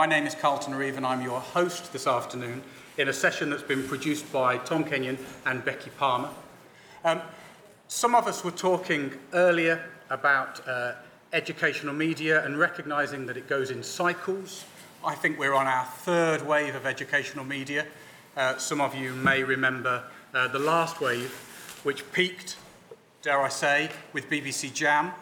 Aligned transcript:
My 0.00 0.06
name 0.06 0.26
is 0.26 0.34
Carlton 0.34 0.74
Reeve 0.74 0.96
and 0.96 1.04
I'm 1.04 1.20
your 1.20 1.40
host 1.40 1.92
this 1.92 2.06
afternoon 2.06 2.62
in 2.96 3.08
a 3.08 3.12
session 3.12 3.50
that's 3.50 3.62
been 3.62 3.86
produced 3.86 4.32
by 4.32 4.56
Tom 4.56 4.82
Kenyon 4.82 5.18
and 5.44 5.62
Becky 5.62 5.90
Palmer. 5.90 6.30
Um, 7.04 7.20
some 7.86 8.14
of 8.14 8.26
us 8.26 8.42
were 8.42 8.50
talking 8.50 9.12
earlier 9.34 9.84
about 10.08 10.66
uh, 10.66 10.92
educational 11.34 11.92
media 11.92 12.42
and 12.46 12.58
recognising 12.58 13.26
that 13.26 13.36
it 13.36 13.46
goes 13.46 13.70
in 13.70 13.82
cycles. 13.82 14.64
I 15.04 15.14
think 15.14 15.38
we're 15.38 15.52
on 15.52 15.66
our 15.66 15.84
third 15.84 16.46
wave 16.46 16.74
of 16.74 16.86
educational 16.86 17.44
media. 17.44 17.84
Uh, 18.38 18.56
some 18.56 18.80
of 18.80 18.94
you 18.94 19.12
may 19.12 19.44
remember 19.44 20.02
uh, 20.32 20.48
the 20.48 20.60
last 20.60 21.02
wave, 21.02 21.30
which 21.82 22.10
peaked, 22.10 22.56
dare 23.20 23.42
I 23.42 23.50
say, 23.50 23.90
with 24.14 24.30
BBC 24.30 24.72
Jam 24.72 25.12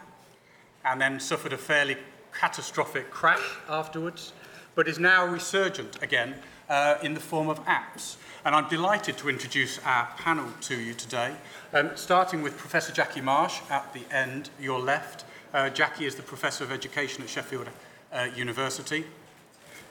and 0.85 1.01
then 1.01 1.19
suffered 1.19 1.51
a 1.51 1.57
fairly 1.57 1.97
catastrophic 2.31 3.11
crash 3.11 3.57
afterwards, 3.67 4.31
but 4.79 4.87
is 4.87 4.97
now 4.97 5.25
resurgent 5.25 6.01
again 6.01 6.33
uh, 6.69 6.97
in 7.03 7.13
the 7.13 7.19
form 7.19 7.49
of 7.49 7.59
apps. 7.65 8.15
And 8.45 8.55
I'm 8.55 8.69
delighted 8.69 9.17
to 9.17 9.27
introduce 9.27 9.77
our 9.79 10.07
panel 10.15 10.45
to 10.61 10.79
you 10.79 10.93
today, 10.93 11.35
um, 11.73 11.91
starting 11.95 12.41
with 12.41 12.57
Professor 12.57 12.93
Jackie 12.93 13.19
Marsh 13.19 13.59
at 13.69 13.93
the 13.93 14.03
end, 14.09 14.51
your 14.57 14.79
left. 14.79 15.25
Uh, 15.53 15.69
Jackie 15.69 16.05
is 16.05 16.15
the 16.15 16.23
Professor 16.23 16.63
of 16.63 16.71
Education 16.71 17.21
at 17.23 17.29
Sheffield 17.29 17.67
uh, 18.13 18.29
University. 18.37 19.03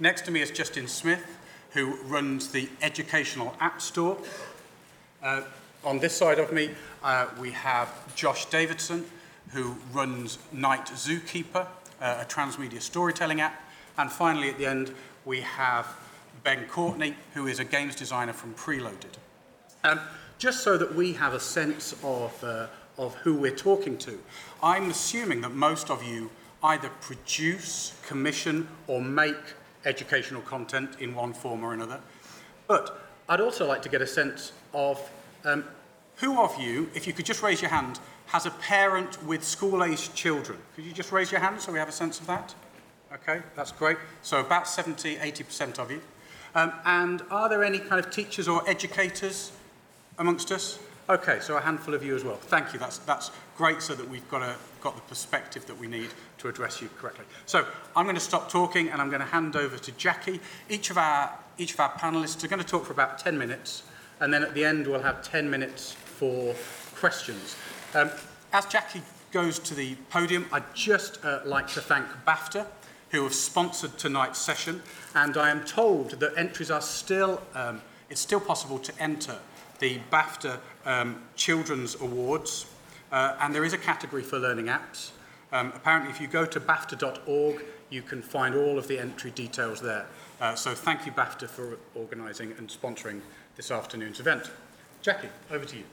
Next 0.01 0.25
to 0.25 0.31
me 0.31 0.41
is 0.41 0.51
Justin 0.51 0.89
Smith, 0.89 1.37
who 1.73 1.97
runs 2.05 2.49
the 2.49 2.71
Educational 2.81 3.55
App 3.61 3.83
Store. 3.83 4.17
Uh, 5.23 5.43
on 5.85 5.99
this 5.99 6.17
side 6.17 6.39
of 6.39 6.51
me, 6.51 6.71
uh, 7.03 7.27
we 7.39 7.51
have 7.51 7.91
Josh 8.17 8.47
Davidson, 8.47 9.05
who 9.51 9.77
runs 9.93 10.39
Night 10.51 10.87
Zookeeper, 10.87 11.67
uh, 12.01 12.23
a 12.23 12.25
transmedia 12.25 12.81
storytelling 12.81 13.43
app. 13.43 13.68
And 13.99 14.11
finally, 14.11 14.49
at 14.49 14.59
the 14.59 14.67
end, 14.67 14.95
we 15.25 15.41
have 15.41 15.87
Ben 16.45 16.67
Courtney, 16.69 17.17
who 17.35 17.49
is 17.49 17.59
a 17.59 17.65
games 17.65 17.97
designer 17.97 18.33
from 18.33 18.55
Preloaded. 18.55 19.19
Um, 19.83 20.01
just 20.39 20.63
so 20.63 20.79
that 20.79 20.95
we 20.95 21.13
have 21.15 21.35
a 21.35 21.41
sense 21.41 21.95
of, 22.05 22.45
uh, 22.45 22.69
of 22.97 23.15
who 23.17 23.35
we're 23.35 23.57
talking 23.57 23.99
to, 23.99 24.19
I'm 24.63 24.91
assuming 24.91 25.41
that 25.41 25.53
most 25.53 25.91
of 25.91 26.05
you 26.05 26.31
either 26.63 26.91
produce, 27.01 27.95
commission, 28.07 28.69
or 28.87 29.01
make 29.01 29.37
educational 29.85 30.43
content 30.43 31.01
in 31.01 31.15
one 31.15 31.33
form 31.33 31.65
or 31.65 31.75
another. 31.75 32.01
But 32.69 33.01
I'd 33.29 33.41
also 33.41 33.67
like 33.67 33.83
to 33.83 33.89
get 33.89 34.01
a 34.01 34.07
sense 34.07 34.53
of 34.73 35.11
um, 35.45 35.65
who 36.17 36.41
of 36.41 36.59
you, 36.61 36.89
if 36.95 37.07
you 37.07 37.13
could 37.13 37.27
just 37.27 37.43
raise 37.43 37.61
your 37.61 37.71
hand, 37.71 37.99
has 38.27 38.47
a 38.47 38.51
parent 38.51 39.25
with 39.25 39.43
school-aged 39.43 40.15
children? 40.15 40.59
Could 40.77 40.85
you 40.85 40.93
just 40.93 41.11
raise 41.11 41.33
your 41.33 41.41
hand 41.41 41.61
so 41.61 41.73
we 41.73 41.79
have 41.79 41.89
a 41.89 41.93
sense 41.93 42.21
of 42.21 42.27
that? 42.27 42.55
Okay, 43.13 43.41
that's 43.57 43.73
great. 43.73 43.97
So 44.23 44.41
about 44.41 44.69
70, 44.69 45.17
80% 45.17 45.79
of 45.79 45.91
you. 45.91 46.01
Um, 46.55 46.73
and 46.85 47.23
are 47.31 47.49
there 47.49 47.65
any 47.65 47.79
kind 47.79 48.05
of 48.05 48.11
teachers 48.11 48.49
or 48.49 48.69
educators 48.69 49.53
amongst 50.19 50.53
us? 50.53 50.79
Okay, 51.09 51.39
so 51.41 51.57
a 51.57 51.61
handful 51.61 51.95
of 51.95 52.05
you 52.05 52.15
as 52.15 52.23
well. 52.23 52.37
Thank 52.37 52.75
you. 52.75 52.79
That's, 52.79 52.99
that's 52.99 53.31
great 53.57 53.81
so 53.81 53.95
that 53.95 54.07
we've 54.07 54.29
got, 54.29 54.43
a, 54.43 54.57
got 54.83 54.95
the 54.95 55.03
perspective 55.03 55.65
that 55.67 55.79
we 55.79 55.87
need 55.87 56.11
to 56.39 56.49
address 56.49 56.83
you 56.83 56.91
correctly. 56.99 57.25
So 57.47 57.65
I'm 57.97 58.05
going 58.05 58.15
to 58.15 58.21
stop 58.21 58.51
talking 58.51 58.91
and 58.91 59.01
I'm 59.01 59.09
going 59.09 59.21
to 59.21 59.27
hand 59.27 59.57
over 59.57 59.79
to 59.79 59.93
Jackie. 59.93 60.41
Each 60.69 60.91
of 60.91 60.99
our, 60.99 61.33
each 61.57 61.73
of 61.73 61.81
our 61.81 61.93
panelists 61.93 62.45
are 62.45 62.49
going 62.49 62.63
to 62.63 62.67
talk 62.67 62.85
for 62.85 62.93
about 62.93 63.19
10 63.19 63.39
minutes 63.39 63.85
and 64.21 64.33
then 64.33 64.43
at 64.43 64.55
the 64.55 64.65
end 64.65 64.87
we'll 64.87 65.01
have 65.01 65.23
10 65.23 65.49
minutes 65.49 65.93
for 65.93 66.55
questions. 66.97 67.57
Um, 67.95 68.11
as 68.53 68.67
Jackie 68.67 69.03
goes 69.33 69.59
to 69.61 69.75
the 69.75 69.95
podium, 70.11 70.47
I'd 70.53 70.75
just 70.75 71.25
uh, 71.25 71.41
like 71.45 71.69
to 71.69 71.81
thank 71.81 72.07
BAFTA, 72.27 72.67
who 73.11 73.23
have 73.23 73.35
sponsored 73.35 73.97
tonight's 73.99 74.39
session, 74.39 74.83
and 75.15 75.37
I 75.37 75.51
am 75.51 75.65
told 75.65 76.11
that 76.21 76.37
entries 76.37 76.71
are 76.71 76.81
still, 76.81 77.41
um, 77.55 77.81
it's 78.11 78.21
still 78.21 78.41
possible 78.41 78.79
to 78.79 78.93
enter 79.03 79.39
the 79.79 80.01
BAFTA 80.11 80.59
um, 80.85 81.23
Children's 81.37 82.01
Awards, 82.01 82.67
uh, 83.13 83.37
and 83.41 83.55
there 83.55 83.65
is 83.65 83.73
a 83.73 83.79
category 83.79 84.23
for 84.23 84.39
learning 84.39 84.67
apps. 84.67 85.11
Um, 85.53 85.73
apparently, 85.75 86.11
if 86.11 86.21
you 86.21 86.27
go 86.27 86.45
to 86.45 86.61
BAFTA.org, 86.61 87.65
you 87.91 88.03
can 88.03 88.21
find 88.21 88.55
all 88.55 88.79
of 88.79 88.87
the 88.87 88.99
entry 88.99 89.31
details 89.31 89.81
there. 89.81 90.07
Uh, 90.41 90.55
so 90.55 90.75
thank 90.75 91.07
you, 91.07 91.13
BAFTA, 91.13 91.49
for 91.49 91.79
organising 91.95 92.53
and 92.59 92.69
sponsoring 92.69 93.21
this 93.57 93.71
afternoon's 93.71 94.21
event. 94.21 94.51
Jackie, 95.03 95.29
over 95.51 95.65
to 95.65 95.77
you. 95.77 95.85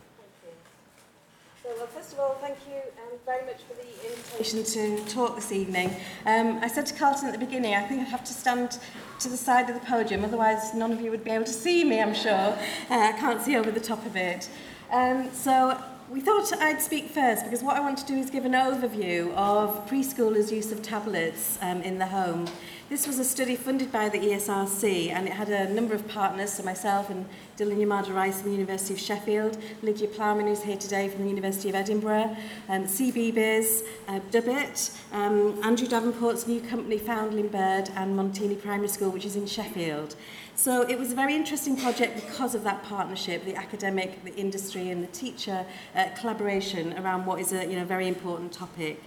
So, 1.65 1.71
well, 1.77 1.87
first 1.87 2.13
of 2.13 2.19
all, 2.19 2.35
thank 2.41 2.57
you 2.67 2.75
um, 2.75 3.17
very 3.25 3.43
much 3.43 3.57
for 3.67 3.73
the 3.73 4.07
invitation 4.07 4.63
to 4.63 5.11
talk 5.11 5.35
this 5.35 5.51
evening. 5.51 5.95
Um, 6.27 6.59
I 6.61 6.67
said 6.67 6.85
to 6.85 6.93
Carlton 6.93 7.25
at 7.25 7.31
the 7.31 7.43
beginning, 7.43 7.73
I 7.73 7.81
think 7.81 8.01
I 8.01 8.03
have 8.03 8.23
to 8.25 8.33
stand 8.33 8.77
to 9.19 9.29
the 9.29 9.37
side 9.37 9.67
of 9.67 9.73
the 9.73 9.83
podium, 9.83 10.23
otherwise 10.23 10.75
none 10.75 10.91
of 10.91 11.01
you 11.01 11.09
would 11.09 11.23
be 11.23 11.31
able 11.31 11.45
to 11.45 11.51
see 11.51 11.83
me, 11.83 11.99
I'm 11.99 12.13
sure. 12.13 12.31
Uh, 12.31 12.55
I 12.89 13.13
can't 13.13 13.41
see 13.41 13.55
over 13.55 13.71
the 13.71 13.79
top 13.79 14.05
of 14.05 14.15
it. 14.15 14.47
Um, 14.91 15.31
so 15.33 15.81
we 16.11 16.21
thought 16.21 16.53
I'd 16.53 16.83
speak 16.83 17.09
first 17.09 17.43
because 17.43 17.63
what 17.63 17.75
I 17.75 17.79
want 17.79 17.97
to 17.97 18.05
do 18.05 18.13
is 18.13 18.29
give 18.29 18.45
an 18.45 18.53
overview 18.53 19.33
of 19.33 19.89
preschoolers' 19.89 20.51
use 20.51 20.71
of 20.71 20.83
tablets 20.83 21.57
um, 21.63 21.81
in 21.81 21.97
the 21.97 22.05
home. 22.05 22.45
This 22.87 23.07
was 23.07 23.17
a 23.17 23.23
study 23.23 23.55
funded 23.55 23.91
by 23.91 24.09
the 24.09 24.19
ESRC 24.19 25.09
and 25.09 25.25
it 25.27 25.33
had 25.33 25.49
a 25.49 25.67
number 25.73 25.95
of 25.95 26.07
partners, 26.07 26.53
so 26.53 26.61
myself 26.61 27.09
and 27.09 27.25
Dylan 27.57 27.77
Yamada 27.77 28.13
Rice 28.13 28.41
from 28.41 28.51
the 28.51 28.57
University 28.57 28.93
of 28.93 28.99
Sheffield, 28.99 29.57
Lydia 29.81 30.07
Plowman 30.07 30.45
who's 30.45 30.61
here 30.61 30.77
today 30.77 31.09
from 31.09 31.23
the 31.23 31.29
University 31.29 31.67
of 31.67 31.73
Edinburgh, 31.73 32.37
um, 32.69 32.83
CBeebies, 32.83 33.81
uh, 34.07 34.19
Dubit, 34.29 34.95
um, 35.13 35.59
Andrew 35.63 35.87
Davenport's 35.87 36.45
new 36.45 36.61
company 36.61 36.99
Foundling 36.99 37.47
Bird 37.47 37.89
and 37.95 38.15
Monteney 38.15 38.53
Primary 38.53 38.87
School 38.87 39.09
which 39.09 39.25
is 39.25 39.35
in 39.35 39.47
Sheffield. 39.47 40.15
So 40.53 40.83
it 40.83 40.99
was 40.99 41.11
a 41.11 41.15
very 41.15 41.35
interesting 41.35 41.75
project 41.77 42.23
because 42.23 42.53
of 42.53 42.63
that 42.65 42.83
partnership, 42.83 43.45
the 43.45 43.55
academic, 43.55 44.23
the 44.23 44.35
industry 44.35 44.91
and 44.91 45.01
the 45.01 45.07
teacher 45.07 45.65
uh, 45.95 46.09
collaboration 46.19 46.93
around 46.99 47.25
what 47.25 47.39
is 47.39 47.51
a 47.51 47.65
you 47.65 47.77
know, 47.77 47.85
very 47.85 48.07
important 48.07 48.51
topic. 48.51 49.01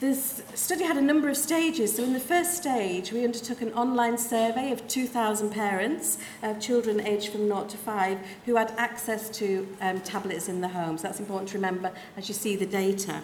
This 0.00 0.42
study 0.54 0.84
had 0.84 0.96
a 0.96 1.02
number 1.02 1.28
of 1.28 1.36
stages. 1.36 1.96
So 1.96 2.02
in 2.02 2.14
the 2.14 2.20
first 2.20 2.56
stage, 2.56 3.12
we 3.12 3.22
undertook 3.22 3.60
an 3.60 3.70
online 3.74 4.16
survey 4.16 4.72
of 4.72 4.88
2,000 4.88 5.50
parents 5.50 6.16
of 6.42 6.58
children 6.58 7.00
aged 7.00 7.30
from 7.30 7.46
0 7.46 7.66
to 7.66 7.76
5 7.76 8.18
who 8.46 8.56
had 8.56 8.72
access 8.78 9.28
to 9.36 9.68
um, 9.82 10.00
tablets 10.00 10.48
in 10.48 10.62
the 10.62 10.68
homes. 10.68 11.02
So 11.02 11.08
that's 11.08 11.20
important 11.20 11.50
to 11.50 11.58
remember 11.58 11.92
as 12.16 12.28
you 12.28 12.34
see 12.34 12.56
the 12.56 12.64
data. 12.64 13.22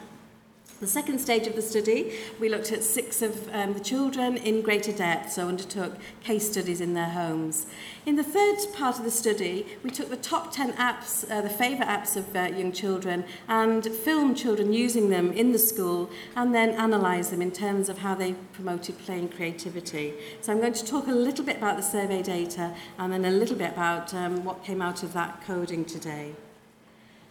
The 0.79 0.87
second 0.87 1.21
stage 1.21 1.47
of 1.47 1.57
the 1.57 1.63
study, 1.63 2.19
we 2.39 2.51
looked 2.51 2.71
at 2.71 2.85
six 2.85 3.23
of 3.23 3.49
um, 3.55 3.73
the 3.73 3.81
children 3.81 4.37
in 4.37 4.61
greater 4.61 4.93
depth, 4.93 5.33
so 5.33 5.49
undertook 5.49 5.95
case 6.23 6.51
studies 6.51 6.83
in 6.83 6.93
their 6.93 7.09
homes. 7.09 7.65
In 8.05 8.17
the 8.17 8.23
third 8.23 8.59
part 8.75 8.99
of 8.99 9.05
the 9.05 9.11
study, 9.11 9.65
we 9.83 9.89
took 9.89 10.11
the 10.11 10.19
top 10.19 10.53
10 10.53 10.75
apps, 10.75 11.25
uh, 11.31 11.41
the 11.41 11.49
favourite 11.49 11.89
apps 11.89 12.15
of 12.15 12.37
uh, 12.37 12.55
young 12.55 12.73
children, 12.73 13.25
and 13.49 13.87
filmed 13.87 14.37
children 14.37 14.71
using 14.71 15.09
them 15.09 15.33
in 15.33 15.53
the 15.53 15.59
school, 15.59 16.11
and 16.35 16.55
then 16.55 16.79
analysed 16.79 17.31
them 17.31 17.41
in 17.41 17.53
terms 17.53 17.89
of 17.89 17.97
how 17.97 18.15
they 18.15 18.35
promoted 18.53 18.99
play 18.99 19.19
and 19.19 19.35
creativity. 19.35 20.13
So 20.43 20.53
I'm 20.53 20.61
going 20.61 20.75
to 20.75 20.85
talk 20.85 21.07
a 21.07 21.13
little 21.13 21.45
bit 21.47 21.57
about 21.57 21.79
the 21.79 21.83
survey 21.83 22.23
data, 22.23 22.75
and 22.99 23.11
then 23.11 23.25
a 23.25 23.31
little 23.31 23.57
bit 23.57 23.73
about 23.73 24.13
um, 24.13 24.45
what 24.45 24.63
came 24.63 24.83
out 24.83 25.03
of 25.03 25.15
that 25.15 25.43
coding 25.47 25.87
today. 25.87 26.35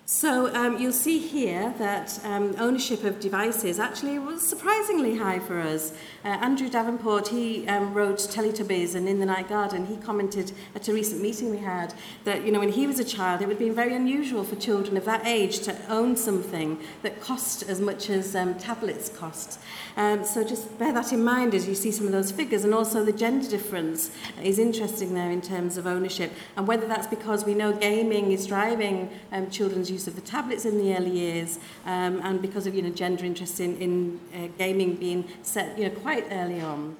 So 0.07 0.53
um, 0.53 0.77
you'll 0.77 0.91
see 0.91 1.17
here 1.17 1.73
that 1.79 2.19
um, 2.23 2.55
ownership 2.59 3.03
of 3.05 3.19
devices 3.19 3.79
actually 3.79 4.19
was 4.19 4.47
surprisingly 4.47 5.17
high 5.17 5.39
for 5.39 5.59
us. 5.59 5.93
Uh, 6.23 6.27
Andrew 6.27 6.69
Davenport, 6.69 7.29
he 7.29 7.67
um, 7.67 7.91
wrote 7.91 8.19
Teletubbies 8.19 8.93
and 8.93 9.07
In 9.09 9.19
the 9.19 9.25
Night 9.25 9.49
Garden. 9.49 9.87
He 9.87 9.97
commented 9.97 10.51
at 10.75 10.87
a 10.87 10.93
recent 10.93 11.23
meeting 11.23 11.49
we 11.49 11.57
had 11.57 11.95
that, 12.23 12.45
you 12.45 12.51
know, 12.51 12.59
when 12.59 12.71
he 12.71 12.85
was 12.85 12.99
a 12.99 13.03
child, 13.03 13.41
it 13.41 13.47
would 13.47 13.57
be 13.57 13.71
very 13.71 13.95
unusual 13.95 14.43
for 14.43 14.55
children 14.57 14.95
of 14.95 15.05
that 15.05 15.25
age 15.25 15.61
to 15.61 15.75
own 15.89 16.15
something 16.15 16.79
that 17.01 17.19
cost 17.19 17.63
as 17.63 17.81
much 17.81 18.11
as 18.11 18.35
um, 18.35 18.53
tablets 18.59 19.09
cost. 19.09 19.59
Um, 19.97 20.23
so 20.23 20.43
just 20.43 20.77
bear 20.77 20.93
that 20.93 21.13
in 21.13 21.23
mind 21.23 21.55
as 21.55 21.67
you 21.67 21.73
see 21.73 21.91
some 21.91 22.05
of 22.05 22.11
those 22.11 22.31
figures. 22.31 22.63
And 22.63 22.75
also 22.75 23.03
the 23.03 23.11
gender 23.11 23.49
difference 23.49 24.11
is 24.43 24.59
interesting 24.59 25.15
there 25.15 25.31
in 25.31 25.41
terms 25.41 25.77
of 25.77 25.87
ownership. 25.87 26.31
And 26.57 26.67
whether 26.67 26.87
that's 26.87 27.07
because 27.07 27.43
we 27.43 27.55
know 27.55 27.73
gaming 27.73 28.31
is 28.31 28.45
driving 28.45 29.09
um, 29.31 29.49
children's 29.49 29.94
use 29.95 30.07
of 30.07 30.15
the 30.15 30.27
tablets 30.35 30.65
in 30.65 30.77
the 30.77 30.95
early 30.95 31.11
years 31.11 31.51
um, 31.85 32.13
and 32.27 32.41
because 32.41 32.67
of 32.67 32.75
you 32.75 32.81
know, 32.81 32.93
gender 33.03 33.25
interest 33.25 33.59
in, 33.59 33.71
in 33.77 34.19
uh, 34.33 34.47
gaming 34.57 34.95
being 34.95 35.21
set 35.41 35.77
you 35.77 35.85
know, 35.85 35.95
quite 36.07 36.25
early 36.31 36.61
on. 36.61 36.95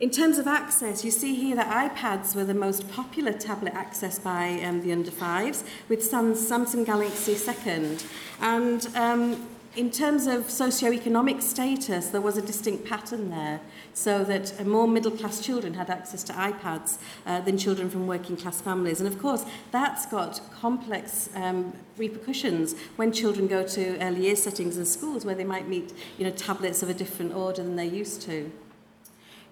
In 0.00 0.10
terms 0.10 0.38
of 0.38 0.46
access, 0.46 1.04
you 1.04 1.10
see 1.10 1.34
here 1.34 1.56
that 1.56 1.68
iPads 1.84 2.36
were 2.36 2.44
the 2.44 2.54
most 2.54 2.88
popular 2.88 3.32
tablet 3.32 3.74
accessed 3.74 4.22
by 4.22 4.44
um, 4.62 4.80
the 4.80 4.92
under 4.92 5.10
fives, 5.10 5.64
with 5.88 6.00
Samsung 6.00 6.86
Galaxy 6.86 7.34
second. 7.34 8.04
And 8.40 8.88
um, 8.94 9.48
in 9.76 9.90
terms 9.90 10.26
of 10.26 10.50
socio-economic 10.50 11.42
status, 11.42 12.08
there 12.08 12.20
was 12.20 12.36
a 12.36 12.42
distinct 12.42 12.84
pattern 12.84 13.30
there, 13.30 13.60
so 13.94 14.24
that 14.24 14.66
more 14.66 14.88
middle-class 14.88 15.40
children 15.44 15.74
had 15.74 15.90
access 15.90 16.22
to 16.24 16.32
iPads 16.32 16.98
uh, 17.26 17.40
than 17.42 17.58
children 17.58 17.90
from 17.90 18.06
working-class 18.06 18.60
families. 18.60 19.00
And 19.00 19.06
of 19.06 19.20
course, 19.20 19.44
that's 19.70 20.06
got 20.06 20.40
complex 20.52 21.28
um, 21.34 21.72
repercussions 21.96 22.74
when 22.96 23.12
children 23.12 23.46
go 23.46 23.66
to 23.66 23.98
early 23.98 24.22
year 24.22 24.36
settings 24.36 24.76
and 24.76 24.86
schools 24.86 25.24
where 25.24 25.34
they 25.34 25.44
might 25.44 25.68
meet 25.68 25.92
you 26.16 26.24
know, 26.24 26.30
tablets 26.30 26.82
of 26.82 26.88
a 26.88 26.94
different 26.94 27.34
order 27.34 27.62
than 27.62 27.76
they're 27.76 27.84
used 27.84 28.22
to. 28.22 28.50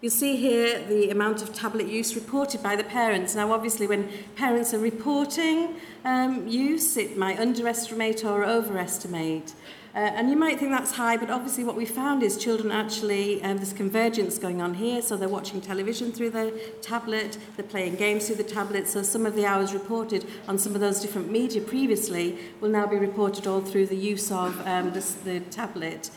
You 0.02 0.10
see 0.10 0.36
here 0.36 0.84
the 0.84 1.10
amount 1.10 1.40
of 1.40 1.54
tablet 1.54 1.86
use 1.86 2.14
reported 2.14 2.62
by 2.62 2.76
the 2.76 2.84
parents. 2.84 3.34
Now, 3.34 3.52
obviously, 3.52 3.86
when 3.86 4.10
parents 4.36 4.74
are 4.74 4.78
reporting 4.78 5.76
um, 6.04 6.46
use, 6.46 6.98
it 6.98 7.16
might 7.16 7.40
underestimate 7.40 8.22
or 8.24 8.44
overestimate. 8.44 9.54
Uh, 9.96 10.00
and 10.00 10.28
you 10.28 10.36
might 10.36 10.58
think 10.58 10.70
that's 10.70 10.92
high, 10.92 11.16
but 11.16 11.30
obviously 11.30 11.64
what 11.64 11.74
we 11.74 11.86
found 11.86 12.22
is 12.22 12.36
children 12.36 12.70
actually, 12.70 13.42
um, 13.42 13.56
there's 13.56 13.72
convergence 13.72 14.38
going 14.38 14.60
on 14.60 14.74
here, 14.74 15.00
so 15.00 15.16
they're 15.16 15.26
watching 15.26 15.58
television 15.58 16.12
through 16.12 16.28
their 16.28 16.50
tablet, 16.82 17.38
they're 17.56 17.64
playing 17.64 17.94
games 17.94 18.26
through 18.26 18.36
the 18.36 18.44
tablet, 18.44 18.86
so 18.86 19.02
some 19.02 19.24
of 19.24 19.34
the 19.34 19.46
hours 19.46 19.72
reported 19.72 20.26
on 20.48 20.58
some 20.58 20.74
of 20.74 20.82
those 20.82 21.00
different 21.00 21.30
media 21.30 21.62
previously 21.62 22.36
will 22.60 22.68
now 22.68 22.86
be 22.86 22.96
reported 22.96 23.46
all 23.46 23.62
through 23.62 23.86
the 23.86 23.96
use 23.96 24.30
of 24.30 24.60
um, 24.66 24.92
this, 24.92 25.14
the 25.14 25.40
tablet. 25.40 26.10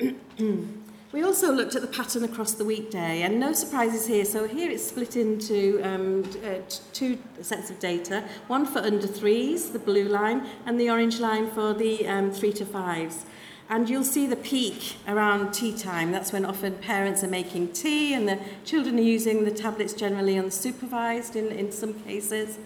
We 1.18 1.24
also 1.24 1.52
looked 1.52 1.74
at 1.74 1.82
the 1.82 1.88
pattern 1.88 2.22
across 2.22 2.52
the 2.52 2.64
weekday, 2.64 3.22
and 3.22 3.40
no 3.40 3.52
surprises 3.52 4.06
here. 4.06 4.24
So 4.24 4.46
here 4.46 4.70
it's 4.70 4.86
split 4.86 5.16
into 5.16 5.80
um, 5.82 6.22
uh, 6.44 6.60
two 6.92 7.18
sets 7.42 7.70
of 7.70 7.80
data, 7.80 8.22
one 8.46 8.64
for 8.64 8.78
under 8.78 9.08
threes, 9.08 9.70
the 9.70 9.80
blue 9.80 10.04
line, 10.04 10.46
and 10.64 10.80
the 10.80 10.88
orange 10.88 11.18
line 11.18 11.50
for 11.50 11.74
the 11.74 12.06
um, 12.06 12.30
three 12.30 12.52
to 12.52 12.64
fives. 12.64 13.26
And 13.68 13.90
you'll 13.90 14.04
see 14.04 14.28
the 14.28 14.36
peak 14.36 14.94
around 15.08 15.50
tea 15.50 15.76
time. 15.76 16.12
That's 16.12 16.32
when 16.32 16.44
often 16.44 16.74
parents 16.76 17.24
are 17.24 17.28
making 17.28 17.72
tea 17.72 18.14
and 18.14 18.28
the 18.28 18.38
children 18.64 18.96
are 18.96 19.02
using 19.02 19.44
the 19.44 19.50
tablets 19.50 19.94
generally 19.94 20.36
unsupervised 20.36 21.34
in, 21.34 21.48
in 21.48 21.72
some 21.72 21.94
cases. 21.94 22.60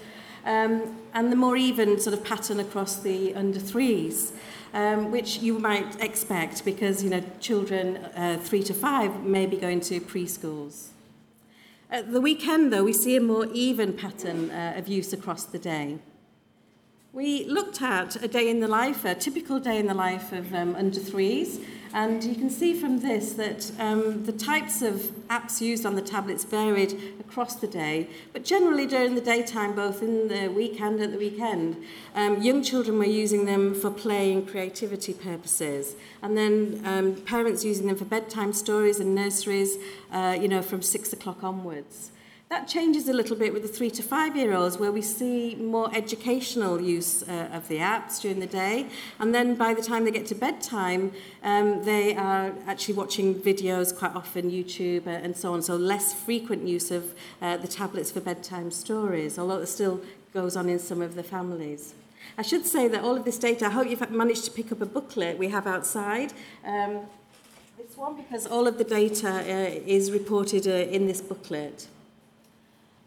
Um, 0.45 0.97
and 1.15 1.31
the 1.31 1.37
more 1.37 1.57
even 1.57 2.01
sort 2.01 2.15
of 2.15 2.25
pattern 2.25 2.59
across 2.59 2.97
the 2.97 3.35
under 3.35 3.61
threes 3.61 4.33
um, 4.75 5.11
which 5.11 5.39
you 5.39 5.59
might 5.59 6.01
expect 6.01 6.65
because 6.65 7.03
you 7.03 7.11
know 7.11 7.23
children 7.41 7.97
uh, 8.17 8.39
three 8.41 8.63
to 8.63 8.75
five 8.75 9.25
may 9.25 9.47
be 9.47 9.57
going 9.57 9.81
to 9.81 10.01
preschools. 10.01 10.89
At 11.91 12.11
the 12.11 12.23
weekend, 12.23 12.73
though, 12.73 12.85
we 12.85 12.95
see 12.95 13.17
a 13.17 13.21
more 13.21 13.47
even 13.53 13.93
pattern 13.93 14.51
uh, 14.51 14.75
of 14.77 14.89
use 14.89 15.13
across 15.13 15.45
the 15.45 15.59
day. 15.59 15.99
We 17.13 17.45
looked 17.45 17.83
at 17.83 18.17
a 18.25 18.29
day 18.29 18.49
in 18.49 18.61
the 18.61 18.69
life, 18.69 19.05
a 19.05 19.15
typical 19.15 19.61
day 19.61 19.79
in 19.79 19.87
the 19.87 19.95
life 19.95 20.33
of 20.33 20.55
um, 20.55 20.75
under 20.75 20.99
threes, 20.99 21.61
and 21.95 22.25
you 22.25 22.35
can 22.35 22.49
see 22.49 22.73
from 22.73 23.01
this 23.01 23.35
that 23.35 23.71
um, 23.79 24.25
the 24.25 24.33
types 24.33 24.83
of 24.83 24.95
apps 25.29 25.61
used 25.61 25.85
on 25.85 25.95
the 25.95 26.03
tablets 26.03 26.45
varied 26.45 26.99
across 27.21 27.57
the 27.57 27.67
day, 27.67 28.09
but 28.33 28.45
generally 28.45 28.87
during 28.87 29.15
the 29.15 29.21
daytime, 29.21 29.75
both 29.75 30.03
in 30.03 30.29
the 30.29 30.49
weekend 30.49 30.95
and 30.97 31.05
at 31.05 31.13
the 31.13 31.19
weekend, 31.19 31.77
um, 32.15 32.41
young 32.43 32.63
children 32.63 32.99
were 32.99 33.05
using 33.05 33.45
them 33.45 33.75
for 33.75 33.91
play 33.91 34.33
and 34.33 34.49
creativity 34.49 35.13
purposes, 35.13 35.95
and 36.23 36.37
then 36.37 36.81
um, 36.85 37.15
parents 37.15 37.65
using 37.65 37.87
them 37.87 37.97
for 37.97 38.05
bedtime 38.05 38.53
stories 38.53 39.01
and 39.01 39.15
nurseries, 39.15 39.77
uh, 40.13 40.37
you 40.41 40.49
know, 40.49 40.63
from 40.63 40.83
six 40.83 41.13
o'clock 41.13 41.45
onwards. 41.45 42.11
That 42.53 42.69
changes 42.69 43.09
a 43.09 43.15
little 43.15 43.35
bit 43.35 43.55
with 43.55 43.63
the 43.63 43.69
three 43.69 43.91
to 43.93 44.03
five 44.03 44.37
year 44.37 44.53
olds, 44.53 44.77
where 44.77 44.93
we 44.93 45.01
see 45.01 45.55
more 45.55 45.91
educational 45.97 46.83
use 46.83 47.23
uh, 47.23 47.49
of 47.51 47.67
the 47.69 47.79
apps 47.79 48.21
during 48.21 48.41
the 48.41 48.47
day. 48.47 48.89
And 49.19 49.35
then 49.35 49.55
by 49.55 49.73
the 49.73 49.81
time 49.81 50.05
they 50.05 50.11
get 50.11 50.27
to 50.27 50.35
bedtime, 50.35 51.13
um, 51.43 51.83
they 51.83 52.15
are 52.15 52.53
actually 52.67 52.93
watching 52.93 53.35
videos 53.35 53.97
quite 53.97 54.15
often, 54.15 54.51
YouTube 54.51 55.07
uh, 55.07 55.25
and 55.25 55.35
so 55.35 55.55
on. 55.55 55.63
So 55.63 55.77
less 55.77 56.13
frequent 56.13 56.69
use 56.69 56.91
of 56.91 57.15
uh, 57.41 57.57
the 57.57 57.69
tablets 57.69 58.11
for 58.11 58.21
bedtime 58.21 58.71
stories, 58.71 59.39
although 59.39 59.63
it 59.63 59.69
still 59.69 60.03
goes 60.35 60.55
on 60.55 60.69
in 60.69 60.79
some 60.79 61.01
of 61.01 61.15
the 61.15 61.23
families. 61.23 61.95
I 62.37 62.43
should 62.43 62.67
say 62.67 62.87
that 62.87 63.03
all 63.03 63.17
of 63.17 63.25
this 63.25 63.39
data, 63.39 63.65
I 63.65 63.71
hope 63.71 63.89
you've 63.89 64.11
managed 64.11 64.45
to 64.45 64.51
pick 64.51 64.71
up 64.71 64.83
a 64.83 64.87
booklet 64.87 65.39
we 65.39 65.49
have 65.49 65.67
outside. 65.67 66.35
Um, 66.67 67.07
this 67.79 67.97
one, 67.97 68.15
because 68.15 68.47
all 68.47 68.67
of 68.67 68.77
the 68.77 68.85
data 68.85 69.31
uh, 69.31 69.81
is 69.87 70.13
reported 70.13 70.69
uh, 70.69 70.93
in 70.95 71.07
this 71.07 71.23
booklet. 71.23 71.89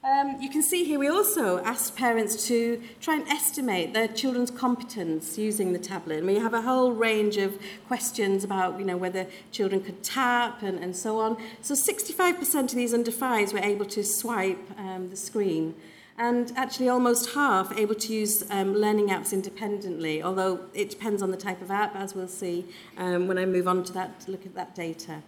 Um, 0.06 0.40
you 0.40 0.52
can 0.52 0.62
see 0.62 0.84
here 0.84 1.00
we 1.00 1.08
also 1.08 1.64
asked 1.64 1.96
parents 1.96 2.48
to 2.48 2.80
try 3.02 3.16
and 3.16 3.28
estimate 3.28 3.96
their 3.96 4.08
children's 4.08 4.52
competence 4.52 5.36
using 5.36 5.74
the 5.74 5.80
tablet. 5.80 6.20
And 6.20 6.28
we 6.28 6.36
have 6.36 6.54
a 6.54 6.62
whole 6.62 6.92
range 6.92 7.38
of 7.38 7.58
questions 7.88 8.44
about 8.44 8.78
you 8.78 8.86
know, 8.86 8.98
whether 8.98 9.26
children 9.52 9.82
could 9.82 10.04
tap 10.04 10.62
and, 10.62 10.78
and 10.78 10.96
so 10.96 11.20
on. 11.20 11.38
So 11.64 11.74
65% 11.74 12.56
of 12.66 12.76
these 12.76 12.94
under 12.94 13.10
fives 13.10 13.52
were 13.52 13.60
able 13.60 13.86
to 13.86 14.04
swipe 14.04 14.60
um, 14.78 15.10
the 15.10 15.16
screen. 15.16 15.74
And 16.20 16.54
actually 16.56 16.88
almost 16.88 17.34
half 17.34 17.76
able 17.76 17.96
to 17.96 18.14
use 18.14 18.44
um, 18.52 18.76
learning 18.76 19.08
apps 19.08 19.34
independently, 19.34 20.22
although 20.22 20.60
it 20.76 20.92
depends 20.92 21.24
on 21.24 21.32
the 21.32 21.38
type 21.38 21.64
of 21.64 21.72
app, 21.72 21.96
as 21.96 22.14
we'll 22.14 22.28
see 22.28 22.66
um, 22.98 23.28
when 23.28 23.40
I 23.40 23.48
move 23.48 23.68
on 23.68 23.84
to 23.86 23.94
that, 23.94 24.20
to 24.22 24.32
look 24.32 24.46
at 24.46 24.54
that 24.54 24.76
data. 24.76 25.24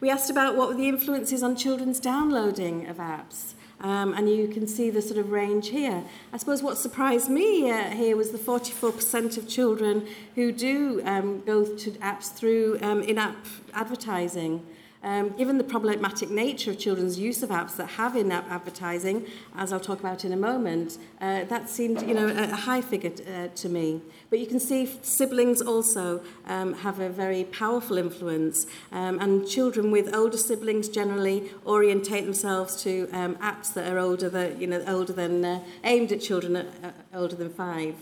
We 0.00 0.08
asked 0.08 0.30
about 0.30 0.56
what 0.56 0.68
were 0.68 0.74
the 0.74 0.88
influences 0.88 1.42
on 1.42 1.56
children's 1.56 2.00
downloading 2.00 2.88
of 2.88 2.96
apps. 2.96 3.52
Um, 3.82 4.14
and 4.14 4.30
you 4.30 4.46
can 4.46 4.68
see 4.68 4.90
the 4.90 5.02
sort 5.02 5.18
of 5.18 5.32
range 5.32 5.68
here. 5.68 6.04
I 6.32 6.36
suppose 6.36 6.62
what 6.62 6.78
surprised 6.78 7.28
me 7.28 7.68
uh, 7.68 7.90
here 7.90 8.16
was 8.16 8.30
the 8.30 8.38
44% 8.38 9.36
of 9.36 9.48
children 9.48 10.06
who 10.36 10.52
do 10.52 11.02
um, 11.04 11.40
go 11.40 11.64
to 11.64 11.90
apps 11.92 12.32
through 12.32 12.78
um, 12.80 13.02
in-app 13.02 13.44
advertising. 13.74 14.64
Um, 15.04 15.30
given 15.30 15.58
the 15.58 15.64
problematic 15.64 16.30
nature 16.30 16.70
of 16.70 16.78
children's 16.78 17.18
use 17.18 17.42
of 17.42 17.50
apps 17.50 17.74
that 17.76 17.86
have 17.86 18.14
in-app 18.14 18.48
advertising, 18.48 19.26
as 19.56 19.72
I'll 19.72 19.80
talk 19.80 19.98
about 19.98 20.24
in 20.24 20.32
a 20.32 20.36
moment, 20.36 20.96
uh, 21.20 21.42
that 21.44 21.68
seemed 21.68 22.02
you 22.02 22.14
know, 22.14 22.28
a, 22.28 22.54
high 22.54 22.80
figure 22.80 23.10
t- 23.10 23.24
uh, 23.24 23.48
to 23.48 23.68
me. 23.68 24.00
But 24.30 24.38
you 24.38 24.46
can 24.46 24.60
see 24.60 24.86
siblings 25.02 25.60
also 25.60 26.22
um, 26.46 26.74
have 26.74 27.00
a 27.00 27.08
very 27.08 27.42
powerful 27.42 27.98
influence, 27.98 28.66
um, 28.92 29.18
and 29.18 29.46
children 29.46 29.90
with 29.90 30.14
older 30.14 30.36
siblings 30.36 30.88
generally 30.88 31.50
orientate 31.66 32.24
themselves 32.24 32.80
to 32.84 33.08
um, 33.12 33.34
apps 33.36 33.74
that 33.74 33.92
are 33.92 33.98
older 33.98 34.28
than, 34.28 34.60
you 34.60 34.68
know, 34.68 34.84
older 34.86 35.12
than 35.12 35.44
uh, 35.44 35.64
aimed 35.82 36.12
at 36.12 36.20
children 36.20 36.54
uh, 36.54 36.92
older 37.12 37.34
than 37.34 37.50
five. 37.50 37.96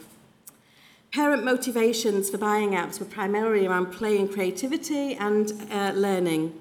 Parent 1.12 1.44
motivations 1.44 2.29
for 2.29 2.37
buying 2.37 2.73
apps 2.73 3.00
were 3.00 3.06
primarily 3.06 3.67
around 3.67 3.87
play 3.87 4.19
and 4.19 4.31
creativity 4.31 5.14
and 5.14 5.52
uh, 5.73 5.93
learning. 5.94 6.52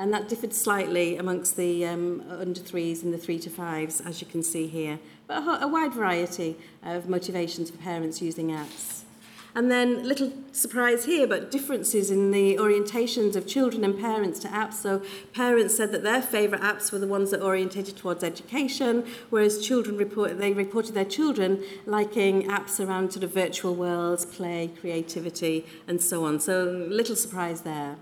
And 0.00 0.14
that 0.14 0.30
differed 0.30 0.54
slightly 0.54 1.18
amongst 1.18 1.58
the 1.58 1.84
um, 1.84 2.24
under 2.30 2.58
threes 2.58 3.02
and 3.02 3.12
the 3.12 3.18
three 3.18 3.38
to 3.40 3.50
fives, 3.50 4.00
as 4.00 4.22
you 4.22 4.26
can 4.26 4.42
see 4.42 4.66
here. 4.66 4.98
But 5.26 5.42
a, 5.42 5.64
a 5.64 5.68
wide 5.68 5.92
variety 5.92 6.56
of 6.82 7.06
motivations 7.06 7.70
for 7.70 7.76
parents 7.76 8.22
using 8.22 8.48
apps. 8.48 9.02
And 9.54 9.70
then, 9.70 10.08
little 10.08 10.32
surprise 10.52 11.04
here, 11.04 11.26
but 11.26 11.50
differences 11.50 12.10
in 12.10 12.30
the 12.30 12.56
orientations 12.56 13.36
of 13.36 13.46
children 13.46 13.84
and 13.84 14.00
parents 14.00 14.38
to 14.40 14.48
apps. 14.48 14.74
So, 14.74 15.02
parents 15.34 15.76
said 15.76 15.92
that 15.92 16.02
their 16.02 16.22
favourite 16.22 16.62
apps 16.64 16.90
were 16.90 16.98
the 16.98 17.06
ones 17.06 17.30
that 17.32 17.42
orientated 17.42 17.98
towards 17.98 18.24
education, 18.24 19.04
whereas 19.28 19.62
children 19.62 19.98
report, 19.98 20.38
they 20.38 20.54
reported 20.54 20.94
their 20.94 21.04
children 21.04 21.62
liking 21.84 22.48
apps 22.48 22.80
around 22.80 23.12
sort 23.12 23.24
of 23.24 23.34
virtual 23.34 23.74
worlds, 23.74 24.24
play, 24.24 24.70
creativity, 24.80 25.66
and 25.86 26.00
so 26.00 26.24
on. 26.24 26.40
So, 26.40 26.64
little 26.88 27.16
surprise 27.16 27.60
there. 27.60 27.96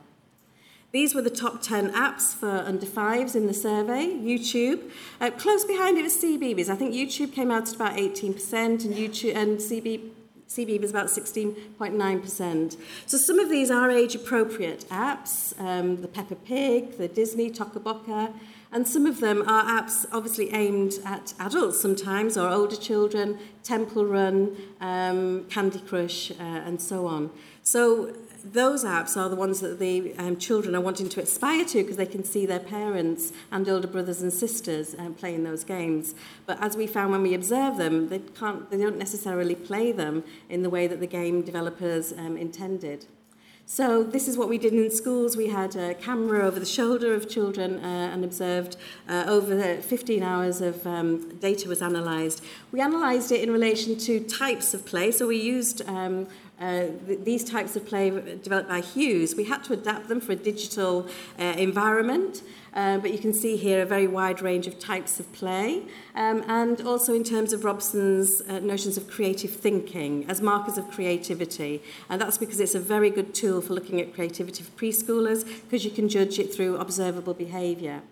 These 0.90 1.14
were 1.14 1.20
the 1.20 1.30
top 1.30 1.60
10 1.60 1.92
apps 1.92 2.34
for 2.34 2.48
under 2.48 2.86
fives 2.86 3.36
in 3.36 3.46
the 3.46 3.52
survey. 3.52 4.06
YouTube, 4.06 4.90
uh, 5.20 5.30
close 5.30 5.64
behind 5.66 5.98
it 5.98 6.02
was 6.02 6.16
CBeebies. 6.16 6.70
I 6.70 6.76
think 6.76 6.94
YouTube 6.94 7.34
came 7.34 7.50
out 7.50 7.68
at 7.68 7.74
about 7.74 7.98
18% 7.98 8.84
and 8.84 8.94
YouTube 8.94 9.36
and 9.36 9.58
CB, 9.58 10.80
was 10.80 10.90
about 10.90 11.08
16.9%. 11.08 12.76
So 13.04 13.18
some 13.18 13.38
of 13.38 13.50
these 13.50 13.70
are 13.70 13.90
age-appropriate 13.90 14.86
apps, 14.88 15.58
um, 15.60 16.00
the 16.00 16.08
Peppa 16.08 16.36
Pig, 16.36 16.96
the 16.96 17.06
Disney, 17.06 17.50
Toca 17.50 18.32
and 18.70 18.86
some 18.86 19.06
of 19.06 19.20
them 19.20 19.42
are 19.42 19.64
apps 19.64 20.06
obviously 20.12 20.52
aimed 20.52 20.94
at 21.04 21.32
adults 21.38 21.80
sometimes 21.80 22.36
or 22.36 22.48
older 22.48 22.76
children, 22.76 23.38
Temple 23.62 24.04
Run, 24.04 24.56
um, 24.80 25.44
Candy 25.50 25.80
Crush, 25.80 26.30
uh, 26.32 26.34
and 26.42 26.80
so 26.80 27.06
on. 27.06 27.30
So 27.62 28.14
those 28.52 28.84
apps 28.84 29.16
are 29.16 29.28
the 29.28 29.36
ones 29.36 29.60
that 29.60 29.78
the 29.78 30.14
um, 30.18 30.36
children 30.36 30.74
are 30.74 30.80
wanting 30.80 31.08
to 31.10 31.20
aspire 31.20 31.64
to 31.66 31.82
because 31.82 31.96
they 31.96 32.06
can 32.06 32.24
see 32.24 32.46
their 32.46 32.60
parents 32.60 33.32
and 33.50 33.68
older 33.68 33.88
brothers 33.88 34.22
and 34.22 34.32
sisters 34.32 34.94
um, 34.98 35.14
playing 35.14 35.44
those 35.44 35.64
games. 35.64 36.14
But 36.46 36.62
as 36.62 36.76
we 36.76 36.86
found 36.86 37.12
when 37.12 37.22
we 37.22 37.34
observe 37.34 37.76
them, 37.76 38.08
they, 38.08 38.20
can't, 38.20 38.70
they 38.70 38.78
don't 38.78 38.98
necessarily 38.98 39.54
play 39.54 39.92
them 39.92 40.24
in 40.48 40.62
the 40.62 40.70
way 40.70 40.86
that 40.86 41.00
the 41.00 41.06
game 41.06 41.42
developers 41.42 42.12
um, 42.12 42.36
intended. 42.36 43.06
So 43.70 44.02
this 44.02 44.28
is 44.28 44.38
what 44.38 44.48
we 44.48 44.56
did 44.56 44.72
in 44.72 44.90
schools. 44.90 45.36
We 45.36 45.48
had 45.48 45.76
a 45.76 45.92
camera 45.92 46.46
over 46.46 46.58
the 46.58 46.64
shoulder 46.64 47.12
of 47.12 47.28
children 47.28 47.84
uh, 47.84 48.10
and 48.14 48.24
observed 48.24 48.78
uh, 49.06 49.26
over 49.28 49.76
15 49.76 50.22
hours 50.22 50.62
of 50.62 50.86
um, 50.86 51.36
data 51.36 51.68
was 51.68 51.82
analysed. 51.82 52.42
We 52.72 52.80
analysed 52.80 53.30
it 53.30 53.42
in 53.42 53.50
relation 53.50 53.98
to 53.98 54.20
types 54.20 54.72
of 54.72 54.86
play. 54.86 55.10
So 55.12 55.26
we 55.26 55.36
used 55.36 55.86
um, 55.86 56.28
uh, 56.60 56.86
th- 57.06 57.20
these 57.24 57.44
types 57.44 57.76
of 57.76 57.86
play 57.86 58.10
developed 58.42 58.68
by 58.68 58.80
Hughes, 58.80 59.34
we 59.34 59.44
had 59.44 59.64
to 59.64 59.72
adapt 59.72 60.08
them 60.08 60.20
for 60.20 60.32
a 60.32 60.36
digital 60.36 61.08
uh, 61.38 61.42
environment. 61.42 62.42
Uh, 62.74 62.98
but 62.98 63.10
you 63.10 63.18
can 63.18 63.32
see 63.32 63.56
here 63.56 63.82
a 63.82 63.86
very 63.86 64.06
wide 64.06 64.40
range 64.42 64.66
of 64.66 64.78
types 64.78 65.18
of 65.18 65.32
play, 65.32 65.82
um, 66.14 66.44
and 66.46 66.80
also 66.82 67.14
in 67.14 67.24
terms 67.24 67.52
of 67.52 67.64
Robson's 67.64 68.40
uh, 68.42 68.60
notions 68.60 68.96
of 68.96 69.08
creative 69.08 69.50
thinking 69.50 70.24
as 70.28 70.40
markers 70.40 70.78
of 70.78 70.88
creativity. 70.90 71.82
And 72.08 72.20
that's 72.20 72.38
because 72.38 72.60
it's 72.60 72.74
a 72.74 72.80
very 72.80 73.10
good 73.10 73.34
tool 73.34 73.60
for 73.62 73.72
looking 73.72 74.00
at 74.00 74.14
creativity 74.14 74.62
for 74.62 74.70
preschoolers, 74.72 75.44
because 75.62 75.84
you 75.84 75.90
can 75.90 76.08
judge 76.08 76.38
it 76.38 76.54
through 76.54 76.76
observable 76.76 77.34
behaviour. 77.34 78.02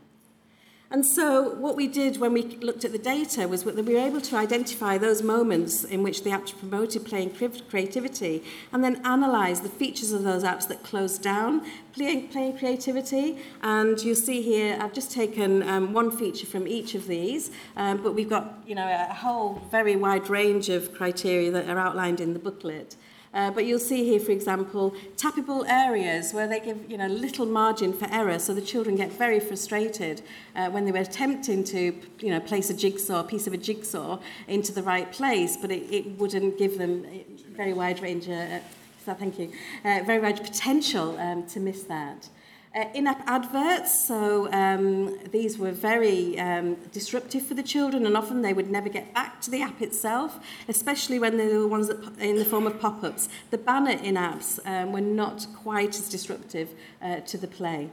And 0.88 1.04
so 1.04 1.50
what 1.56 1.74
we 1.74 1.88
did 1.88 2.18
when 2.18 2.32
we 2.32 2.42
looked 2.42 2.84
at 2.84 2.92
the 2.92 2.98
data 2.98 3.48
was 3.48 3.64
that 3.64 3.74
we 3.74 3.94
were 3.94 4.00
able 4.00 4.20
to 4.20 4.36
identify 4.36 4.96
those 4.98 5.20
moments 5.20 5.82
in 5.82 6.04
which 6.04 6.22
the 6.22 6.30
apps 6.30 6.56
promoted 6.56 7.04
playing 7.04 7.34
creativity 7.68 8.44
and 8.72 8.84
then 8.84 9.00
analyse 9.04 9.60
the 9.60 9.68
features 9.68 10.12
of 10.12 10.22
those 10.22 10.44
apps 10.44 10.68
that 10.68 10.84
closed 10.84 11.22
down 11.22 11.66
playing, 11.92 12.28
playing 12.28 12.56
creativity. 12.58 13.38
And 13.62 14.00
you'll 14.00 14.14
see 14.14 14.42
here, 14.42 14.78
I've 14.80 14.92
just 14.92 15.10
taken 15.10 15.64
um, 15.64 15.92
one 15.92 16.16
feature 16.16 16.46
from 16.46 16.68
each 16.68 16.94
of 16.94 17.08
these, 17.08 17.50
um, 17.76 18.02
but 18.02 18.14
we've 18.14 18.30
got 18.30 18.62
you 18.64 18.76
know, 18.76 18.86
a 18.86 19.12
whole 19.12 19.62
very 19.72 19.96
wide 19.96 20.30
range 20.30 20.68
of 20.68 20.94
criteria 20.94 21.50
that 21.50 21.68
are 21.68 21.78
outlined 21.78 22.20
in 22.20 22.32
the 22.32 22.38
booklet. 22.38 22.94
Uh, 23.34 23.50
but 23.50 23.66
you'll 23.66 23.78
see 23.78 24.04
here, 24.04 24.20
for 24.20 24.32
example, 24.32 24.94
tappable 25.16 25.68
areas 25.68 26.32
where 26.32 26.46
they 26.46 26.60
give 26.60 26.90
you 26.90 26.96
know, 26.96 27.06
little 27.06 27.46
margin 27.46 27.92
for 27.92 28.08
error, 28.10 28.38
so 28.38 28.54
the 28.54 28.62
children 28.62 28.96
get 28.96 29.12
very 29.12 29.40
frustrated 29.40 30.22
uh, 30.54 30.70
when 30.70 30.84
they 30.84 30.92
were 30.92 30.98
attempting 30.98 31.62
to 31.64 31.92
you 32.20 32.30
know, 32.30 32.40
place 32.40 32.70
a 32.70 32.74
jigsaw, 32.74 33.22
piece 33.22 33.46
of 33.46 33.52
a 33.52 33.58
jigsaw 33.58 34.18
into 34.48 34.72
the 34.72 34.82
right 34.82 35.12
place, 35.12 35.56
but 35.56 35.70
it, 35.70 35.82
it 35.92 36.18
wouldn't 36.18 36.58
give 36.58 36.78
them 36.78 37.06
very 37.52 37.72
wide 37.72 38.00
range, 38.00 38.28
uh, 38.28 38.58
so 39.04 39.14
thank 39.14 39.38
you, 39.38 39.52
uh, 39.84 40.00
very 40.04 40.20
wide 40.20 40.42
potential 40.42 41.18
um, 41.18 41.46
to 41.46 41.60
miss 41.60 41.82
that. 41.84 42.28
Uh, 42.76 42.90
in-app 42.92 43.22
adverts, 43.26 44.06
so 44.06 44.52
um, 44.52 45.18
these 45.30 45.56
were 45.56 45.72
very 45.72 46.38
um, 46.38 46.74
disruptive 46.92 47.42
for 47.42 47.54
the 47.54 47.62
children 47.62 48.04
and 48.04 48.18
often 48.18 48.42
they 48.42 48.52
would 48.52 48.70
never 48.70 48.90
get 48.90 49.14
back 49.14 49.40
to 49.40 49.50
the 49.50 49.62
app 49.62 49.80
itself, 49.80 50.38
especially 50.68 51.18
when 51.18 51.38
they 51.38 51.48
were 51.48 51.66
ones 51.66 51.88
that 51.88 51.96
in 52.18 52.36
the 52.36 52.44
form 52.44 52.66
of 52.66 52.78
pop-ups. 52.78 53.30
The 53.50 53.56
banner 53.56 53.92
in-apps 53.92 54.58
um, 54.66 54.92
were 54.92 55.00
not 55.00 55.46
quite 55.56 55.98
as 55.98 56.10
disruptive 56.10 56.68
uh, 57.00 57.20
to 57.20 57.38
the 57.38 57.46
play. 57.46 57.88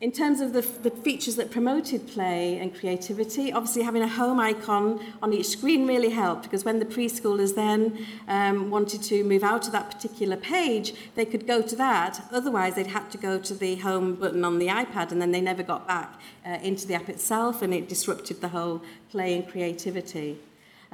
In 0.00 0.10
terms 0.10 0.40
of 0.40 0.52
the, 0.52 0.60
the 0.60 0.90
features 0.90 1.36
that 1.36 1.52
promoted 1.52 2.08
play 2.08 2.58
and 2.58 2.74
creativity, 2.74 3.52
obviously 3.52 3.82
having 3.82 4.02
a 4.02 4.08
home 4.08 4.40
icon 4.40 5.00
on 5.22 5.32
each 5.32 5.46
screen 5.46 5.86
really 5.86 6.10
helped 6.10 6.42
because 6.42 6.64
when 6.64 6.80
the 6.80 6.84
preschoolers 6.84 7.54
then 7.54 8.04
um, 8.26 8.70
wanted 8.70 9.02
to 9.04 9.22
move 9.22 9.44
out 9.44 9.66
of 9.66 9.72
that 9.72 9.90
particular 9.92 10.36
page, 10.36 10.94
they 11.14 11.24
could 11.24 11.46
go 11.46 11.62
to 11.62 11.76
that. 11.76 12.22
Otherwise, 12.32 12.74
they'd 12.74 12.88
had 12.88 13.08
to 13.12 13.18
go 13.18 13.38
to 13.38 13.54
the 13.54 13.76
home 13.76 14.16
button 14.16 14.44
on 14.44 14.58
the 14.58 14.66
iPad 14.66 15.12
and 15.12 15.22
then 15.22 15.30
they 15.30 15.40
never 15.40 15.62
got 15.62 15.86
back 15.86 16.20
uh, 16.44 16.58
into 16.60 16.88
the 16.88 16.94
app 16.94 17.08
itself 17.08 17.62
and 17.62 17.72
it 17.72 17.88
disrupted 17.88 18.40
the 18.40 18.48
whole 18.48 18.82
play 19.10 19.34
and 19.36 19.48
creativity. 19.48 20.38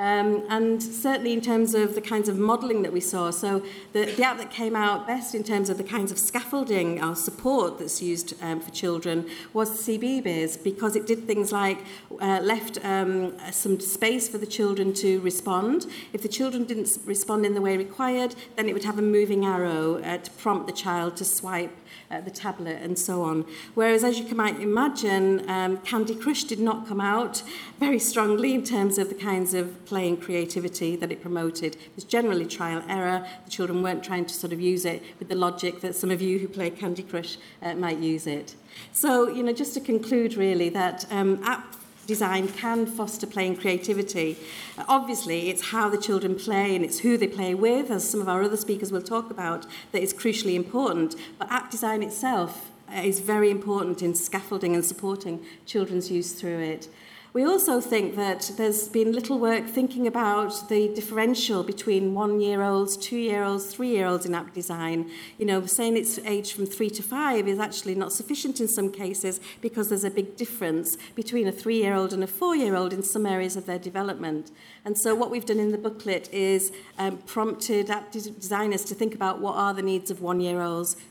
Um, 0.00 0.46
and 0.48 0.82
certainly 0.82 1.34
in 1.34 1.42
terms 1.42 1.74
of 1.74 1.94
the 1.94 2.00
kinds 2.00 2.30
of 2.30 2.38
modelling 2.38 2.80
that 2.84 2.92
we 2.92 3.00
saw, 3.00 3.30
so 3.30 3.62
the, 3.92 4.06
the 4.06 4.22
app 4.22 4.38
that 4.38 4.50
came 4.50 4.74
out 4.74 5.06
best 5.06 5.34
in 5.34 5.44
terms 5.44 5.68
of 5.68 5.76
the 5.76 5.84
kinds 5.84 6.10
of 6.10 6.18
scaffolding 6.18 7.04
or 7.04 7.14
support 7.14 7.78
that's 7.78 8.00
used 8.00 8.32
um, 8.42 8.60
for 8.60 8.70
children 8.70 9.28
was 9.52 9.68
CBeebies 9.86 10.64
because 10.64 10.96
it 10.96 11.06
did 11.06 11.26
things 11.26 11.52
like 11.52 11.80
uh, 12.18 12.40
left 12.42 12.82
um, 12.82 13.36
some 13.52 13.78
space 13.78 14.26
for 14.26 14.38
the 14.38 14.46
children 14.46 14.94
to 14.94 15.20
respond. 15.20 15.84
If 16.14 16.22
the 16.22 16.28
children 16.28 16.64
didn't 16.64 16.96
respond 17.04 17.44
in 17.44 17.52
the 17.52 17.60
way 17.60 17.76
required, 17.76 18.34
then 18.56 18.70
it 18.70 18.72
would 18.72 18.84
have 18.84 18.98
a 18.98 19.02
moving 19.02 19.44
arrow 19.44 19.96
uh, 19.96 20.16
to 20.16 20.30
prompt 20.30 20.66
the 20.66 20.72
child 20.72 21.18
to 21.18 21.26
swipe 21.26 21.76
uh, 22.10 22.20
the 22.20 22.30
tablet 22.30 22.78
and 22.82 22.98
so 22.98 23.22
on. 23.22 23.44
Whereas, 23.74 24.04
as 24.04 24.18
you 24.18 24.24
can 24.24 24.36
might 24.36 24.60
imagine, 24.60 25.48
um, 25.48 25.78
Candy 25.78 26.14
Crush 26.14 26.44
did 26.44 26.60
not 26.60 26.86
come 26.86 27.00
out 27.00 27.42
very 27.78 27.98
strongly 27.98 28.54
in 28.54 28.64
terms 28.64 28.98
of 28.98 29.08
the 29.08 29.14
kinds 29.14 29.54
of 29.54 29.84
play 29.86 30.08
and 30.08 30.20
creativity 30.20 30.96
that 30.96 31.12
it 31.12 31.20
promoted. 31.22 31.74
It 31.76 31.94
was 31.94 32.04
generally 32.04 32.46
trial 32.46 32.82
error. 32.88 33.26
The 33.44 33.50
children 33.50 33.82
weren't 33.82 34.04
trying 34.04 34.26
to 34.26 34.34
sort 34.34 34.52
of 34.52 34.60
use 34.60 34.84
it 34.84 35.02
with 35.18 35.28
the 35.28 35.34
logic 35.34 35.80
that 35.80 35.94
some 35.94 36.10
of 36.10 36.20
you 36.20 36.38
who 36.38 36.48
play 36.48 36.70
Candy 36.70 37.02
Crush 37.02 37.36
uh, 37.62 37.74
might 37.74 37.98
use 37.98 38.26
it. 38.26 38.54
So, 38.92 39.28
you 39.28 39.42
know, 39.42 39.52
just 39.52 39.74
to 39.74 39.80
conclude 39.80 40.34
really 40.34 40.68
that 40.70 41.06
um, 41.10 41.42
app 41.44 41.76
design 42.10 42.48
can 42.48 42.86
foster 42.86 43.24
playing 43.24 43.54
creativity. 43.54 44.36
Uh, 44.76 44.84
obviously, 44.88 45.48
it's 45.48 45.70
how 45.70 45.88
the 45.88 45.96
children 45.96 46.34
play 46.34 46.74
and 46.74 46.84
it's 46.84 46.98
who 46.98 47.16
they 47.16 47.28
play 47.28 47.54
with, 47.54 47.88
as 47.88 48.02
some 48.02 48.20
of 48.20 48.28
our 48.28 48.42
other 48.42 48.56
speakers 48.56 48.90
will 48.90 49.00
talk 49.14 49.30
about, 49.30 49.64
that 49.92 50.02
is 50.02 50.12
crucially 50.12 50.56
important. 50.56 51.14
But 51.38 51.52
app 51.52 51.70
design 51.70 52.02
itself 52.02 52.72
is 52.92 53.20
very 53.20 53.48
important 53.48 54.02
in 54.02 54.16
scaffolding 54.16 54.74
and 54.74 54.84
supporting 54.84 55.46
children's 55.66 56.10
use 56.10 56.32
through 56.32 56.58
it. 56.58 56.88
We 57.32 57.44
also 57.44 57.80
think 57.80 58.16
that 58.16 58.50
there's 58.56 58.88
been 58.88 59.12
little 59.12 59.38
work 59.38 59.68
thinking 59.68 60.08
about 60.08 60.68
the 60.68 60.92
differential 60.92 61.62
between 61.62 62.12
one-year-olds, 62.12 62.96
two-year-olds, 62.96 63.72
three-year-olds 63.72 64.26
in 64.26 64.34
app 64.34 64.52
design. 64.52 65.08
You 65.38 65.46
know, 65.46 65.64
saying 65.64 65.96
it's 65.96 66.18
aged 66.18 66.56
from 66.56 66.66
three 66.66 66.90
to 66.90 67.04
five 67.04 67.46
is 67.46 67.60
actually 67.60 67.94
not 67.94 68.12
sufficient 68.12 68.60
in 68.60 68.66
some 68.66 68.90
cases 68.90 69.40
because 69.60 69.90
there's 69.90 70.02
a 70.02 70.10
big 70.10 70.36
difference 70.36 70.96
between 71.14 71.46
a 71.46 71.52
three-year-old 71.52 72.12
and 72.12 72.24
a 72.24 72.26
four-year-old 72.26 72.92
in 72.92 73.04
some 73.04 73.26
areas 73.26 73.54
of 73.54 73.64
their 73.64 73.78
development. 73.78 74.50
And 74.84 74.98
so 74.98 75.14
what 75.14 75.30
we've 75.30 75.46
done 75.46 75.60
in 75.60 75.70
the 75.70 75.78
booklet 75.78 76.28
is 76.32 76.72
um, 76.98 77.18
prompted 77.18 77.90
app 77.90 78.10
designers 78.10 78.84
to 78.86 78.94
think 78.96 79.14
about 79.14 79.40
what 79.40 79.54
are 79.54 79.72
the 79.72 79.82
needs 79.82 80.10
of 80.10 80.20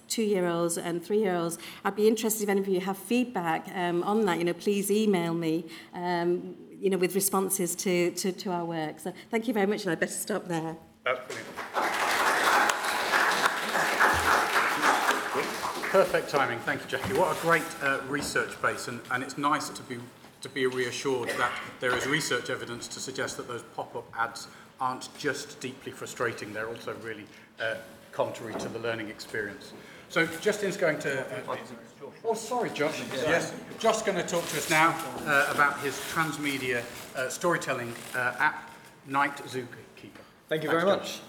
one-year-olds, 0.10 0.76
two-year-olds 0.76 0.78
and 0.78 1.04
three-year-olds. 1.04 1.58
I'd 1.84 1.96
be 1.96 2.08
interested 2.08 2.44
if 2.44 2.50
any 2.50 2.62
of 2.62 2.68
you 2.68 2.82
have 2.82 2.98
feedback 2.98 3.70
um, 3.76 4.04
on 4.04 4.26
that. 4.26 4.38
You 4.38 4.46
know, 4.46 4.54
please 4.54 4.92
email 4.92 5.34
me. 5.34 5.66
Um, 5.94 6.56
you 6.80 6.90
know, 6.90 6.98
with 6.98 7.14
responses 7.14 7.76
to, 7.76 8.12
to, 8.12 8.32
to 8.32 8.52
our 8.52 8.64
work. 8.64 9.00
So 9.02 9.12
thank 9.30 9.50
you 9.50 9.54
very 9.54 9.66
much, 9.66 9.84
and 9.84 9.92
I'd 9.92 10.00
better 10.00 10.14
stop 10.14 10.48
there. 10.48 10.78
Perfect 15.92 16.30
timing. 16.30 16.60
Thank 16.60 16.82
you, 16.82 16.88
Jackie. 16.88 17.16
What 17.16 17.36
a 17.36 17.42
great 17.42 17.64
uh, 17.82 18.00
research 18.08 18.62
base, 18.62 18.88
and, 18.88 19.02
and 19.12 19.24
it's 19.24 19.38
nice 19.38 19.68
to 19.70 19.84
be 19.84 19.98
to 20.42 20.48
be 20.48 20.66
reassured 20.68 21.28
that 21.38 21.52
there 21.82 21.94
is 21.98 22.06
research 22.06 22.50
evidence 22.50 22.88
to 22.88 23.02
suggest 23.02 23.36
that 23.36 23.46
those 23.50 23.64
pop-up 23.76 24.10
ads 24.18 24.48
aren't 24.80 25.10
just 25.18 25.60
deeply 25.60 25.92
frustrating; 25.92 26.54
they're 26.54 26.70
also 26.70 26.96
really 27.04 27.26
uh, 27.60 27.76
contrary 28.12 28.54
to 28.54 28.70
the 28.70 28.80
learning 28.80 29.10
experience. 29.10 29.74
So 30.10 30.26
Justin's 30.42 30.76
going 30.76 30.98
to... 31.00 31.22
Uh, 31.22 31.56
oh, 32.26 32.34
sorry, 32.34 32.72
Josh. 32.72 33.00
Yes, 33.14 33.54
Josh's 33.78 34.02
going 34.02 34.18
to 34.18 34.24
talk 34.24 34.44
to 34.48 34.58
us 34.58 34.68
now 34.70 34.96
uh, 35.26 35.52
about 35.54 35.80
his 35.82 35.94
transmedia 36.12 36.84
uh, 37.16 37.30
storytelling 37.30 37.94
uh, 38.16 38.34
app, 38.40 38.72
Night 39.06 39.38
Zookeeper. 39.38 39.68
Thank 40.48 40.64
you 40.64 40.72
very 40.72 40.84
much. 40.84 41.20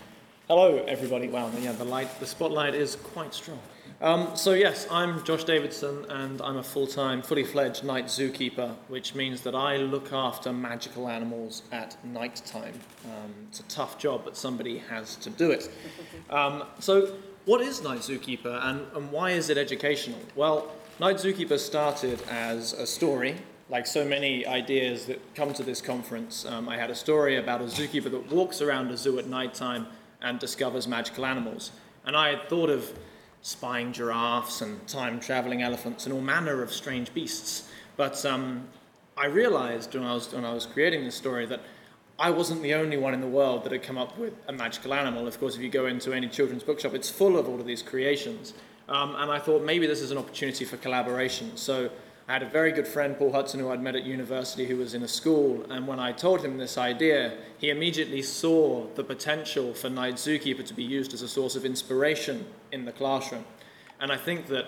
Hello, 0.49 0.83
everybody. 0.89 1.29
Wow, 1.29 1.51
yeah, 1.61 1.73
the 1.73 1.85
light, 1.85 2.09
the 2.21 2.27
spotlight 2.27 2.75
is 2.75 2.97
quite 2.97 3.35
strong. 3.35 3.61
Um, 4.01 4.35
so 4.35 4.55
yes, 4.55 4.87
I'm 4.91 5.23
Josh 5.25 5.45
Davidson, 5.45 6.07
and 6.09 6.41
I'm 6.41 6.57
a 6.57 6.63
full-time, 6.63 7.21
fully-fledged 7.21 7.85
night 7.85 8.07
zookeeper, 8.07 8.75
which 8.89 9.15
means 9.15 9.43
that 9.43 9.55
I 9.55 9.77
look 9.77 10.11
after 10.11 10.55
magical 10.55 11.07
animals 11.07 11.65
at 11.71 12.03
night 12.03 12.41
time. 12.47 12.81
Um, 13.05 13.35
it's 13.51 13.61
a 13.61 13.65
tough 13.65 13.99
job, 13.99 14.23
but 14.25 14.39
somebody 14.39 14.79
has 14.79 15.17
to 15.17 15.29
do 15.29 15.51
it. 15.51 15.71
Um, 16.31 16.65
so 16.79 17.15
what 17.51 17.61
is 17.61 17.83
Night 17.83 17.99
Zookeeper 17.99 18.65
and, 18.65 18.87
and 18.95 19.11
why 19.11 19.33
is 19.33 19.51
it 19.51 19.59
educational? 19.59 20.21
Well, 20.37 20.71
Night 21.01 21.17
Zookeeper 21.17 21.59
started 21.59 22.23
as 22.31 22.75
a 22.75 22.87
story, 22.87 23.35
like 23.69 23.89
so 23.89 24.05
many 24.05 24.47
ideas 24.47 25.07
that 25.07 25.19
come 25.35 25.53
to 25.55 25.65
this 25.65 25.81
conference. 25.81 26.47
Um, 26.47 26.69
I 26.69 26.77
had 26.77 26.91
a 26.91 26.95
story 26.95 27.39
about 27.39 27.61
a 27.61 27.65
zookeeper 27.65 28.09
that 28.09 28.31
walks 28.31 28.63
around 28.63 28.93
a 28.93 28.97
zoo 28.97 29.19
at 29.19 29.27
night 29.27 29.53
time 29.53 29.89
and 30.23 30.39
discovers 30.39 30.87
magical 30.87 31.27
animals. 31.27 31.73
And 32.05 32.17
I 32.17 32.29
had 32.29 32.49
thought 32.49 32.71
of 32.71 32.97
spying 33.43 33.93
giraffes 33.93 34.61
and 34.61 34.87
time 34.87 35.19
traveling 35.19 35.61
elephants 35.61 36.07
and 36.07 36.15
all 36.15 36.21
manner 36.21 36.63
of 36.63 36.73
strange 36.73 37.13
beasts. 37.13 37.69
But 37.97 38.25
um, 38.25 38.69
I 39.17 39.27
realized 39.27 39.93
when 39.97 40.05
I, 40.05 40.15
was, 40.15 40.33
when 40.33 40.45
I 40.45 40.55
was 40.55 40.67
creating 40.67 41.03
this 41.03 41.17
story 41.17 41.47
that 41.47 41.63
I 42.21 42.29
wasn't 42.29 42.61
the 42.61 42.75
only 42.75 42.99
one 42.99 43.15
in 43.15 43.23
the 43.23 43.27
world 43.27 43.65
that 43.65 43.73
had 43.73 43.83
come 43.83 43.97
up 43.97 44.19
with 44.19 44.35
a 44.47 44.53
magical 44.53 44.93
animal. 44.93 45.27
Of 45.27 45.41
course, 45.41 45.57
if 45.57 45.63
you 45.63 45.71
go 45.71 45.87
into 45.87 46.13
any 46.13 46.29
children's 46.29 46.63
bookshop, 46.63 46.93
it's 46.93 47.09
full 47.09 47.39
of 47.39 47.49
all 47.49 47.59
of 47.59 47.65
these 47.65 47.81
creations. 47.81 48.53
Um, 48.91 49.17
and 49.17 49.31
I 49.31 49.39
thought 49.39 49.63
maybe 49.63 49.87
this 49.87 50.03
is 50.03 50.11
an 50.11 50.19
opportunity 50.19 50.67
for 50.67 50.77
collaboration. 50.77 51.57
So 51.57 51.89
I 52.29 52.35
had 52.35 52.43
a 52.43 52.49
very 52.49 52.73
good 52.73 52.87
friend, 52.87 53.17
Paul 53.17 53.33
Hudson, 53.33 53.59
who 53.59 53.71
I'd 53.71 53.83
met 53.83 53.97
at 53.97 54.05
university, 54.05 54.67
who 54.67 54.77
was 54.77 54.93
in 54.93 55.03
a 55.03 55.09
school. 55.09 55.65
And 55.71 55.87
when 55.87 55.99
I 55.99 56.13
told 56.13 56.45
him 56.45 56.59
this 56.59 56.77
idea, 56.77 57.39
he 57.57 57.71
immediately 57.71 58.21
saw 58.21 58.87
the 58.97 59.03
potential 59.03 59.73
for 59.73 59.89
Night 59.89 60.17
Zookeeper 60.17 60.67
to 60.67 60.75
be 60.75 60.85
used 60.85 61.15
as 61.15 61.23
a 61.23 61.29
source 61.29 61.57
of 61.57 61.65
inspiration 61.65 62.45
in 62.71 62.85
the 62.85 62.93
classroom. 62.93 63.47
And 63.99 64.13
I 64.13 64.19
think 64.19 64.47
that 64.49 64.67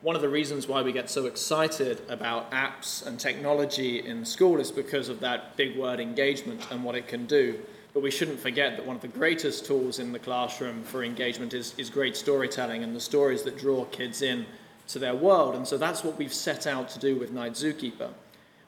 one 0.00 0.14
of 0.14 0.22
the 0.22 0.28
reasons 0.28 0.68
why 0.68 0.80
we 0.80 0.92
get 0.92 1.10
so 1.10 1.26
excited 1.26 2.00
about 2.08 2.50
apps 2.52 3.04
and 3.04 3.18
technology 3.18 4.06
in 4.06 4.24
school 4.24 4.60
is 4.60 4.70
because 4.70 5.08
of 5.08 5.18
that 5.20 5.56
big 5.56 5.76
word 5.76 5.98
engagement 5.98 6.64
and 6.70 6.84
what 6.84 6.94
it 6.94 7.08
can 7.08 7.26
do. 7.26 7.58
But 7.94 8.02
we 8.04 8.10
shouldn't 8.12 8.38
forget 8.38 8.76
that 8.76 8.86
one 8.86 8.94
of 8.94 9.02
the 9.02 9.08
greatest 9.08 9.66
tools 9.66 9.98
in 9.98 10.12
the 10.12 10.18
classroom 10.20 10.84
for 10.84 11.02
engagement 11.02 11.52
is, 11.52 11.74
is 11.78 11.90
great 11.90 12.16
storytelling 12.16 12.84
and 12.84 12.94
the 12.94 13.00
stories 13.00 13.42
that 13.42 13.58
draw 13.58 13.86
kids 13.86 14.22
in 14.22 14.46
to 14.86 15.00
their 15.00 15.16
world. 15.16 15.56
And 15.56 15.66
so 15.66 15.76
that's 15.76 16.04
what 16.04 16.16
we've 16.16 16.32
set 16.32 16.68
out 16.68 16.88
to 16.90 17.00
do 17.00 17.16
with 17.16 17.32
Night 17.32 17.54
Zookeeper. 17.54 18.10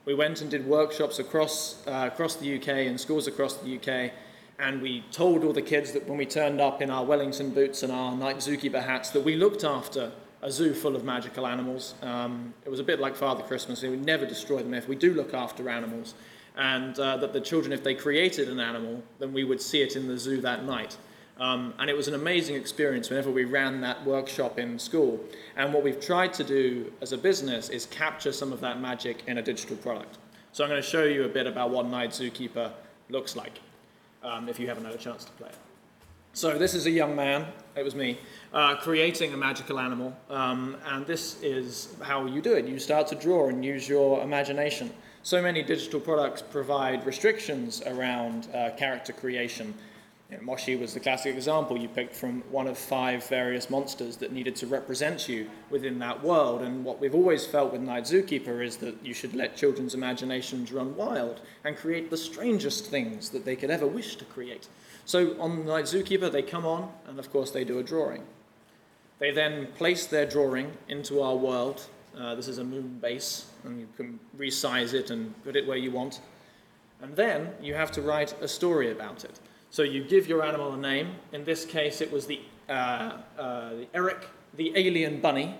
We 0.04 0.14
went 0.14 0.40
and 0.40 0.50
did 0.50 0.66
workshops 0.66 1.20
across, 1.20 1.86
uh, 1.86 2.10
across 2.12 2.36
the 2.36 2.56
UK 2.56 2.86
in 2.86 2.98
schools 2.98 3.28
across 3.28 3.54
the 3.54 3.76
UK, 3.76 4.12
and 4.58 4.82
we 4.82 5.04
told 5.12 5.44
all 5.44 5.52
the 5.52 5.62
kids 5.62 5.92
that 5.92 6.08
when 6.08 6.18
we 6.18 6.26
turned 6.26 6.60
up 6.60 6.82
in 6.82 6.90
our 6.90 7.04
Wellington 7.04 7.50
boots 7.50 7.82
and 7.84 7.92
our 7.92 8.16
Night 8.16 8.38
Zookeeper 8.38 8.82
hats, 8.82 9.10
that 9.10 9.20
we 9.20 9.36
looked 9.36 9.62
after 9.62 10.10
a 10.42 10.50
zoo 10.50 10.74
full 10.74 10.96
of 10.96 11.04
magical 11.04 11.46
animals. 11.46 11.94
Um, 12.02 12.54
it 12.64 12.70
was 12.70 12.80
a 12.80 12.84
bit 12.84 13.00
like 13.00 13.14
Father 13.16 13.42
Christmas, 13.42 13.82
we 13.82 13.96
never 13.96 14.26
destroy 14.26 14.62
them 14.62 14.74
if 14.74 14.88
we 14.88 14.96
do 14.96 15.12
look 15.14 15.34
after 15.34 15.68
animals. 15.68 16.14
And 16.56 16.98
uh, 16.98 17.16
that 17.18 17.32
the 17.32 17.40
children, 17.40 17.72
if 17.72 17.84
they 17.84 17.94
created 17.94 18.48
an 18.48 18.60
animal, 18.60 19.02
then 19.18 19.32
we 19.32 19.44
would 19.44 19.60
see 19.60 19.82
it 19.82 19.96
in 19.96 20.08
the 20.08 20.18
zoo 20.18 20.40
that 20.40 20.64
night. 20.64 20.96
Um, 21.38 21.72
and 21.78 21.88
it 21.88 21.96
was 21.96 22.06
an 22.06 22.14
amazing 22.14 22.56
experience 22.56 23.08
whenever 23.08 23.30
we 23.30 23.44
ran 23.44 23.80
that 23.80 24.04
workshop 24.04 24.58
in 24.58 24.78
school. 24.78 25.18
And 25.56 25.72
what 25.72 25.82
we've 25.82 26.00
tried 26.00 26.34
to 26.34 26.44
do 26.44 26.92
as 27.00 27.12
a 27.12 27.18
business 27.18 27.70
is 27.70 27.86
capture 27.86 28.32
some 28.32 28.52
of 28.52 28.60
that 28.60 28.80
magic 28.80 29.22
in 29.26 29.38
a 29.38 29.42
digital 29.42 29.76
product. 29.76 30.18
So 30.52 30.64
I'm 30.64 30.70
going 30.70 30.82
to 30.82 30.86
show 30.86 31.04
you 31.04 31.24
a 31.24 31.28
bit 31.28 31.46
about 31.46 31.70
what 31.70 31.86
Night 31.86 32.10
Zookeeper 32.10 32.72
looks 33.08 33.36
like, 33.36 33.60
um, 34.22 34.48
if 34.48 34.58
you 34.58 34.66
haven't 34.66 34.84
had 34.84 34.94
a 34.94 34.98
chance 34.98 35.24
to 35.24 35.32
play 35.32 35.48
it. 35.48 35.56
So 36.32 36.56
this 36.56 36.74
is 36.74 36.86
a 36.86 36.90
young 36.90 37.16
man, 37.16 37.46
it 37.76 37.84
was 37.84 37.94
me, 37.94 38.18
uh, 38.52 38.76
creating 38.76 39.34
a 39.34 39.36
magical 39.36 39.80
animal. 39.80 40.16
Um, 40.28 40.76
and 40.86 41.04
this 41.06 41.42
is 41.42 41.96
how 42.02 42.26
you 42.26 42.40
do 42.40 42.54
it. 42.54 42.66
You 42.66 42.78
start 42.78 43.08
to 43.08 43.16
draw 43.16 43.48
and 43.48 43.64
use 43.64 43.88
your 43.88 44.22
imagination. 44.22 44.92
So 45.22 45.42
many 45.42 45.62
digital 45.62 45.98
products 45.98 46.40
provide 46.40 47.04
restrictions 47.04 47.82
around 47.84 48.48
uh, 48.54 48.70
character 48.76 49.12
creation 49.12 49.74
you 50.30 50.36
know, 50.36 50.44
Moshi 50.44 50.76
was 50.76 50.94
the 50.94 51.00
classic 51.00 51.34
example. 51.34 51.76
You 51.76 51.88
picked 51.88 52.14
from 52.14 52.42
one 52.52 52.68
of 52.68 52.78
five 52.78 53.26
various 53.26 53.68
monsters 53.68 54.16
that 54.18 54.32
needed 54.32 54.54
to 54.56 54.66
represent 54.66 55.28
you 55.28 55.50
within 55.70 55.98
that 55.98 56.22
world. 56.22 56.62
And 56.62 56.84
what 56.84 57.00
we've 57.00 57.14
always 57.14 57.46
felt 57.46 57.72
with 57.72 57.80
Night 57.80 58.04
Zookeeper 58.04 58.64
is 58.64 58.76
that 58.76 58.94
you 59.04 59.12
should 59.12 59.34
let 59.34 59.56
children's 59.56 59.94
imaginations 59.94 60.70
run 60.70 60.94
wild 60.94 61.40
and 61.64 61.76
create 61.76 62.10
the 62.10 62.16
strangest 62.16 62.86
things 62.86 63.30
that 63.30 63.44
they 63.44 63.56
could 63.56 63.70
ever 63.70 63.86
wish 63.86 64.16
to 64.16 64.24
create. 64.24 64.68
So 65.10 65.34
on 65.40 65.66
Night 65.66 65.86
Zookeeper, 65.86 66.30
they 66.30 66.42
come 66.42 66.64
on, 66.64 66.88
and 67.08 67.18
of 67.18 67.32
course, 67.32 67.50
they 67.50 67.64
do 67.64 67.80
a 67.80 67.82
drawing. 67.82 68.22
They 69.18 69.32
then 69.32 69.66
place 69.74 70.06
their 70.06 70.24
drawing 70.24 70.70
into 70.86 71.20
our 71.20 71.34
world. 71.34 71.84
Uh, 72.16 72.36
this 72.36 72.46
is 72.46 72.58
a 72.58 72.62
moon 72.62 73.00
base, 73.02 73.46
and 73.64 73.80
you 73.80 73.88
can 73.96 74.20
resize 74.38 74.94
it 74.94 75.10
and 75.10 75.34
put 75.42 75.56
it 75.56 75.66
where 75.66 75.76
you 75.76 75.90
want. 75.90 76.20
And 77.02 77.16
then 77.16 77.50
you 77.60 77.74
have 77.74 77.90
to 77.90 78.02
write 78.02 78.40
a 78.40 78.46
story 78.46 78.92
about 78.92 79.24
it. 79.24 79.40
So 79.70 79.82
you 79.82 80.04
give 80.04 80.28
your 80.28 80.44
animal 80.44 80.74
a 80.74 80.76
name. 80.76 81.16
In 81.32 81.42
this 81.42 81.64
case, 81.64 82.00
it 82.00 82.12
was 82.12 82.26
the, 82.26 82.40
uh, 82.68 83.14
uh, 83.36 83.70
the 83.70 83.88
Eric 83.92 84.28
the 84.54 84.72
Alien 84.76 85.20
Bunny. 85.20 85.56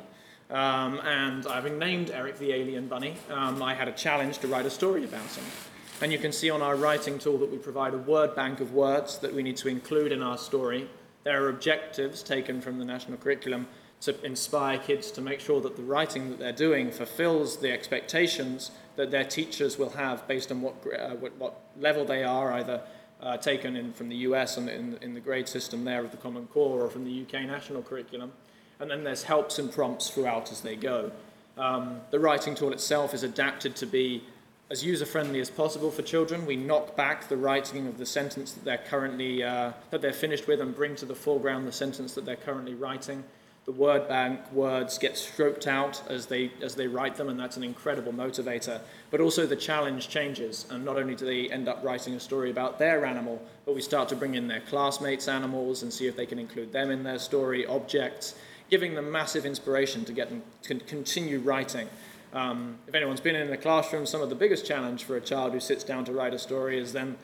Um, 0.49 1.01
and 1.01 1.45
having 1.45 1.77
named 1.77 2.13
Eric 2.13 2.39
the 2.39 2.53
Alien 2.53 2.87
Bunny, 2.87 3.17
um, 3.29 3.61
I 3.65 3.75
had 3.75 3.89
a 3.89 3.93
challenge 3.93 4.39
to 4.39 4.47
write 4.47 4.67
a 4.67 4.71
story 4.71 5.03
about 5.03 5.27
him. 5.27 5.45
And 6.03 6.11
you 6.11 6.19
can 6.19 6.33
see 6.33 6.49
on 6.49 6.63
our 6.63 6.77
writing 6.77 7.19
tool 7.19 7.37
that 7.39 7.51
we 7.51 7.59
provide 7.59 7.93
a 7.93 7.99
word 7.99 8.35
bank 8.35 8.61
of 8.61 8.73
words 8.73 9.19
that 9.19 9.35
we 9.35 9.43
need 9.43 9.59
to 9.59 9.69
include 9.69 10.13
in 10.13 10.23
our 10.23 10.39
story. 10.39 10.89
There 11.25 11.45
are 11.45 11.51
objectives 11.51 12.23
taken 12.23 12.63
from 12.63 12.79
the 12.79 12.87
national 12.87 13.19
curriculum 13.19 13.67
to 14.01 14.19
inspire 14.25 14.79
kids 14.79 15.11
to 15.11 15.21
make 15.21 15.41
sure 15.41 15.61
that 15.61 15.77
the 15.77 15.83
writing 15.83 16.31
that 16.31 16.39
they're 16.39 16.53
doing 16.53 16.91
fulfills 16.91 17.59
the 17.59 17.71
expectations 17.71 18.71
that 18.97 19.11
their 19.11 19.25
teachers 19.25 19.79
will 19.79 19.91
have 19.91 20.27
based 20.27 20.51
on 20.51 20.63
what, 20.63 20.75
uh, 20.99 21.11
what, 21.17 21.37
what 21.37 21.61
level 21.79 22.07
they 22.07 22.25
are, 22.25 22.53
either 22.55 22.81
uh, 23.21 23.37
taken 23.37 23.77
in 23.77 23.93
from 23.93 24.09
the 24.09 24.17
US 24.17 24.57
and 24.57 24.71
in, 24.71 24.97
in 25.03 25.13
the 25.13 25.21
grade 25.21 25.49
system 25.49 25.85
there 25.85 26.03
of 26.03 26.11
the 26.11 26.17
Common 26.17 26.47
Core 26.47 26.81
or 26.81 26.89
from 26.89 27.05
the 27.05 27.23
UK 27.23 27.43
national 27.43 27.83
curriculum. 27.83 28.33
And 28.79 28.91
then 28.91 29.05
there's 29.05 29.25
helps 29.25 29.59
and 29.59 29.71
prompts 29.71 30.09
throughout 30.09 30.51
as 30.51 30.63
they 30.63 30.77
go. 30.77 31.13
Um, 31.59 32.01
the 32.11 32.19
writing 32.19 32.55
tool 32.55 32.73
itself 32.73 33.13
is 33.13 33.23
adapted 33.23 33.77
to 33.77 33.87
be 33.87 34.25
as 34.71 34.85
user 34.85 35.05
friendly 35.05 35.41
as 35.41 35.51
possible 35.51 35.91
for 35.91 36.03
children. 36.03 36.47
We 36.47 36.57
knock 36.57 36.97
back 36.97 37.29
the 37.29 37.37
writing 37.37 37.89
of 37.89 37.99
the 37.99 38.07
sentence 38.07 38.53
that 38.53 38.65
they're 38.65 38.79
currently 38.79 39.43
uh, 39.43 39.73
that 39.91 40.01
they're 40.01 40.13
finished 40.13 40.47
with 40.47 40.61
and 40.61 40.75
bring 40.75 40.95
to 40.97 41.07
the 41.07 41.15
foreground 41.15 41.67
the 41.67 41.73
sentence 41.73 42.15
that 42.15 42.25
they're 42.25 42.37
currently 42.37 42.75
writing. 42.75 43.25
The 43.67 43.73
word 43.73 44.09
bank 44.09 44.41
words 44.53 44.97
get 44.97 45.17
stroked 45.17 45.67
out 45.67 46.03
as 46.09 46.27
they 46.27 46.53
as 46.63 46.77
they 46.77 46.87
write 46.87 47.17
them 47.17 47.29
and 47.29 47.39
that's 47.39 47.57
an 47.57 47.65
incredible 47.65 48.13
motivator. 48.13 48.81
But 49.11 49.21
also 49.21 49.45
the 49.45 49.57
challenge 49.57 50.09
changes 50.09 50.67
and 50.71 50.85
not 50.85 50.97
only 50.97 51.17
do 51.17 51.27
they 51.27 51.51
end 51.51 51.69
up 51.69 51.83
writing 51.83 52.15
a 52.15 52.21
story 52.21 52.51
about 52.51 52.79
their 52.79 53.05
animal 53.05 53.43
but 53.67 53.75
we 53.75 53.83
start 53.83 54.09
to 54.11 54.17
bring 54.17 54.37
in 54.37 54.47
their 54.47 54.61
classmates 54.61 55.27
animals 55.27 55.83
and 55.83 55.93
see 55.93 56.07
if 56.07 56.17
they 56.17 56.27
can 56.27 56.39
include 56.39 56.73
them 56.73 56.91
in 56.91 57.03
their 57.03 57.19
story 57.19 57.67
objects 57.67 58.35
giving 58.71 58.95
them 58.95 59.11
massive 59.11 59.45
inspiration 59.45 60.05
to 60.05 60.13
get 60.13 60.29
them 60.29 60.43
to 60.63 60.77
continue 60.77 61.41
writing 61.41 61.89
um, 62.33 62.77
if 62.87 62.95
anyone's 62.95 63.21
been 63.21 63.37
in 63.37 63.51
the 63.51 63.57
classroom 63.57 64.07
some 64.07 64.21
of 64.21 64.29
the 64.29 64.35
biggest 64.35 64.67
challenge 64.67 65.05
for 65.05 65.17
a 65.17 65.21
child 65.21 65.53
who 65.53 65.61
sits 65.61 65.85
down 65.85 66.05
to 66.05 66.13
write 66.13 66.35
a 66.35 66.39
story 66.39 66.79
is 66.79 66.93
then 66.93 67.17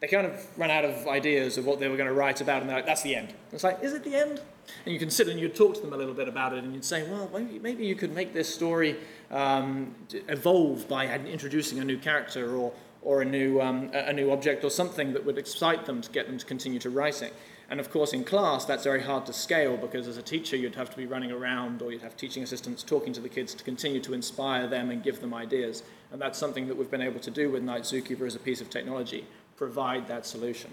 they 0.00 0.06
kind 0.06 0.26
of 0.26 0.58
run 0.58 0.70
out 0.70 0.84
of 0.84 1.06
ideas 1.06 1.58
of 1.58 1.66
what 1.66 1.78
they 1.78 1.88
were 1.88 1.96
going 1.96 2.08
to 2.08 2.14
write 2.14 2.40
about, 2.40 2.62
and 2.62 2.70
they're 2.70 2.78
like, 2.78 2.86
that's 2.86 3.02
the 3.02 3.14
end. 3.14 3.34
It's 3.52 3.62
like, 3.62 3.82
is 3.82 3.92
it 3.92 4.02
the 4.02 4.14
end? 4.14 4.40
And 4.84 4.94
you 4.94 4.98
can 4.98 5.10
sit 5.10 5.28
and 5.28 5.38
you'd 5.38 5.54
talk 5.54 5.74
to 5.74 5.80
them 5.80 5.92
a 5.92 5.96
little 5.96 6.14
bit 6.14 6.26
about 6.26 6.54
it, 6.54 6.64
and 6.64 6.72
you'd 6.74 6.84
say, 6.84 7.08
well, 7.08 7.30
maybe, 7.32 7.58
maybe 7.58 7.86
you 7.86 7.94
could 7.94 8.14
make 8.14 8.32
this 8.32 8.52
story 8.52 8.96
um, 9.30 9.94
evolve 10.28 10.88
by 10.88 11.06
introducing 11.06 11.80
a 11.80 11.84
new 11.84 11.98
character 11.98 12.56
or, 12.56 12.72
or 13.02 13.22
a, 13.22 13.24
new, 13.26 13.60
um, 13.60 13.90
a 13.92 14.12
new 14.12 14.30
object 14.30 14.64
or 14.64 14.70
something 14.70 15.12
that 15.12 15.24
would 15.24 15.36
excite 15.36 15.84
them 15.84 16.00
to 16.00 16.10
get 16.10 16.26
them 16.26 16.38
to 16.38 16.46
continue 16.46 16.78
to 16.78 16.88
writing. 16.88 17.30
And 17.70 17.78
of 17.78 17.90
course, 17.90 18.12
in 18.12 18.24
class, 18.24 18.64
that's 18.64 18.82
very 18.82 19.00
hard 19.00 19.26
to 19.26 19.32
scale 19.32 19.76
because 19.76 20.08
as 20.08 20.16
a 20.16 20.22
teacher, 20.22 20.56
you'd 20.56 20.74
have 20.74 20.90
to 20.90 20.96
be 20.96 21.06
running 21.06 21.30
around 21.30 21.82
or 21.82 21.92
you'd 21.92 22.02
have 22.02 22.16
teaching 22.16 22.42
assistants 22.42 22.82
talking 22.82 23.12
to 23.12 23.20
the 23.20 23.28
kids 23.28 23.54
to 23.54 23.62
continue 23.62 24.00
to 24.00 24.12
inspire 24.12 24.66
them 24.66 24.90
and 24.90 25.04
give 25.04 25.20
them 25.20 25.32
ideas. 25.32 25.84
And 26.10 26.20
that's 26.20 26.36
something 26.36 26.66
that 26.66 26.76
we've 26.76 26.90
been 26.90 27.00
able 27.00 27.20
to 27.20 27.30
do 27.30 27.48
with 27.48 27.62
Night 27.62 27.82
Zookeeper 27.82 28.26
as 28.26 28.34
a 28.34 28.40
piece 28.40 28.60
of 28.60 28.70
technology 28.70 29.24
provide 29.56 30.08
that 30.08 30.26
solution. 30.26 30.70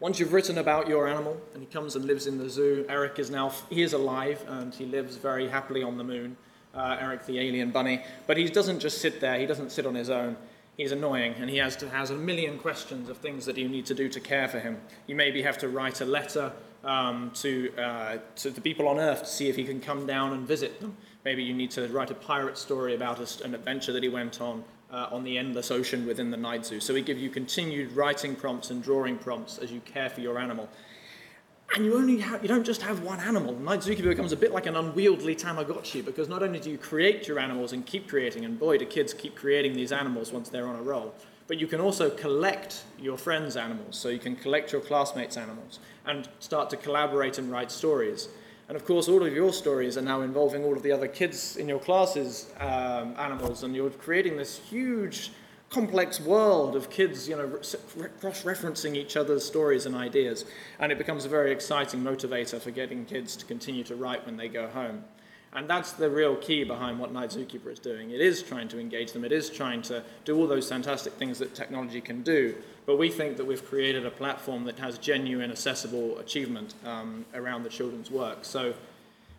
Once 0.00 0.18
you've 0.18 0.32
written 0.32 0.58
about 0.58 0.88
your 0.88 1.06
animal 1.06 1.36
and 1.54 1.62
he 1.62 1.66
comes 1.66 1.94
and 1.94 2.04
lives 2.04 2.26
in 2.26 2.38
the 2.38 2.48
zoo, 2.48 2.84
Eric 2.88 3.18
is 3.18 3.30
now 3.30 3.52
he 3.70 3.82
is 3.82 3.92
alive 3.92 4.44
and 4.48 4.74
he 4.74 4.84
lives 4.84 5.16
very 5.16 5.48
happily 5.48 5.82
on 5.82 5.96
the 5.96 6.04
moon. 6.04 6.36
Uh, 6.74 6.96
Eric 7.00 7.26
the 7.26 7.38
alien 7.38 7.70
bunny, 7.70 8.02
but 8.26 8.36
he 8.36 8.48
doesn't 8.48 8.78
just 8.78 9.00
sit 9.00 9.20
there. 9.20 9.38
He 9.38 9.46
doesn't 9.46 9.70
sit 9.70 9.86
on 9.86 9.94
his 9.94 10.10
own. 10.10 10.36
He's 10.78 10.92
annoying 10.92 11.34
and 11.40 11.50
he 11.50 11.56
has 11.56 11.74
to 11.78 11.88
has 11.90 12.10
a 12.10 12.14
million 12.14 12.56
questions 12.56 13.08
of 13.08 13.18
things 13.18 13.44
that 13.46 13.58
you 13.58 13.68
need 13.68 13.84
to 13.86 13.94
do 13.94 14.08
to 14.10 14.20
care 14.20 14.46
for 14.46 14.60
him. 14.60 14.80
You 15.08 15.16
maybe 15.16 15.42
have 15.42 15.58
to 15.58 15.68
write 15.68 16.00
a 16.00 16.04
letter 16.04 16.52
um, 16.84 17.32
to 17.34 17.76
uh, 17.76 18.18
to 18.36 18.50
the 18.50 18.60
people 18.60 18.86
on 18.86 19.00
Earth 19.00 19.22
to 19.22 19.26
see 19.26 19.48
if 19.48 19.56
he 19.56 19.64
can 19.64 19.80
come 19.80 20.06
down 20.06 20.32
and 20.34 20.46
visit 20.46 20.80
them. 20.80 20.96
Maybe 21.24 21.42
you 21.42 21.52
need 21.52 21.72
to 21.72 21.88
write 21.88 22.12
a 22.12 22.14
pirate 22.14 22.56
story 22.56 22.94
about 22.94 23.18
a, 23.18 23.44
an 23.44 23.56
adventure 23.56 23.92
that 23.92 24.04
he 24.04 24.08
went 24.08 24.40
on 24.40 24.62
uh, 24.92 25.08
on 25.10 25.24
the 25.24 25.36
endless 25.36 25.72
ocean 25.72 26.06
within 26.06 26.30
the 26.30 26.36
night 26.36 26.64
zoo. 26.64 26.78
So 26.78 26.94
we 26.94 27.02
give 27.02 27.18
you 27.18 27.28
continued 27.28 27.90
writing 27.96 28.36
prompts 28.36 28.70
and 28.70 28.80
drawing 28.80 29.18
prompts 29.18 29.58
as 29.58 29.72
you 29.72 29.80
care 29.80 30.08
for 30.08 30.20
your 30.20 30.38
animal. 30.38 30.68
And 31.74 31.84
you 31.84 31.94
only 31.96 32.18
have, 32.18 32.42
you 32.42 32.48
don't 32.48 32.64
just 32.64 32.82
have 32.82 33.02
one 33.02 33.20
animal. 33.20 33.54
Zookeeper 33.54 34.08
becomes 34.08 34.32
a 34.32 34.36
bit 34.36 34.52
like 34.52 34.66
an 34.66 34.74
unwieldy 34.74 35.36
Tamagotchi 35.36 36.04
because 36.04 36.28
not 36.28 36.42
only 36.42 36.58
do 36.58 36.70
you 36.70 36.78
create 36.78 37.28
your 37.28 37.38
animals 37.38 37.72
and 37.72 37.84
keep 37.84 38.08
creating, 38.08 38.44
and 38.44 38.58
boy, 38.58 38.78
do 38.78 38.86
kids 38.86 39.12
keep 39.12 39.36
creating 39.36 39.74
these 39.74 39.92
animals 39.92 40.32
once 40.32 40.48
they're 40.48 40.66
on 40.66 40.76
a 40.76 40.82
roll, 40.82 41.14
but 41.46 41.60
you 41.60 41.66
can 41.66 41.80
also 41.80 42.10
collect 42.10 42.84
your 42.98 43.18
friends' 43.18 43.56
animals. 43.56 43.96
So 43.96 44.08
you 44.08 44.18
can 44.18 44.34
collect 44.34 44.72
your 44.72 44.80
classmates' 44.80 45.36
animals 45.36 45.78
and 46.06 46.28
start 46.40 46.70
to 46.70 46.76
collaborate 46.76 47.38
and 47.38 47.50
write 47.50 47.70
stories. 47.70 48.28
And 48.68 48.76
of 48.76 48.84
course, 48.84 49.08
all 49.08 49.22
of 49.22 49.32
your 49.32 49.52
stories 49.52 49.96
are 49.96 50.02
now 50.02 50.22
involving 50.22 50.64
all 50.64 50.74
of 50.74 50.82
the 50.82 50.92
other 50.92 51.08
kids 51.08 51.56
in 51.56 51.68
your 51.68 51.78
classes' 51.78 52.50
um, 52.60 53.14
animals, 53.18 53.62
and 53.62 53.76
you're 53.76 53.90
creating 53.90 54.36
this 54.36 54.58
huge, 54.58 55.30
complex 55.70 56.20
world 56.20 56.74
of 56.74 56.88
kids, 56.88 57.28
you 57.28 57.36
know, 57.36 57.48
cross-referencing 58.20 58.96
each 58.96 59.16
other's 59.16 59.44
stories 59.44 59.86
and 59.86 59.94
ideas. 59.94 60.44
And 60.78 60.90
it 60.90 60.98
becomes 60.98 61.24
a 61.24 61.28
very 61.28 61.52
exciting 61.52 62.02
motivator 62.02 62.60
for 62.60 62.70
getting 62.70 63.04
kids 63.04 63.36
to 63.36 63.44
continue 63.44 63.84
to 63.84 63.96
write 63.96 64.24
when 64.24 64.36
they 64.36 64.48
go 64.48 64.66
home. 64.68 65.04
And 65.52 65.68
that's 65.68 65.92
the 65.92 66.10
real 66.10 66.36
key 66.36 66.64
behind 66.64 66.98
what 66.98 67.12
Night 67.12 67.30
Zookeeper 67.30 67.72
is 67.72 67.78
doing. 67.78 68.10
It 68.10 68.20
is 68.20 68.42
trying 68.42 68.68
to 68.68 68.78
engage 68.78 69.12
them, 69.12 69.24
it 69.24 69.32
is 69.32 69.48
trying 69.48 69.82
to 69.82 70.02
do 70.24 70.36
all 70.36 70.46
those 70.46 70.68
fantastic 70.68 71.14
things 71.14 71.38
that 71.38 71.54
technology 71.54 72.00
can 72.00 72.22
do. 72.22 72.54
But 72.84 72.96
we 72.96 73.10
think 73.10 73.36
that 73.38 73.46
we've 73.46 73.64
created 73.64 74.06
a 74.06 74.10
platform 74.10 74.64
that 74.64 74.78
has 74.78 74.98
genuine, 74.98 75.50
accessible 75.50 76.18
achievement 76.18 76.74
um, 76.84 77.24
around 77.34 77.62
the 77.62 77.70
children's 77.70 78.10
work. 78.10 78.38
So 78.42 78.74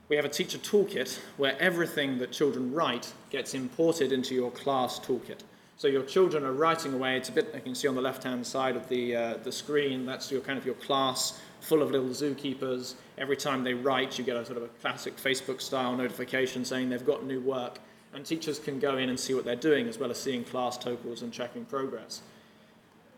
we 0.07 0.15
have 0.15 0.25
a 0.25 0.29
teacher 0.29 0.57
toolkit 0.57 1.19
where 1.37 1.55
everything 1.59 2.17
that 2.17 2.31
children 2.31 2.73
write 2.73 3.13
gets 3.29 3.53
imported 3.53 4.11
into 4.11 4.33
your 4.33 4.49
class 4.51 4.99
toolkit. 4.99 5.41
So 5.79 5.87
your 5.87 6.03
children 6.03 6.43
are 6.43 6.51
writing 6.51 6.93
away. 6.93 7.15
It's 7.15 7.29
a 7.29 7.31
bit 7.31 7.55
you 7.55 7.61
can 7.61 7.73
see 7.73 7.87
on 7.87 7.95
the 7.95 8.01
left-hand 8.01 8.45
side 8.45 8.75
of 8.75 8.89
the 8.89 9.15
uh, 9.15 9.37
the 9.37 9.51
screen. 9.53 10.05
That's 10.05 10.29
your 10.29 10.41
kind 10.41 10.59
of 10.59 10.65
your 10.65 10.75
class 10.75 11.39
full 11.61 11.81
of 11.81 11.89
little 11.89 12.09
zookeepers. 12.09 12.95
Every 13.17 13.37
time 13.37 13.63
they 13.63 13.73
write, 13.73 14.19
you 14.19 14.25
get 14.25 14.35
a 14.35 14.45
sort 14.45 14.57
of 14.57 14.63
a 14.63 14.67
classic 14.81 15.15
Facebook-style 15.15 15.95
notification 15.95 16.65
saying 16.65 16.89
they've 16.89 17.05
got 17.05 17.25
new 17.25 17.39
work, 17.39 17.79
and 18.13 18.25
teachers 18.25 18.59
can 18.59 18.77
go 18.77 18.97
in 18.97 19.07
and 19.07 19.17
see 19.17 19.33
what 19.33 19.45
they're 19.45 19.55
doing 19.55 19.87
as 19.87 19.97
well 19.97 20.11
as 20.11 20.19
seeing 20.19 20.43
class 20.43 20.77
totals 20.77 21.21
and 21.21 21.31
checking 21.31 21.63
progress. 21.63 22.23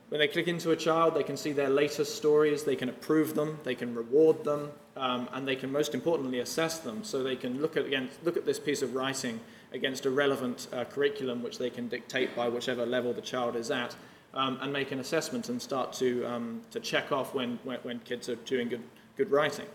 When 0.09 0.19
they 0.19 0.27
click 0.27 0.47
into 0.47 0.69
a 0.69 0.75
child, 0.75 1.15
they 1.15 1.23
can 1.23 1.37
see 1.37 1.53
their 1.53 1.69
latest 1.69 2.15
stories, 2.15 2.63
they 2.63 2.75
can 2.75 2.89
approve 2.89 3.33
them, 3.33 3.57
they 3.63 3.73
can 3.73 3.95
reward 3.95 4.43
them, 4.43 4.69
um, 4.95 5.27
and 5.33 5.47
they 5.47 5.55
can 5.55 5.71
most 5.71 5.95
importantly 5.95 6.41
assess 6.41 6.77
them. 6.77 7.03
So 7.03 7.23
they 7.23 7.37
can 7.37 7.59
look 7.59 7.75
at, 7.75 7.87
against, 7.87 8.23
look 8.23 8.37
at 8.37 8.45
this 8.45 8.59
piece 8.59 8.83
of 8.83 8.93
writing 8.93 9.39
against 9.71 10.05
a 10.05 10.09
relevant 10.09 10.67
uh, 10.73 10.83
curriculum 10.85 11.41
which 11.41 11.57
they 11.57 11.69
can 11.69 11.87
dictate 11.87 12.35
by 12.35 12.47
whichever 12.49 12.85
level 12.85 13.13
the 13.13 13.21
child 13.21 13.55
is 13.55 13.71
at, 13.71 13.95
um, 14.33 14.57
and 14.61 14.71
make 14.71 14.91
an 14.91 14.99
assessment 14.99 15.49
and 15.49 15.61
start 15.61 15.93
to, 15.93 16.25
um, 16.25 16.61
to 16.71 16.79
check 16.79 17.11
off 17.11 17.33
when, 17.33 17.59
when, 17.63 17.79
when, 17.79 17.99
kids 17.99 18.29
are 18.29 18.35
doing 18.35 18.69
good, 18.69 18.83
good 19.17 19.31
writing. 19.31 19.65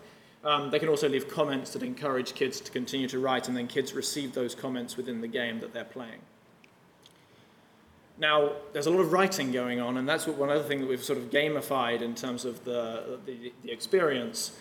Um, 0.43 0.69
they 0.69 0.79
can 0.79 0.89
also 0.89 1.09
leave 1.09 1.27
comments 1.27 1.71
that 1.71 1.83
encourage 1.83 2.33
kids 2.35 2.61
to 2.61 2.71
continue 2.71 3.07
to 3.07 3.19
write, 3.19 3.47
and 3.47 3.57
then 3.57 3.67
kids 3.67 3.93
receive 3.93 4.33
those 4.33 4.55
comments 4.55 4.95
within 4.97 5.21
the 5.21 5.27
game 5.27 5.59
that 5.59 5.73
they're 5.73 5.83
playing. 5.83 6.19
Now, 8.19 8.53
there's 8.73 8.87
a 8.87 8.91
lot 8.91 9.01
of 9.01 9.11
writing 9.11 9.51
going 9.51 9.79
on, 9.79 9.97
and 9.97 10.09
that's 10.09 10.25
what, 10.25 10.37
one 10.37 10.49
other 10.49 10.63
thing 10.63 10.79
that 10.79 10.87
we've 10.87 11.03
sort 11.03 11.19
of 11.19 11.29
gamified 11.29 12.01
in 12.01 12.15
terms 12.15 12.45
of 12.45 12.63
the, 12.63 13.19
the, 13.25 13.51
the 13.63 13.71
experience. 13.71 14.57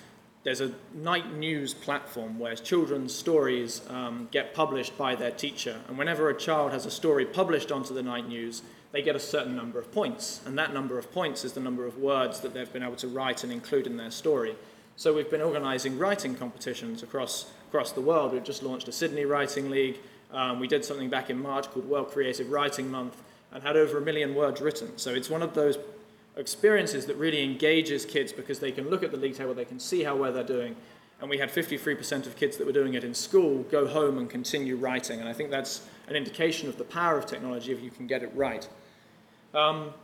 There's 0.46 0.60
a 0.60 0.70
night 0.94 1.34
news 1.34 1.74
platform 1.74 2.38
where 2.38 2.54
children's 2.54 3.12
stories 3.12 3.82
um, 3.90 4.28
get 4.30 4.54
published 4.54 4.96
by 4.96 5.16
their 5.16 5.32
teacher, 5.32 5.80
and 5.88 5.98
whenever 5.98 6.30
a 6.30 6.38
child 6.38 6.70
has 6.70 6.86
a 6.86 6.90
story 6.92 7.26
published 7.26 7.72
onto 7.72 7.92
the 7.92 8.02
night 8.04 8.28
news, 8.28 8.62
they 8.92 9.02
get 9.02 9.16
a 9.16 9.18
certain 9.18 9.56
number 9.56 9.80
of 9.80 9.90
points, 9.90 10.40
and 10.46 10.56
that 10.56 10.72
number 10.72 11.00
of 11.00 11.10
points 11.10 11.44
is 11.44 11.54
the 11.54 11.60
number 11.60 11.84
of 11.84 11.98
words 11.98 12.38
that 12.42 12.54
they've 12.54 12.72
been 12.72 12.84
able 12.84 12.94
to 12.94 13.08
write 13.08 13.42
and 13.42 13.52
include 13.52 13.88
in 13.88 13.96
their 13.96 14.12
story. 14.12 14.54
So 14.94 15.12
we've 15.12 15.28
been 15.28 15.42
organising 15.42 15.98
writing 15.98 16.36
competitions 16.36 17.02
across, 17.02 17.50
across 17.66 17.90
the 17.90 18.00
world. 18.00 18.32
We've 18.32 18.44
just 18.44 18.62
launched 18.62 18.86
a 18.86 18.92
Sydney 18.92 19.24
Writing 19.24 19.68
League. 19.68 19.98
Um, 20.32 20.60
we 20.60 20.68
did 20.68 20.84
something 20.84 21.10
back 21.10 21.28
in 21.28 21.42
March 21.42 21.68
called 21.72 21.88
World 21.88 22.12
Creative 22.12 22.48
Writing 22.48 22.88
Month, 22.88 23.20
and 23.50 23.64
had 23.64 23.76
over 23.76 23.98
a 23.98 24.00
million 24.00 24.32
words 24.36 24.60
written. 24.60 24.96
So 24.96 25.12
it's 25.12 25.28
one 25.28 25.42
of 25.42 25.54
those 25.54 25.76
experiences 26.36 27.06
that 27.06 27.16
really 27.16 27.42
engages 27.42 28.04
kids 28.04 28.32
because 28.32 28.58
they 28.58 28.72
can 28.72 28.90
look 28.90 29.02
at 29.02 29.10
the 29.10 29.16
league 29.16 29.34
table, 29.34 29.54
they 29.54 29.64
can 29.64 29.80
see 29.80 30.02
how 30.02 30.16
well 30.16 30.32
they're 30.32 30.44
doing. 30.44 30.76
And 31.20 31.30
we 31.30 31.38
had 31.38 31.50
53% 31.50 32.26
of 32.26 32.36
kids 32.36 32.58
that 32.58 32.66
were 32.66 32.72
doing 32.72 32.94
it 32.94 33.02
in 33.02 33.14
school 33.14 33.62
go 33.64 33.86
home 33.86 34.18
and 34.18 34.28
continue 34.28 34.76
writing. 34.76 35.20
And 35.20 35.28
I 35.28 35.32
think 35.32 35.50
that's 35.50 35.88
an 36.08 36.14
indication 36.14 36.68
of 36.68 36.76
the 36.76 36.84
power 36.84 37.16
of 37.16 37.24
technology 37.24 37.72
if 37.72 37.82
you 37.82 37.90
can 37.90 38.06
get 38.06 38.22
it 38.22 38.30
right. 38.34 38.68
Um, 39.54 39.94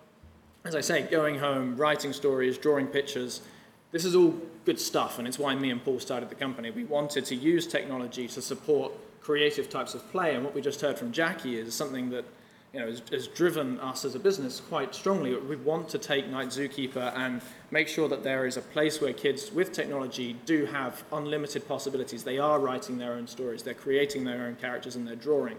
as 0.64 0.74
I 0.74 0.80
say, 0.80 1.02
going 1.02 1.38
home, 1.38 1.76
writing 1.76 2.12
stories, 2.12 2.56
drawing 2.56 2.86
pictures, 2.86 3.42
this 3.90 4.06
is 4.06 4.16
all 4.16 4.34
good 4.64 4.80
stuff, 4.80 5.18
and 5.18 5.28
it's 5.28 5.38
why 5.38 5.54
me 5.54 5.70
and 5.70 5.84
Paul 5.84 6.00
started 6.00 6.30
the 6.30 6.34
company. 6.34 6.70
We 6.70 6.84
wanted 6.84 7.26
to 7.26 7.34
use 7.34 7.66
technology 7.66 8.26
to 8.28 8.40
support 8.40 8.92
creative 9.20 9.68
types 9.68 9.94
of 9.94 10.10
play, 10.10 10.34
and 10.34 10.44
what 10.44 10.54
we 10.54 10.62
just 10.62 10.80
heard 10.80 10.98
from 10.98 11.12
Jackie 11.12 11.58
is 11.58 11.74
something 11.74 12.08
that 12.10 12.24
you 12.72 12.80
know, 12.80 12.86
has, 12.86 13.02
has, 13.10 13.28
driven 13.28 13.78
us 13.80 14.04
as 14.04 14.14
a 14.14 14.18
business 14.18 14.60
quite 14.60 14.94
strongly. 14.94 15.34
We 15.36 15.56
want 15.56 15.88
to 15.90 15.98
take 15.98 16.28
Night 16.28 16.48
Zookeeper 16.48 17.12
and 17.16 17.42
make 17.70 17.86
sure 17.86 18.08
that 18.08 18.22
there 18.22 18.46
is 18.46 18.56
a 18.56 18.62
place 18.62 19.00
where 19.00 19.12
kids 19.12 19.52
with 19.52 19.72
technology 19.72 20.36
do 20.46 20.64
have 20.66 21.04
unlimited 21.12 21.68
possibilities. 21.68 22.24
They 22.24 22.38
are 22.38 22.58
writing 22.58 22.96
their 22.96 23.12
own 23.12 23.26
stories, 23.26 23.62
they're 23.62 23.74
creating 23.74 24.24
their 24.24 24.46
own 24.46 24.56
characters, 24.56 24.96
and 24.96 25.06
they're 25.06 25.16
drawing. 25.16 25.56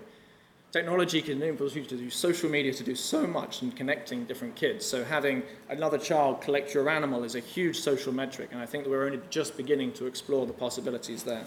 Technology 0.72 1.22
can 1.22 1.40
enable 1.40 1.70
you 1.70 1.86
to 1.86 1.96
do 1.96 2.10
social 2.10 2.50
media 2.50 2.74
to 2.74 2.84
do 2.84 2.96
so 2.96 3.28
much 3.28 3.62
in 3.62 3.72
connecting 3.72 4.26
different 4.26 4.56
kids. 4.56 4.84
So 4.84 5.04
having 5.04 5.44
another 5.70 6.00
child 6.00 6.42
collect 6.42 6.74
your 6.74 6.90
animal 6.90 7.24
is 7.24 7.36
a 7.36 7.40
huge 7.40 7.80
social 7.80 8.12
metric, 8.12 8.50
and 8.52 8.60
I 8.60 8.66
think 8.66 8.86
that 8.86 8.90
we're 8.90 9.06
only 9.06 9.20
just 9.30 9.56
beginning 9.56 9.92
to 9.94 10.08
explore 10.08 10.48
the 10.48 10.54
possibilities 10.54 11.22
there. 11.22 11.46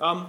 Um, 0.00 0.28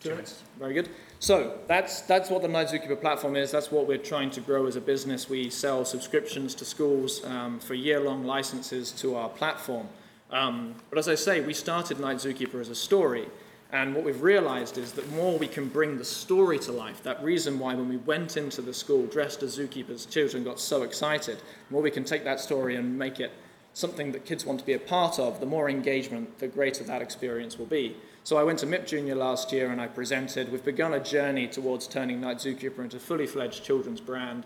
Two 0.00 0.10
minutes. 0.10 0.42
Very 0.58 0.74
good. 0.74 0.88
So 1.20 1.58
that's 1.66 2.02
that's 2.02 2.30
what 2.30 2.42
the 2.42 2.48
Night 2.48 2.68
Zookeeper 2.68 3.00
platform 3.00 3.34
is. 3.34 3.50
That's 3.50 3.72
what 3.72 3.88
we're 3.88 3.98
trying 3.98 4.30
to 4.30 4.40
grow 4.40 4.66
as 4.66 4.76
a 4.76 4.80
business. 4.80 5.28
We 5.28 5.50
sell 5.50 5.84
subscriptions 5.84 6.54
to 6.56 6.64
schools 6.64 7.24
um, 7.24 7.58
for 7.58 7.74
year-long 7.74 8.24
licenses 8.24 8.92
to 8.92 9.16
our 9.16 9.28
platform. 9.28 9.88
Um, 10.30 10.76
but 10.90 10.98
as 10.98 11.08
I 11.08 11.16
say, 11.16 11.40
we 11.40 11.54
started 11.54 11.98
Night 11.98 12.18
Zookeeper 12.18 12.60
as 12.60 12.68
a 12.68 12.74
story, 12.74 13.26
and 13.72 13.94
what 13.94 14.04
we've 14.04 14.22
realized 14.22 14.78
is 14.78 14.92
that 14.92 15.10
more 15.12 15.36
we 15.38 15.48
can 15.48 15.68
bring 15.68 15.98
the 15.98 16.04
story 16.04 16.58
to 16.60 16.72
life. 16.72 17.02
That 17.02 17.20
reason 17.22 17.58
why 17.58 17.74
when 17.74 17.88
we 17.88 17.96
went 17.96 18.36
into 18.36 18.62
the 18.62 18.74
school 18.74 19.06
dressed 19.06 19.42
as 19.42 19.58
zookeepers, 19.58 20.08
children 20.08 20.44
got 20.44 20.60
so 20.60 20.82
excited. 20.82 21.38
The 21.38 21.72
more 21.72 21.82
we 21.82 21.90
can 21.90 22.04
take 22.04 22.22
that 22.24 22.38
story 22.38 22.76
and 22.76 22.96
make 22.96 23.18
it 23.18 23.32
something 23.74 24.12
that 24.12 24.24
kids 24.24 24.44
want 24.44 24.60
to 24.60 24.66
be 24.66 24.74
a 24.74 24.78
part 24.78 25.18
of, 25.18 25.40
the 25.40 25.46
more 25.46 25.68
engagement, 25.68 26.38
the 26.38 26.48
greater 26.48 26.84
that 26.84 27.02
experience 27.02 27.58
will 27.58 27.66
be. 27.66 27.96
So 28.28 28.36
I 28.36 28.42
went 28.42 28.58
to 28.58 28.66
MIP 28.66 28.86
Junior 28.86 29.14
last 29.14 29.52
year 29.52 29.70
and 29.70 29.80
I 29.80 29.86
presented. 29.86 30.52
We've 30.52 30.62
begun 30.62 30.92
a 30.92 31.00
journey 31.00 31.46
towards 31.46 31.86
turning 31.86 32.20
Night 32.20 32.36
Zookeeper 32.36 32.80
into 32.80 32.98
a 32.98 33.00
fully 33.00 33.26
fledged 33.26 33.64
children's 33.64 34.02
brand. 34.02 34.44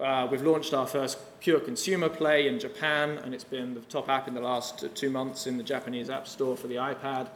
Uh, 0.00 0.26
we've 0.30 0.40
launched 0.40 0.72
our 0.72 0.86
first 0.86 1.18
pure 1.38 1.60
consumer 1.60 2.08
play 2.08 2.48
in 2.48 2.58
Japan, 2.58 3.18
and 3.18 3.34
it's 3.34 3.44
been 3.44 3.74
the 3.74 3.80
top 3.80 4.08
app 4.08 4.28
in 4.28 4.32
the 4.32 4.40
last 4.40 4.82
two 4.94 5.10
months 5.10 5.46
in 5.46 5.58
the 5.58 5.62
Japanese 5.62 6.08
App 6.08 6.26
Store 6.26 6.56
for 6.56 6.68
the 6.68 6.76
iPad. 6.76 7.28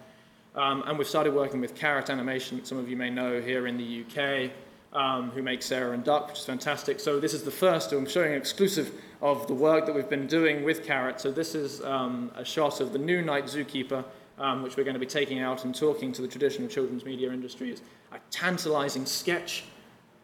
Um, 0.55 0.83
and 0.87 0.97
we've 0.97 1.07
started 1.07 1.35
working 1.35 1.61
with 1.61 1.75
Karrot 1.75 2.09
Animation, 2.09 2.65
some 2.65 2.79
of 2.79 2.89
you 2.89 2.97
may 2.97 3.11
know 3.11 3.43
here 3.43 3.67
in 3.67 3.77
the 3.77 4.03
UK, 4.07 4.51
um, 4.99 5.31
who 5.33 5.43
make 5.43 5.61
Sarah 5.61 5.93
and 5.93 6.03
Duck, 6.03 6.29
which 6.29 6.39
is 6.39 6.47
fantastic. 6.47 7.01
So 7.01 7.21
this 7.21 7.35
is 7.35 7.43
the 7.43 7.51
first, 7.51 7.93
I'm 7.93 8.07
showing 8.07 8.33
exclusive 8.33 8.93
of 9.21 9.47
the 9.47 9.55
work 9.55 9.85
that 9.85 9.95
we've 9.95 10.09
been 10.09 10.27
doing 10.27 10.65
with 10.65 10.87
Karrot. 10.87 11.21
So 11.21 11.31
this 11.31 11.55
is 11.55 11.83
um, 11.83 12.31
a 12.35 12.47
shot 12.47 12.81
of 12.81 12.95
the 12.95 12.99
new 12.99 13.21
Night 13.21 13.45
Zookeeper, 13.45 14.07
um, 14.39 14.63
which 14.63 14.77
we're 14.77 14.85
going 14.85 14.95
to 14.95 15.01
be 15.01 15.07
taking 15.07 15.41
out 15.41 15.65
and 15.65 15.75
talking 15.75 16.13
to 16.13 16.23
the 16.23 16.29
traditional 16.29 16.69
children's 16.69 17.05
media 17.05 17.33
industry, 17.33 17.71
is 17.71 17.83
A 18.13 18.19
tantalizing 18.31 19.07
sketch, 19.07 19.65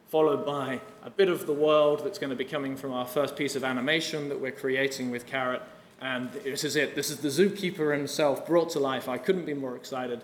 followed 0.08 0.44
by 0.44 0.80
a 1.04 1.10
bit 1.10 1.28
of 1.28 1.46
the 1.46 1.52
world 1.52 2.04
that's 2.04 2.18
going 2.18 2.30
to 2.30 2.36
be 2.36 2.44
coming 2.44 2.76
from 2.76 2.92
our 2.92 3.06
first 3.06 3.36
piece 3.36 3.56
of 3.56 3.64
animation 3.64 4.28
that 4.28 4.40
we're 4.40 4.52
creating 4.52 5.10
with 5.10 5.26
Karrot. 5.26 5.62
And 6.00 6.30
this 6.32 6.64
is 6.64 6.76
it. 6.76 6.94
This 6.94 7.10
is 7.10 7.18
the 7.18 7.28
zookeeper 7.28 7.92
himself 7.92 8.46
brought 8.46 8.70
to 8.70 8.78
life. 8.78 9.08
I 9.08 9.18
couldn't 9.18 9.44
be 9.44 9.54
more 9.54 9.76
excited. 9.76 10.22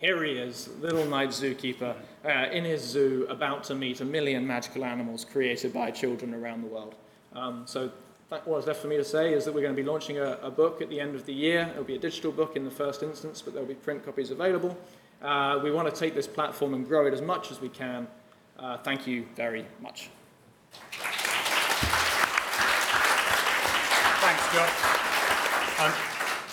Here 0.00 0.24
he 0.24 0.32
is, 0.32 0.70
little 0.80 1.04
night 1.04 1.28
zookeeper, 1.28 1.94
uh, 2.24 2.28
in 2.50 2.64
his 2.64 2.80
zoo, 2.80 3.26
about 3.28 3.64
to 3.64 3.74
meet 3.74 4.00
a 4.00 4.04
million 4.04 4.46
magical 4.46 4.82
animals 4.82 5.26
created 5.26 5.74
by 5.74 5.90
children 5.90 6.32
around 6.32 6.62
the 6.62 6.68
world. 6.68 6.94
Um, 7.34 7.64
so 7.66 7.92
that, 8.30 8.46
what's 8.46 8.66
left 8.66 8.80
for 8.80 8.86
me 8.86 8.96
to 8.96 9.04
say 9.04 9.34
is 9.34 9.44
that 9.44 9.52
we're 9.52 9.60
going 9.60 9.74
to 9.74 9.82
be 9.82 9.86
launching 9.86 10.18
a, 10.18 10.38
a, 10.42 10.50
book 10.50 10.80
at 10.80 10.88
the 10.88 11.00
end 11.00 11.14
of 11.16 11.26
the 11.26 11.34
year. 11.34 11.68
It'll 11.72 11.84
be 11.84 11.96
a 11.96 11.98
digital 11.98 12.30
book 12.32 12.56
in 12.56 12.64
the 12.64 12.70
first 12.70 13.02
instance, 13.02 13.42
but 13.42 13.52
there'll 13.52 13.68
be 13.68 13.74
print 13.74 14.04
copies 14.04 14.30
available. 14.30 14.78
Uh, 15.20 15.60
we 15.62 15.70
want 15.70 15.92
to 15.92 16.00
take 16.00 16.14
this 16.14 16.26
platform 16.26 16.74
and 16.74 16.86
grow 16.86 17.06
it 17.06 17.12
as 17.12 17.20
much 17.20 17.50
as 17.50 17.60
we 17.60 17.68
can. 17.68 18.06
Uh, 18.58 18.78
thank 18.78 19.06
you 19.06 19.26
very 19.34 19.66
much. 19.80 20.10
Thanks, 24.20 24.54
Josh. 24.54 25.00
Um, 25.80 25.92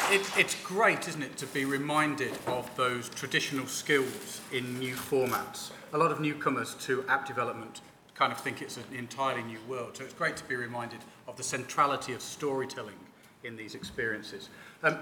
it, 0.10 0.40
it's 0.40 0.56
great, 0.64 1.08
isn't 1.08 1.22
it, 1.22 1.38
to 1.38 1.46
be 1.48 1.66
reminded 1.66 2.32
of 2.48 2.74
those 2.76 3.10
traditional 3.10 3.68
skills 3.68 4.42
in 4.52 4.80
new 4.80 4.96
formats. 4.96 5.72
A 5.94 5.98
lot 5.98 6.12
of 6.12 6.20
newcomers 6.20 6.76
to 6.86 7.06
app 7.08 7.28
development 7.28 7.82
kind 8.16 8.32
of 8.32 8.40
think 8.40 8.62
it's 8.62 8.78
an 8.78 8.84
entirely 8.96 9.44
new 9.44 9.60
world. 9.68 9.98
So 9.98 10.04
it's 10.04 10.14
great 10.14 10.38
to 10.38 10.44
be 10.46 10.56
reminded 10.56 11.00
of 11.28 11.36
the 11.36 11.44
centrality 11.44 12.14
of 12.14 12.22
storytelling 12.22 12.96
in 13.44 13.56
these 13.56 13.76
experiences. 13.76 14.50
Um, 14.84 15.00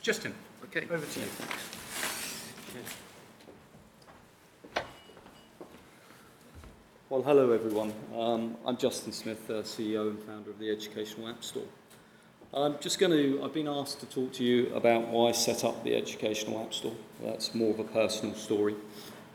Justin, 0.00 0.34
okay. 0.64 0.86
over 0.90 1.04
to 1.04 1.20
you. 1.20 1.26
Well, 7.10 7.22
hello 7.22 7.52
everyone. 7.52 7.92
Um, 8.16 8.56
I'm 8.66 8.76
Justin 8.76 9.12
Smith, 9.12 9.48
uh, 9.48 9.62
CEO 9.62 10.10
and 10.10 10.18
founder 10.24 10.50
of 10.50 10.58
the 10.58 10.70
Educational 10.70 11.28
App 11.28 11.44
Store. 11.44 11.62
I'm 12.52 12.78
just 12.80 12.98
going 12.98 13.12
to, 13.12 13.42
I've 13.44 13.52
been 13.52 13.68
asked 13.68 14.00
to 14.00 14.06
talk 14.06 14.32
to 14.34 14.44
you 14.44 14.74
about 14.74 15.08
why 15.08 15.28
I 15.28 15.32
set 15.32 15.64
up 15.64 15.84
the 15.84 15.94
Educational 15.94 16.60
App 16.60 16.72
Store. 16.72 16.94
That's 17.22 17.54
more 17.54 17.70
of 17.70 17.78
a 17.78 17.84
personal 17.84 18.34
story. 18.34 18.74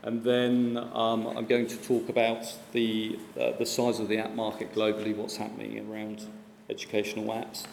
And 0.02 0.24
then 0.24 0.78
um, 0.94 1.26
I'm 1.26 1.46
going 1.46 1.66
to 1.66 1.76
talk 1.76 2.08
about 2.08 2.46
the, 2.72 3.18
uh, 3.38 3.52
the 3.58 3.66
size 3.66 4.00
of 4.00 4.08
the 4.08 4.18
app 4.18 4.34
market 4.34 4.74
globally, 4.74 5.14
what's 5.14 5.36
happening 5.36 5.78
around 5.90 6.26
educational 6.70 7.26
apps, 7.26 7.66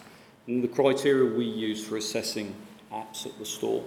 and 0.45 0.63
the 0.63 0.67
criteria 0.67 1.33
we 1.37 1.45
use 1.45 1.85
for 1.85 1.95
assessing 1.95 2.53
apps 2.91 3.25
at 3.25 3.37
the 3.39 3.45
store. 3.45 3.83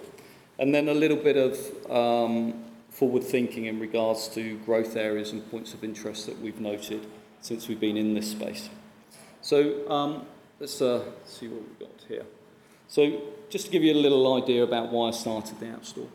And 0.59 0.75
then 0.75 0.89
a 0.89 0.95
little 0.95 1.17
bit 1.17 1.37
of 1.37 1.91
um, 1.91 2.65
forward 2.89 3.25
thinking 3.25 3.67
in 3.67 3.79
regards 3.79 4.29
to 4.29 4.57
growth 4.59 4.97
areas 4.97 5.33
and 5.33 5.49
points 5.51 5.75
of 5.75 5.85
interest 5.85 6.27
that 6.27 6.39
we've 6.41 6.61
noted 6.61 7.07
since 7.41 7.69
we've 7.69 7.81
been 7.81 7.97
in 7.97 8.15
this 8.15 8.31
space. 8.31 8.69
So 9.43 9.89
um, 9.91 10.27
let's 10.59 10.81
uh, 10.81 11.03
see 11.25 11.49
what 11.49 11.63
we've 11.63 11.79
got 11.79 12.05
here. 12.09 12.25
So 12.89 13.23
just 13.49 13.67
to 13.67 13.71
give 13.71 13.83
you 13.83 13.95
a 13.95 14.01
little 14.01 14.35
idea 14.35 14.63
about 14.63 14.91
why 14.91 15.09
I 15.09 15.11
started 15.13 15.61
the 15.61 15.67
App 15.67 15.85
Store. 15.85 16.09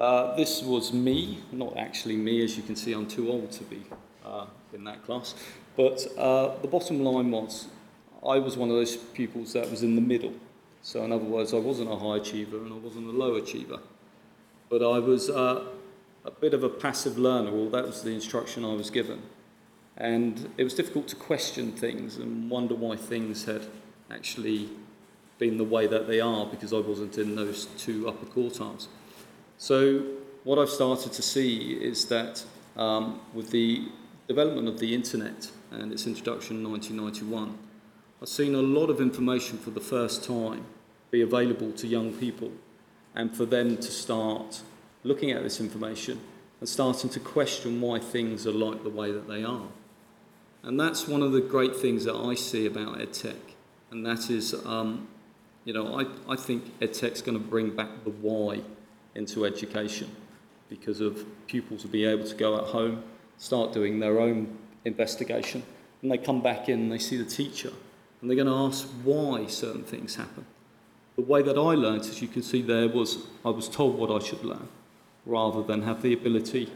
Uh, 0.00 0.34
this 0.34 0.62
was 0.62 0.94
me, 0.94 1.40
not 1.52 1.76
actually 1.76 2.16
me, 2.16 2.42
as 2.42 2.56
you 2.56 2.62
can 2.62 2.74
see, 2.74 2.94
I'm 2.94 3.06
too 3.06 3.30
old 3.30 3.52
to 3.52 3.64
be 3.64 3.82
uh, 4.24 4.46
in 4.72 4.82
that 4.84 5.04
class. 5.04 5.34
But 5.76 6.06
uh, 6.16 6.56
the 6.62 6.68
bottom 6.68 7.04
line 7.04 7.30
was, 7.30 7.66
I 8.26 8.38
was 8.38 8.56
one 8.56 8.70
of 8.70 8.76
those 8.76 8.96
pupils 8.96 9.52
that 9.52 9.70
was 9.70 9.82
in 9.82 9.96
the 9.96 10.00
middle. 10.00 10.32
So, 10.80 11.04
in 11.04 11.12
other 11.12 11.26
words, 11.26 11.52
I 11.52 11.58
wasn't 11.58 11.92
a 11.92 11.96
high 11.96 12.16
achiever 12.16 12.56
and 12.56 12.72
I 12.72 12.76
wasn't 12.76 13.08
a 13.08 13.10
low 13.10 13.34
achiever. 13.34 13.78
But 14.70 14.82
I 14.82 14.98
was 15.00 15.28
uh, 15.28 15.66
a 16.24 16.30
bit 16.30 16.54
of 16.54 16.64
a 16.64 16.70
passive 16.70 17.18
learner, 17.18 17.50
or 17.50 17.68
that 17.68 17.84
was 17.84 18.02
the 18.02 18.12
instruction 18.12 18.64
I 18.64 18.72
was 18.72 18.88
given. 18.88 19.20
And 19.98 20.50
it 20.56 20.64
was 20.64 20.72
difficult 20.72 21.08
to 21.08 21.16
question 21.16 21.72
things 21.72 22.16
and 22.16 22.48
wonder 22.48 22.74
why 22.74 22.96
things 22.96 23.44
had 23.44 23.66
actually 24.10 24.70
been 25.36 25.58
the 25.58 25.64
way 25.64 25.86
that 25.86 26.08
they 26.08 26.20
are 26.20 26.46
because 26.46 26.72
I 26.72 26.78
wasn't 26.78 27.18
in 27.18 27.36
those 27.36 27.66
two 27.76 28.08
upper 28.08 28.24
quartiles. 28.24 28.86
So, 29.60 30.02
what 30.44 30.58
I've 30.58 30.70
started 30.70 31.12
to 31.12 31.20
see 31.20 31.74
is 31.74 32.06
that 32.06 32.42
um, 32.78 33.20
with 33.34 33.50
the 33.50 33.88
development 34.26 34.68
of 34.68 34.78
the 34.78 34.94
internet 34.94 35.50
and 35.70 35.92
its 35.92 36.06
introduction 36.06 36.56
in 36.56 36.70
1991, 36.70 37.58
I've 38.22 38.28
seen 38.30 38.54
a 38.54 38.62
lot 38.62 38.88
of 38.88 39.02
information 39.02 39.58
for 39.58 39.68
the 39.68 39.80
first 39.80 40.24
time 40.24 40.64
be 41.10 41.20
available 41.20 41.72
to 41.72 41.86
young 41.86 42.14
people 42.14 42.52
and 43.14 43.36
for 43.36 43.44
them 43.44 43.76
to 43.76 43.82
start 43.82 44.62
looking 45.04 45.30
at 45.30 45.42
this 45.42 45.60
information 45.60 46.18
and 46.60 46.66
starting 46.66 47.10
to 47.10 47.20
question 47.20 47.82
why 47.82 47.98
things 47.98 48.46
are 48.46 48.52
like 48.52 48.82
the 48.82 48.88
way 48.88 49.12
that 49.12 49.28
they 49.28 49.44
are. 49.44 49.68
And 50.62 50.80
that's 50.80 51.06
one 51.06 51.20
of 51.20 51.32
the 51.32 51.42
great 51.42 51.76
things 51.76 52.06
that 52.06 52.16
I 52.16 52.34
see 52.34 52.64
about 52.64 52.98
EdTech, 52.98 53.52
and 53.90 54.06
that 54.06 54.30
is, 54.30 54.54
um, 54.64 55.08
you 55.66 55.74
know, 55.74 56.00
I, 56.00 56.32
I 56.32 56.36
think 56.36 56.80
EdTech's 56.80 57.20
going 57.20 57.38
to 57.38 57.44
bring 57.44 57.76
back 57.76 58.04
the 58.04 58.10
why 58.10 58.62
into 59.14 59.44
education 59.44 60.10
because 60.68 61.00
of 61.00 61.24
pupils 61.46 61.82
will 61.82 61.90
be 61.90 62.04
able 62.04 62.24
to 62.24 62.34
go 62.34 62.56
at 62.56 62.64
home, 62.64 63.02
start 63.38 63.72
doing 63.72 63.98
their 63.98 64.20
own 64.20 64.56
investigation, 64.84 65.62
and 66.02 66.10
they 66.10 66.18
come 66.18 66.40
back 66.40 66.68
in 66.68 66.80
and 66.80 66.92
they 66.92 66.98
see 66.98 67.16
the 67.16 67.24
teacher, 67.24 67.72
and 68.20 68.30
they're 68.30 68.36
going 68.36 68.46
to 68.46 68.52
ask 68.52 68.86
why 69.02 69.46
certain 69.46 69.82
things 69.82 70.14
happen. 70.14 70.46
The 71.16 71.22
way 71.22 71.42
that 71.42 71.58
I 71.58 71.74
learned, 71.74 72.02
as 72.02 72.22
you 72.22 72.28
can 72.28 72.42
see 72.42 72.62
there, 72.62 72.88
was 72.88 73.26
I 73.44 73.50
was 73.50 73.68
told 73.68 73.98
what 73.98 74.10
I 74.10 74.24
should 74.24 74.44
learn 74.44 74.68
rather 75.26 75.62
than 75.62 75.82
have 75.82 76.02
the 76.02 76.12
ability 76.12 76.70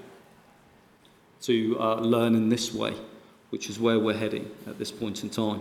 to 1.43 1.77
uh, 1.81 1.95
learn 1.97 2.35
in 2.35 2.49
this 2.49 2.75
way, 2.75 2.95
which 3.51 3.71
is 3.71 3.79
where 3.79 3.99
we're 3.99 4.17
heading 4.17 4.51
at 4.67 4.79
this 4.79 4.91
point 4.91 5.23
in 5.23 5.31
time. 5.31 5.61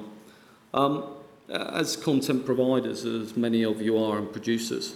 Um, 0.73 1.05
as 1.49 1.95
content 1.95 2.45
providers, 2.45 3.05
as 3.05 3.38
many 3.38 3.63
of 3.63 3.81
you 3.81 3.97
are, 3.97 4.17
and 4.17 4.31
producers, 4.31 4.95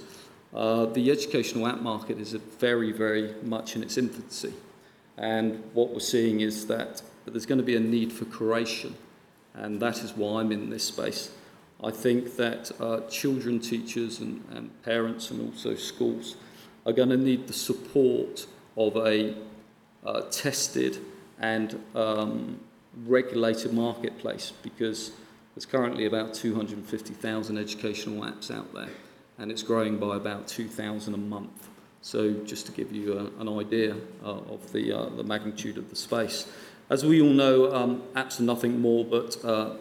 uh, 0.54 0.86
the 0.86 1.12
educational 1.12 1.68
app 1.68 1.82
market 1.82 2.20
is 2.20 2.34
very, 2.34 2.92
very 2.92 3.36
much 3.44 3.76
in 3.76 3.84
its 3.84 3.98
infancy. 3.98 4.54
And 5.18 5.64
what 5.74 5.90
we're 5.90 6.00
seeing 6.00 6.42
is 6.42 6.68
that 6.68 7.02
there's 7.26 7.46
going 7.46 7.58
to 7.58 7.64
be 7.64 7.76
a 7.76 7.80
need 7.80 8.14
for 8.14 8.26
curation, 8.26 8.94
and 9.54 9.82
that 9.82 10.04
is 10.04 10.14
why 10.14 10.42
I'm 10.42 10.52
in 10.52 10.70
this 10.70 10.86
space. 10.86 11.32
I 11.84 11.92
think 11.92 12.38
that 12.38 12.72
uh, 12.80 13.02
children, 13.10 13.60
teachers, 13.60 14.20
and, 14.20 14.44
and 14.52 14.82
parents, 14.84 15.32
and 15.32 15.42
also 15.42 15.76
schools 15.76 16.38
are 16.86 16.94
going 16.94 17.10
to 17.10 17.18
need 17.18 17.48
the 17.48 17.54
support 17.54 18.48
of 18.78 18.96
a 18.96 19.36
uh, 20.06 20.22
tested 20.32 21.00
and 21.40 21.84
um, 21.94 22.60
regulated 23.06 23.74
marketplace 23.74 24.54
because 24.64 25.12
there's 25.54 25.66
currently 25.66 26.06
about 26.06 26.34
250,000 26.34 27.58
educational 27.58 28.24
apps 28.24 28.50
out 28.50 28.74
there 28.74 28.90
and 29.38 29.52
it's 29.52 29.64
growing 29.64 29.98
by 29.98 30.16
about 30.16 30.48
2,000 30.48 31.14
a 31.14 31.18
month. 31.18 31.70
So 32.02 32.34
just 32.46 32.66
to 32.68 32.72
give 32.72 32.92
you 32.92 33.14
a, 33.14 33.42
an 33.42 33.50
idea 33.50 33.96
uh, 34.24 34.30
of 34.30 34.72
the, 34.72 34.94
uh, 34.94 35.10
the 35.10 35.24
magnitude 35.24 35.78
of 35.78 35.90
the 35.90 35.96
space. 35.96 36.48
As 36.90 37.06
we 37.06 37.22
all 37.22 37.30
know, 37.30 37.74
um, 37.74 38.04
apps 38.16 38.40
are 38.40 38.44
nothing 38.44 38.80
more 38.80 39.04
but 39.04 39.44
uh, 39.44 39.72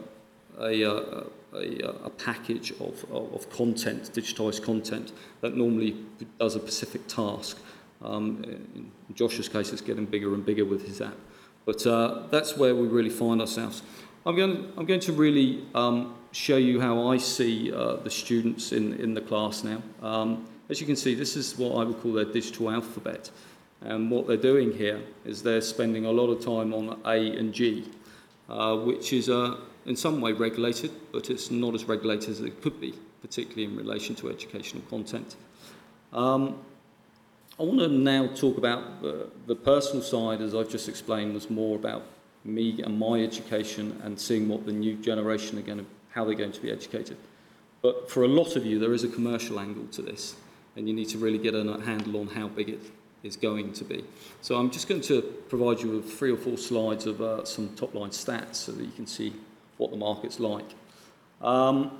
a, 0.61 0.85
uh, 0.85 1.25
a, 1.55 1.79
a, 2.05 2.11
package 2.11 2.73
of, 2.81 3.05
of 3.12 3.49
content, 3.51 4.11
digitized 4.12 4.62
content, 4.62 5.12
that 5.40 5.57
normally 5.57 5.97
does 6.38 6.57
a 6.57 6.61
specific 6.61 7.07
task. 7.07 7.59
Um, 8.03 8.42
in 8.45 8.90
Josh's 9.14 9.49
case, 9.49 9.73
it's 9.73 9.83
getting 9.83 10.07
bigger 10.07 10.35
and 10.35 10.45
bigger 10.45 10.64
with 10.64 10.87
his 10.87 11.01
app. 11.01 11.16
But 11.64 11.87
uh, 11.87 12.23
that's 12.31 12.57
where 12.57 12.75
we 12.75 12.87
really 12.87 13.11
find 13.11 13.40
ourselves. 13.40 13.83
I'm 14.27 14.35
going, 14.35 14.73
I'm 14.77 14.87
going 14.87 14.99
to 15.01 15.12
really 15.12 15.65
um, 15.73 16.17
show 16.33 16.57
you 16.57 16.81
how 16.81 17.07
I 17.07 17.17
see 17.17 17.73
uh, 17.73 17.95
the 17.95 18.11
students 18.11 18.73
in, 18.73 18.95
in 18.95 19.15
the 19.15 19.21
class 19.21 19.62
now. 19.62 19.81
Um, 20.03 20.49
as 20.69 20.81
you 20.81 20.87
can 20.87 20.97
see, 20.97 21.15
this 21.15 21.37
is 21.37 21.57
what 21.57 21.77
I 21.77 21.85
would 21.85 22.01
call 22.01 22.12
their 22.12 22.25
digital 22.25 22.69
alphabet. 22.73 23.31
And 23.83 24.11
what 24.11 24.27
they're 24.27 24.37
doing 24.37 24.73
here 24.73 25.01
is 25.25 25.45
they're 25.45 25.61
spending 25.61 26.07
a 26.07 26.11
lot 26.11 26.27
of 26.27 26.45
time 26.45 26.75
on 26.75 27.01
A 27.05 27.39
and 27.39 27.55
G, 27.55 27.89
uh, 28.49 28.77
which 28.79 29.12
is 29.12 29.31
uh, 29.31 29.59
in 29.85 29.95
some 29.95 30.21
way 30.21 30.33
regulated, 30.33 30.91
but 31.12 31.31
it's 31.31 31.53
not 31.53 31.77
as 31.77 31.85
regulated 31.85 32.31
as 32.31 32.41
it 32.41 32.61
could 32.62 32.81
be, 32.81 32.95
particularly 33.23 33.62
in 33.62 33.77
relation 33.77 34.17
to 34.17 34.29
educational 34.29 34.83
content. 34.91 35.37
Um, 36.12 36.59
I 37.61 37.62
want 37.62 37.79
to 37.79 37.89
now 37.89 38.27
talk 38.35 38.59
about 38.59 39.03
the, 39.03 39.31
the 39.47 39.55
personal 39.55 40.03
side, 40.03 40.41
as 40.41 40.53
I've 40.53 40.69
just 40.69 40.89
explained, 40.89 41.33
was 41.33 41.49
more 41.49 41.77
about 41.77 42.03
me 42.46 42.82
and 42.82 42.98
my 42.98 43.22
education 43.22 44.00
and 44.04 44.18
seeing 44.18 44.48
what 44.48 44.66
the 44.66 44.72
new 44.72 44.96
generation 44.96 45.59
are 45.59 45.62
going 45.62 45.78
to, 45.78 45.87
how 46.11 46.24
they're 46.24 46.35
going 46.35 46.52
to 46.52 46.61
be 46.61 46.70
educated. 46.70 47.16
But 47.82 48.11
for 48.11 48.24
a 48.24 48.28
lot 48.28 48.56
of 48.56 48.64
you, 48.64 48.78
there 48.78 48.92
is 48.92 49.04
a 49.04 49.09
commercial 49.09 49.61
angle 49.61 49.87
to 49.88 50.02
this, 50.02 50.37
and 50.76 50.88
you 50.88 50.94
need 50.94 51.09
to 51.11 51.18
really 51.18 51.38
get 51.38 51.54
a 51.54 51.80
handle 51.85 52.20
on 52.20 52.28
how 52.28 52.48
big 52.48 52.68
it 52.68 52.80
is 53.22 53.37
going 53.37 53.72
to 53.74 53.85
be. 53.85 54.04
So 54.40 54.56
I'm 54.56 54.70
just 54.70 54.88
going 54.88 55.00
to 55.02 55.22
provide 55.48 55.80
you 55.80 55.90
with 55.90 56.12
three 56.12 56.30
or 56.30 56.37
four 56.37 56.56
slides 56.56 57.06
of 57.06 57.20
uh, 57.20 57.44
some 57.44 57.68
top 57.70 57.94
line 57.94 58.11
stats 58.11 58.56
so 58.56 58.72
that 58.72 58.85
you 58.85 58.92
can 58.92 59.06
see 59.06 59.35
what 59.76 59.90
the 59.90 59.96
market's 59.96 60.40
like. 60.40 60.66
Um, 61.42 61.98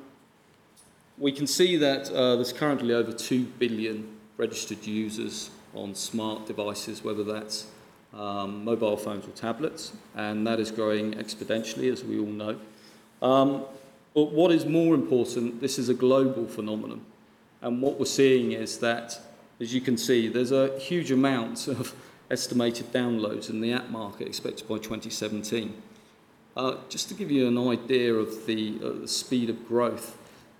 we 1.19 1.33
can 1.33 1.47
see 1.47 1.77
that 1.77 2.11
uh, 2.11 2.37
there's 2.37 2.53
currently 2.53 2.95
over 2.95 3.13
2 3.13 3.45
billion 3.45 4.17
registered 4.37 4.87
users 4.87 5.51
on 5.75 5.95
smart 5.95 6.47
devices, 6.47 7.03
whether 7.03 7.25
that's 7.25 7.67
um, 8.15 8.65
mobile 8.65 8.97
phones 8.97 9.27
or 9.27 9.31
tablets, 9.31 9.93
and 10.15 10.47
that 10.47 10.61
is 10.61 10.71
growing 10.71 11.13
exponentially, 11.15 11.93
as 11.93 12.05
we 12.05 12.19
all 12.19 12.27
know. 12.27 12.59
Um, 13.23 13.65
but 14.15 14.33
what 14.33 14.51
is 14.51 14.65
more 14.65 14.95
important, 14.95 15.61
this 15.61 15.79
is 15.79 15.89
a 15.89 15.95
global 15.95 16.47
phenomenon. 16.47 17.05
And 17.61 17.83
what 17.83 17.99
we're 17.99 18.07
seeing 18.07 18.53
is 18.53 18.79
that, 18.79 19.21
as 19.61 19.75
you 19.75 19.81
can 19.81 19.97
see, 19.97 20.29
there's 20.29 20.53
a 20.53 20.79
huge 20.79 21.11
amount 21.11 21.69
of 21.69 21.95
estimated 22.31 22.93
downloads 22.93 23.51
in 23.51 23.61
the 23.61 23.73
app 23.73 23.91
market 23.91 24.27
expected 24.27 24.69
by 24.69 24.77
2017. 24.77 25.75
Uh, 26.57 26.77
just 26.89 27.09
to 27.09 27.15
give 27.15 27.31
you 27.31 27.47
an 27.47 27.59
idea 27.59 28.15
of 28.15 28.47
the, 28.47 28.79
uh, 28.83 29.01
the 29.01 29.09
speed 29.09 29.51
of 29.51 29.69
growth, 29.69 30.17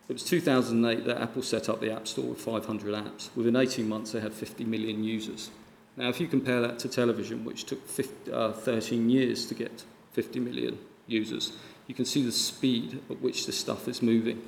it 0.09 0.13
was 0.13 0.23
2008 0.25 1.05
that 1.07 1.21
Apple 1.21 1.43
set 1.43 1.69
up 1.69 1.81
the 1.81 1.91
App 1.91 2.07
Store 2.07 2.27
with 2.27 2.41
500 2.41 2.95
apps. 2.95 3.31
Within 3.35 3.57
18 3.57 3.89
months, 3.89 4.13
they 4.13 4.21
had 4.21 4.33
50 4.33 4.65
million 4.65 5.03
users. 5.03 5.51
Now, 5.97 6.09
if 6.09 6.21
you 6.21 6.29
compare 6.29 6.61
that 6.61 6.79
to 6.81 6.89
television, 6.89 7.45
which 7.45 7.65
took 7.65 7.87
50, 7.89 8.31
uh, 8.31 8.53
13 8.53 9.09
years 9.09 9.47
to 9.47 9.55
get 9.55 9.85
50 10.13 10.41
million 10.41 10.79
users, 11.07 11.53
you 11.87 11.95
can 11.95 12.05
see 12.05 12.23
the 12.23 12.33
speed 12.33 13.01
at 13.11 13.21
which 13.21 13.47
this 13.47 13.59
stuff 13.59 13.89
is 13.89 14.03
moving. 14.03 14.43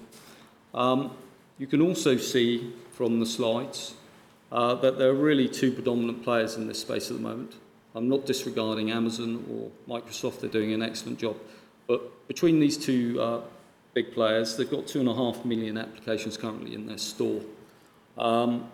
Um, 0.74 1.12
you 1.58 1.66
can 1.66 1.80
also 1.80 2.16
see 2.16 2.72
from 2.92 3.20
the 3.20 3.26
slides 3.26 3.94
uh, 4.52 4.74
that 4.76 4.98
there 4.98 5.08
are 5.10 5.14
really 5.14 5.48
two 5.48 5.72
predominant 5.72 6.22
players 6.22 6.56
in 6.56 6.66
this 6.66 6.80
space 6.80 7.10
at 7.10 7.16
the 7.16 7.22
moment. 7.22 7.54
I'm 7.94 8.08
not 8.08 8.26
disregarding 8.26 8.90
Amazon 8.90 9.44
or 9.50 9.70
Microsoft, 10.00 10.40
they're 10.40 10.50
doing 10.50 10.72
an 10.72 10.82
excellent 10.82 11.18
job. 11.18 11.36
But 11.86 12.28
between 12.28 12.60
these 12.60 12.76
two 12.76 13.20
uh, 13.20 13.40
big 13.94 14.12
players, 14.12 14.56
they've 14.56 14.70
got 14.70 14.86
two 14.86 15.00
and 15.00 15.08
a 15.08 15.14
half 15.14 15.44
million 15.44 15.78
applications 15.78 16.36
currently 16.36 16.74
in 16.74 16.86
their 16.86 16.98
store. 16.98 17.40
Um, 18.18 18.70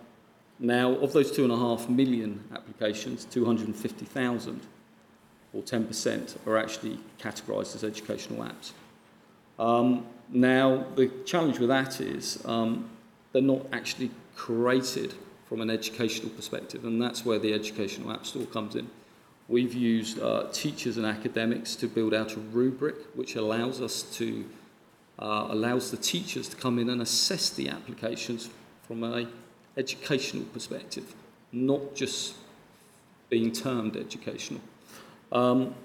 now, 0.59 0.91
of 0.93 1.11
those 1.11 1.31
two 1.31 1.43
and 1.43 1.51
a 1.51 1.57
half 1.57 1.89
million 1.89 2.43
applications, 2.53 3.25
250,000 3.25 4.61
or 5.53 5.61
10% 5.61 6.47
are 6.47 6.57
actually 6.57 6.99
categorised 7.19 7.75
as 7.75 7.83
educational 7.83 8.43
apps. 8.45 8.71
Um, 9.59 10.05
now, 10.29 10.85
the 10.95 11.11
challenge 11.25 11.59
with 11.59 11.69
that 11.69 11.99
is 11.99 12.41
um, 12.45 12.89
they're 13.31 13.41
not 13.41 13.65
actually 13.71 14.11
created 14.35 15.13
from 15.47 15.61
an 15.61 15.69
educational 15.69 16.29
perspective, 16.29 16.85
and 16.85 17.01
that's 17.01 17.25
where 17.25 17.39
the 17.39 17.53
Educational 17.53 18.11
App 18.11 18.25
Store 18.25 18.45
comes 18.45 18.75
in. 18.75 18.89
We've 19.47 19.73
used 19.73 20.19
uh, 20.19 20.47
teachers 20.51 20.97
and 20.97 21.05
academics 21.05 21.75
to 21.75 21.87
build 21.87 22.13
out 22.13 22.35
a 22.35 22.39
rubric 22.39 22.95
which 23.13 23.35
allows 23.35 23.79
us 23.81 24.01
to 24.17 24.45
uh, 25.19 25.47
allows 25.49 25.91
the 25.91 25.97
teachers 25.97 26.49
to 26.49 26.57
come 26.57 26.77
in 26.77 26.89
and 26.89 27.01
assess 27.01 27.49
the 27.51 27.69
applications 27.69 28.49
from 28.85 29.03
a 29.03 29.27
educational 29.77 30.45
perspective, 30.45 31.15
not 31.51 31.95
just 31.95 32.35
being 33.29 33.51
termed 33.51 33.97
educational. 33.97 34.61
Um, 35.31 35.75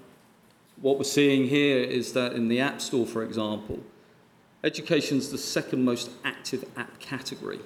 what 0.81 0.97
we're 0.97 1.03
seeing 1.03 1.47
here 1.47 1.79
is 1.79 2.13
that 2.13 2.33
in 2.33 2.47
the 2.47 2.59
App 2.59 2.81
Store, 2.81 3.05
for 3.05 3.23
example, 3.23 3.79
education 4.63 5.17
is 5.17 5.31
the 5.31 5.37
second 5.37 5.83
most 5.83 6.09
active 6.23 6.65
app 6.75 6.99
category. 6.99 7.59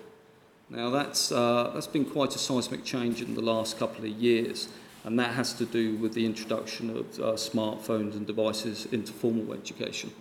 Now 0.69 0.89
that's, 0.89 1.31
uh, 1.31 1.71
that's 1.73 1.87
been 1.87 2.05
quite 2.05 2.35
a 2.35 2.39
seismic 2.39 2.83
change 2.83 3.21
in 3.21 3.35
the 3.35 3.41
last 3.41 3.77
couple 3.77 4.03
of 4.03 4.11
years 4.11 4.67
and 5.05 5.19
that 5.19 5.35
has 5.35 5.53
to 5.53 5.65
do 5.65 5.95
with 5.97 6.15
the 6.15 6.25
introduction 6.25 6.89
of 6.89 7.19
uh, 7.19 7.33
smartphones 7.33 8.15
and 8.15 8.25
devices 8.25 8.87
into 8.87 9.13
formal 9.13 9.53
education. 9.53 10.11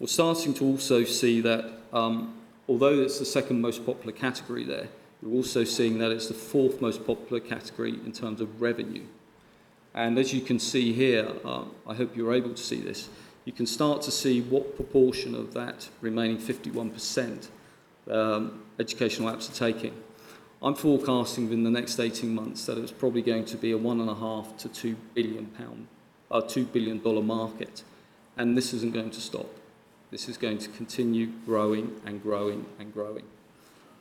We're 0.00 0.08
starting 0.08 0.54
to 0.54 0.64
also 0.64 1.04
see 1.04 1.40
that 1.42 1.72
um, 1.92 2.34
although 2.68 3.00
it's 3.00 3.20
the 3.20 3.24
second 3.24 3.60
most 3.60 3.86
popular 3.86 4.12
category 4.12 4.64
there, 4.64 4.88
we're 5.22 5.36
also 5.36 5.64
seeing 5.64 5.98
that 5.98 6.10
it's 6.10 6.28
the 6.28 6.34
fourth 6.34 6.80
most 6.80 7.06
popular 7.06 7.40
category 7.40 7.92
in 8.04 8.12
terms 8.12 8.40
of 8.40 8.60
revenue. 8.60 9.04
And 9.94 10.18
as 10.18 10.32
you 10.32 10.40
can 10.40 10.58
see 10.58 10.92
here, 10.92 11.30
uh, 11.44 11.64
I 11.86 11.94
hope 11.94 12.16
you're 12.16 12.34
able 12.34 12.54
to 12.54 12.62
see 12.62 12.80
this, 12.80 13.08
you 13.44 13.52
can 13.52 13.66
start 13.66 14.02
to 14.02 14.10
see 14.10 14.40
what 14.40 14.76
proportion 14.76 15.34
of 15.34 15.54
that 15.54 15.88
remaining 16.00 16.38
51% 16.38 17.48
um, 18.10 18.62
educational 18.78 19.32
apps 19.32 19.50
are 19.50 19.54
taking. 19.54 19.94
I'm 20.62 20.74
forecasting 20.74 21.44
within 21.44 21.64
the 21.64 21.70
next 21.70 21.98
18 21.98 22.32
months 22.34 22.66
that 22.66 22.78
it's 22.78 22.92
probably 22.92 23.22
going 23.22 23.44
to 23.46 23.56
be 23.56 23.72
a 23.72 23.78
one 23.78 24.00
and 24.00 24.08
a 24.08 24.14
half 24.14 24.56
to 24.58 24.68
two 24.68 24.96
billion 25.12 25.46
pound, 25.46 25.88
uh, 26.30 26.40
two 26.40 26.64
billion 26.64 27.00
dollar 27.00 27.22
market, 27.22 27.82
and 28.36 28.56
this 28.56 28.72
isn't 28.72 28.94
going 28.94 29.10
to 29.10 29.20
stop. 29.20 29.48
This 30.12 30.28
is 30.28 30.36
going 30.36 30.58
to 30.58 30.68
continue 30.68 31.32
growing 31.46 32.00
and 32.06 32.22
growing 32.22 32.66
and 32.78 32.92
growing, 32.94 33.24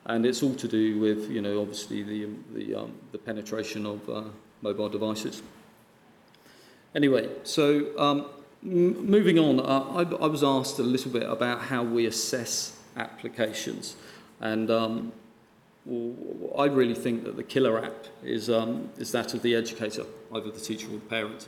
and 0.06 0.26
it's 0.26 0.42
all 0.44 0.56
to 0.56 0.68
do 0.68 1.00
with, 1.00 1.30
you 1.30 1.42
know, 1.42 1.62
obviously 1.62 2.04
the 2.04 2.28
the, 2.54 2.76
um, 2.76 2.94
the 3.12 3.18
penetration 3.18 3.86
of 3.86 4.10
uh, 4.10 4.24
mobile 4.62 4.90
devices. 4.90 5.42
Anyway, 6.94 7.30
so 7.44 7.98
um, 7.98 8.26
m- 8.64 9.06
moving 9.06 9.40
on, 9.40 9.60
uh, 9.60 9.64
I, 9.64 10.26
I 10.26 10.28
was 10.28 10.44
asked 10.44 10.80
a 10.80 10.84
little 10.84 11.12
bit 11.12 11.24
about 11.24 11.62
how 11.62 11.84
we 11.84 12.06
assess 12.06 12.78
applications, 12.98 13.96
and 14.40 14.70
um, 14.70 15.14
I 16.58 16.66
really 16.66 16.94
think 16.94 17.24
that 17.24 17.38
the 17.38 17.44
killer 17.44 17.84
app 17.84 18.06
is, 18.24 18.50
um, 18.50 18.90
is 18.98 19.12
that 19.14 19.34
of 19.34 19.42
the 19.42 19.56
educator, 19.56 20.06
either 20.34 20.52
the 20.52 20.60
teacher 20.60 20.88
or 20.88 20.96
the 20.96 21.00
parent. 21.00 21.48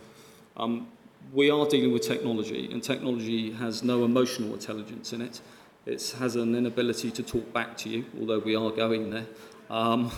Um, 0.58 0.88
we 1.32 1.50
are 1.50 1.66
dealing 1.68 1.94
with 1.94 2.02
technology, 2.02 2.70
and 2.72 2.82
technology 2.82 3.52
has 3.52 3.84
no 3.84 4.04
emotional 4.04 4.54
intelligence 4.54 5.14
in 5.14 5.22
it. 5.22 5.42
It 5.86 6.16
has 6.20 6.36
an 6.36 6.56
inability 6.56 7.12
to 7.12 7.24
talk 7.24 7.52
back 7.52 7.78
to 7.80 7.90
you, 7.90 8.06
although 8.20 8.40
we 8.40 8.56
are 8.56 8.72
going 8.72 9.10
there. 9.10 9.26
Um, 9.70 10.12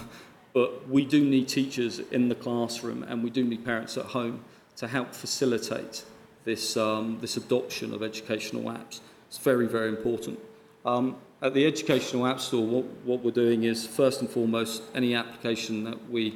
but 0.54 0.88
we 0.88 1.06
do 1.06 1.24
need 1.24 1.48
teachers 1.48 2.00
in 2.00 2.30
the 2.30 2.36
classroom, 2.36 3.04
and 3.04 3.24
we 3.24 3.30
do 3.30 3.44
need 3.44 3.66
parents 3.66 3.98
at 3.98 4.06
home 4.06 4.44
to 4.78 4.88
help 4.88 5.14
facilitate 5.14 6.04
this, 6.44 6.78
um, 6.78 7.18
this 7.20 7.36
adoption 7.36 7.94
of 7.94 8.04
educational 8.04 8.64
apps. 8.64 9.00
It's 9.28 9.38
very, 9.40 9.68
very 9.68 9.90
important. 9.90 10.40
Um, 10.86 11.18
at 11.42 11.54
the 11.54 11.66
Educational 11.66 12.26
App 12.28 12.40
Store, 12.40 12.66
what, 12.66 12.86
what 13.04 13.24
we're 13.24 13.32
doing 13.32 13.64
is, 13.64 13.86
first 13.86 14.22
and 14.22 14.30
foremost, 14.30 14.84
any 14.94 15.16
application 15.16 15.84
that 15.84 16.10
we 16.10 16.36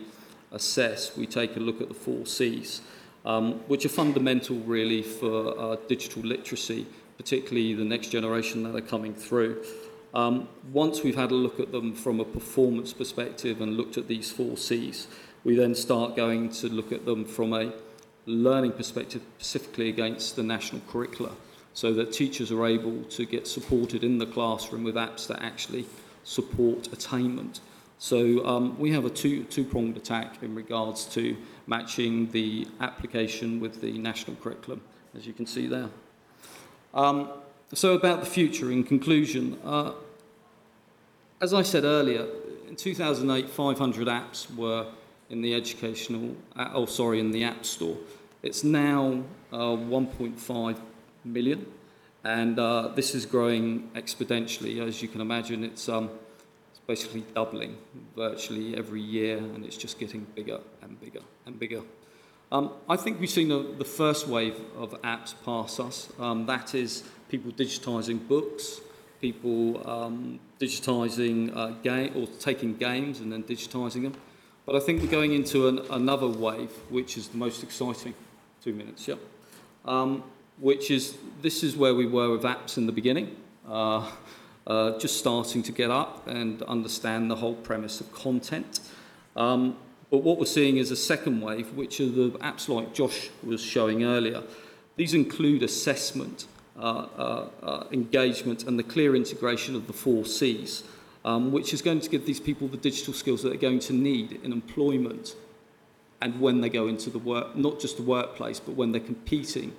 assess, 0.51 1.15
we 1.15 1.25
take 1.25 1.55
a 1.55 1.59
look 1.59 1.79
at 1.81 1.87
the 1.87 1.93
four 1.93 2.25
C's, 2.25 2.81
um, 3.25 3.53
which 3.67 3.85
are 3.85 3.89
fundamental 3.89 4.57
really 4.57 5.01
for 5.01 5.59
uh, 5.59 5.75
digital 5.87 6.21
literacy, 6.21 6.85
particularly 7.17 7.73
the 7.73 7.83
next 7.83 8.07
generation 8.07 8.63
that 8.63 8.75
are 8.75 8.81
coming 8.81 9.13
through. 9.13 9.63
Um, 10.13 10.47
once 10.71 11.03
we've 11.03 11.15
had 11.15 11.31
a 11.31 11.35
look 11.35 11.59
at 11.59 11.71
them 11.71 11.93
from 11.93 12.19
a 12.19 12.25
performance 12.25 12.93
perspective 12.93 13.61
and 13.61 13.77
looked 13.77 13.97
at 13.97 14.07
these 14.07 14.31
four 14.31 14.57
C's, 14.57 15.07
we 15.43 15.55
then 15.55 15.75
start 15.75 16.15
going 16.15 16.49
to 16.49 16.67
look 16.67 16.91
at 16.91 17.05
them 17.05 17.25
from 17.25 17.53
a 17.53 17.73
learning 18.25 18.73
perspective, 18.73 19.21
specifically 19.37 19.89
against 19.89 20.35
the 20.35 20.43
national 20.43 20.81
curricula 20.87 21.31
so 21.73 21.93
that 21.93 22.11
teachers 22.11 22.51
are 22.51 22.65
able 22.65 23.03
to 23.03 23.25
get 23.25 23.47
supported 23.47 24.03
in 24.03 24.17
the 24.17 24.25
classroom 24.25 24.83
with 24.83 24.95
apps 24.95 25.27
that 25.27 25.41
actually 25.41 25.85
support 26.23 26.91
attainment. 26.91 27.61
So 27.99 28.45
um, 28.45 28.77
we 28.79 28.91
have 28.91 29.05
a 29.05 29.09
two, 29.09 29.43
two-pronged 29.45 29.97
attack 29.97 30.41
in 30.41 30.55
regards 30.55 31.05
to 31.15 31.37
matching 31.69 32.31
the 32.31 32.67
application 32.81 33.59
with 33.59 33.79
the 33.79 33.97
national 33.97 34.35
curriculum, 34.37 34.81
as 35.15 35.25
you 35.27 35.33
can 35.33 35.45
see 35.45 35.67
there. 35.67 35.89
Um, 36.93 37.29
so 37.73 37.93
about 37.93 38.21
the 38.21 38.25
future, 38.25 38.71
in 38.71 38.83
conclusion, 38.83 39.59
uh, 39.63 39.93
as 41.39 41.53
I 41.53 41.61
said 41.61 41.83
earlier, 41.83 42.27
in 42.67 42.75
2008, 42.75 43.49
500 43.49 44.07
apps 44.07 44.53
were 44.55 44.87
in 45.29 45.41
the 45.41 45.53
educational, 45.53 46.35
uh, 46.55 46.71
oh 46.73 46.87
sorry, 46.87 47.19
in 47.19 47.31
the 47.31 47.43
App 47.43 47.63
Store. 47.63 47.97
It's 48.41 48.63
now 48.63 49.23
uh, 49.53 49.57
1.5 49.57 50.79
million. 51.23 51.65
And 52.23 52.59
uh, 52.59 52.89
this 52.95 53.15
is 53.15 53.25
growing 53.25 53.89
exponentially. 53.95 54.85
As 54.85 55.01
you 55.01 55.07
can 55.07 55.21
imagine, 55.21 55.63
it's, 55.63 55.87
um, 55.87 56.09
basically 56.89 57.23
doubling 57.35 57.77
virtually 58.15 58.75
every 58.75 58.99
year, 58.99 59.37
and 59.37 59.63
it's 59.63 59.77
just 59.77 59.99
getting 59.99 60.25
bigger 60.33 60.59
and 60.81 60.99
bigger 60.99 61.21
and 61.45 61.59
bigger. 61.59 61.81
Um, 62.51 62.71
I 62.89 62.95
think 62.95 63.19
we've 63.19 63.29
seen 63.29 63.51
a, 63.51 63.59
the 63.83 63.85
first 63.85 64.27
wave 64.27 64.59
of 64.75 64.99
apps 65.03 65.35
pass 65.45 65.79
us. 65.79 66.09
Um, 66.17 66.47
that 66.47 66.73
is 66.73 67.03
people 67.29 67.51
digitizing 67.51 68.27
books, 68.27 68.81
people 69.21 69.87
um, 69.87 70.39
digitizing 70.59 71.55
uh, 71.55 71.67
game 71.89 72.11
or 72.15 72.25
taking 72.39 72.75
games 72.75 73.19
and 73.19 73.31
then 73.31 73.43
digitizing 73.43 74.01
them. 74.01 74.15
But 74.65 74.75
I 74.75 74.79
think 74.79 75.03
we're 75.03 75.11
going 75.19 75.33
into 75.33 75.67
an, 75.67 75.77
another 75.91 76.27
wave, 76.27 76.71
which 76.89 77.17
is 77.19 77.27
the 77.27 77.37
most 77.37 77.61
exciting. 77.61 78.15
Two 78.63 78.73
minutes, 78.73 79.07
yep. 79.07 79.19
Um, 79.85 80.23
which 80.57 80.89
is 80.89 81.19
this 81.43 81.63
is 81.63 81.75
where 81.75 81.93
we 81.93 82.07
were 82.07 82.31
with 82.31 82.45
apps 82.55 82.77
in 82.77 82.87
the 82.87 82.91
beginning, 82.91 83.35
uh, 83.69 84.09
uh, 84.69 84.97
just 84.99 85.17
starting 85.17 85.63
to 85.63 85.71
get 85.71 85.89
up 85.89 86.27
and 86.27 86.61
understand 86.63 87.29
the 87.29 87.35
whole 87.35 87.55
premise 87.55 87.99
of 87.99 88.11
content. 88.13 88.79
Um, 89.35 89.75
but 90.11 90.19
what 90.19 90.39
we're 90.39 90.45
seeing 90.45 90.77
is 90.77 90.91
a 90.91 90.95
second 90.95 91.41
wave, 91.41 91.73
which 91.73 91.99
are 91.99 92.09
the 92.09 92.29
apps 92.39 92.69
like 92.69 92.93
Josh 92.93 93.29
was 93.43 93.61
showing 93.61 94.03
earlier. 94.03 94.43
These 94.95 95.13
include 95.13 95.63
assessment, 95.63 96.45
uh, 96.77 97.07
uh, 97.17 97.49
uh 97.61 97.83
engagement, 97.91 98.63
and 98.63 98.77
the 98.79 98.83
clear 98.83 99.15
integration 99.15 99.75
of 99.75 99.87
the 99.87 99.93
four 99.93 100.25
C's, 100.25 100.83
um, 101.25 101.51
which 101.51 101.73
is 101.73 101.81
going 101.81 101.99
to 102.01 102.09
give 102.09 102.25
these 102.25 102.39
people 102.39 102.67
the 102.67 102.77
digital 102.77 103.13
skills 103.13 103.43
that 103.43 103.49
they're 103.49 103.57
going 103.57 103.79
to 103.79 103.93
need 103.93 104.39
in 104.43 104.53
employment 104.53 105.35
and 106.21 106.39
when 106.39 106.61
they 106.61 106.69
go 106.69 106.87
into 106.87 107.09
the 107.09 107.19
work, 107.19 107.55
not 107.55 107.79
just 107.79 107.97
the 107.97 108.03
workplace, 108.03 108.59
but 108.59 108.75
when 108.75 108.91
they're 108.91 109.01
competing 109.01 109.73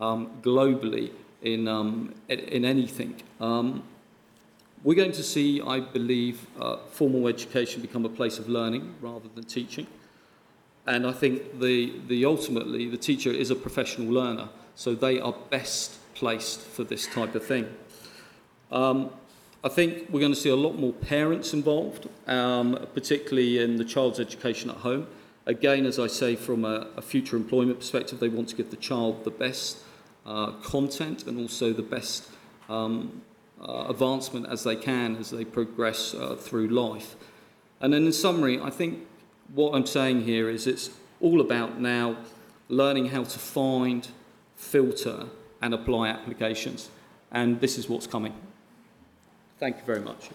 um, 0.00 0.30
globally 0.42 1.12
in, 1.42 1.68
um, 1.68 2.14
in 2.28 2.64
anything. 2.64 3.22
Um, 3.40 3.84
we're 4.82 4.94
going 4.94 5.12
to 5.12 5.22
see, 5.22 5.60
I 5.60 5.80
believe, 5.80 6.46
uh, 6.60 6.76
formal 6.90 7.28
education 7.28 7.82
become 7.82 8.04
a 8.04 8.08
place 8.10 8.38
of 8.38 8.48
learning 8.48 8.94
rather 9.00 9.28
than 9.34 9.44
teaching. 9.44 9.86
And 10.86 11.06
I 11.06 11.12
think 11.12 11.58
the, 11.60 11.92
the 12.06 12.24
ultimately 12.24 12.88
the 12.88 12.96
teacher 12.96 13.30
is 13.30 13.50
a 13.50 13.56
professional 13.56 14.12
learner, 14.12 14.48
so 14.76 14.94
they 14.94 15.20
are 15.20 15.34
best 15.50 15.98
placed 16.14 16.60
for 16.60 16.84
this 16.84 17.06
type 17.06 17.34
of 17.34 17.44
thing. 17.44 17.66
Um, 18.70 19.10
I 19.64 19.68
think 19.68 20.06
we're 20.10 20.20
going 20.20 20.32
to 20.32 20.40
see 20.40 20.50
a 20.50 20.56
lot 20.56 20.78
more 20.78 20.92
parents 20.92 21.52
involved, 21.52 22.08
um, 22.28 22.86
particularly 22.94 23.58
in 23.58 23.76
the 23.76 23.84
child's 23.84 24.20
education 24.20 24.70
at 24.70 24.76
home. 24.76 25.08
Again, 25.44 25.86
as 25.86 25.98
I 25.98 26.06
say, 26.06 26.36
from 26.36 26.64
a, 26.64 26.88
a 26.96 27.02
future 27.02 27.36
employment 27.36 27.80
perspective, 27.80 28.20
they 28.20 28.28
want 28.28 28.48
to 28.50 28.56
give 28.56 28.70
the 28.70 28.76
child 28.76 29.24
the 29.24 29.30
best 29.30 29.78
uh, 30.24 30.52
content 30.62 31.26
and 31.26 31.40
also 31.40 31.72
the 31.72 31.82
best 31.82 32.28
um, 32.68 33.22
uh, 33.60 33.86
advancement 33.88 34.46
as 34.46 34.64
they 34.64 34.76
can 34.76 35.16
as 35.16 35.30
they 35.30 35.44
progress 35.44 36.14
uh, 36.14 36.36
through 36.36 36.68
life. 36.68 37.16
And 37.80 37.92
then, 37.92 38.06
in 38.06 38.12
summary, 38.12 38.60
I 38.60 38.70
think 38.70 39.06
what 39.54 39.74
I'm 39.74 39.86
saying 39.86 40.22
here 40.24 40.48
is 40.48 40.66
it's 40.66 40.90
all 41.20 41.40
about 41.40 41.80
now 41.80 42.16
learning 42.68 43.06
how 43.06 43.24
to 43.24 43.38
find, 43.38 44.08
filter, 44.56 45.26
and 45.62 45.74
apply 45.74 46.08
applications. 46.08 46.90
And 47.30 47.60
this 47.60 47.78
is 47.78 47.88
what's 47.88 48.06
coming. 48.06 48.34
Thank 49.58 49.76
you 49.76 49.84
very 49.84 50.00
much. 50.00 50.28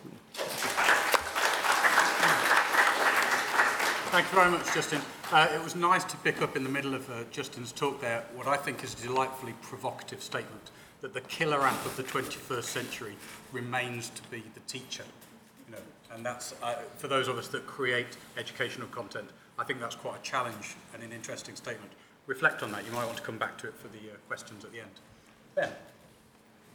Thank 4.12 4.28
you 4.30 4.36
very 4.36 4.52
much, 4.52 4.74
Justin. 4.74 5.02
Uh, 5.32 5.48
it 5.54 5.64
was 5.64 5.76
nice 5.76 6.04
to 6.04 6.18
pick 6.18 6.42
up 6.42 6.58
in 6.58 6.64
the 6.64 6.70
middle 6.70 6.94
of 6.94 7.10
uh, 7.10 7.24
Justin's 7.32 7.72
talk 7.72 8.02
there 8.02 8.26
what 8.36 8.48
I 8.48 8.58
think 8.58 8.84
is 8.84 8.94
a 8.94 9.08
delightfully 9.08 9.54
provocative 9.62 10.22
statement 10.22 10.72
that 11.02 11.14
the 11.14 11.22
killer 11.22 11.62
app 11.62 11.86
of 11.86 11.98
the 11.98 12.04
21st 12.04 12.64
century 12.64 13.16
remains 13.52 14.10
to 14.10 14.22
be 14.30 14.44
the 14.54 14.60
teacher. 14.62 15.04
You 15.68 15.76
know, 15.76 15.82
and 16.14 16.26
that's 16.26 16.54
uh, 16.62 16.76
for 16.98 17.08
those 17.08 17.28
of 17.28 17.38
us 17.38 17.48
that 17.50 17.66
create 17.66 18.18
educational 18.38 18.88
content. 18.88 19.30
I 19.60 19.64
think 19.64 19.80
that's 19.80 19.96
quite 19.96 20.20
a 20.20 20.24
challenge 20.24 20.76
and 20.94 21.04
an 21.04 21.12
interesting 21.12 21.56
statement. 21.56 21.92
Reflect 22.28 22.64
on 22.64 22.72
that. 22.72 22.86
You 22.86 22.92
might 22.92 23.06
want 23.06 23.18
to 23.18 23.24
come 23.24 23.38
back 23.38 23.58
to 23.60 23.68
it 23.68 23.74
for 23.76 23.88
the 23.90 24.12
uh, 24.12 24.18
questions 24.28 24.64
at 24.64 24.72
the 24.72 24.80
end. 24.80 24.92
Ben. 25.56 25.70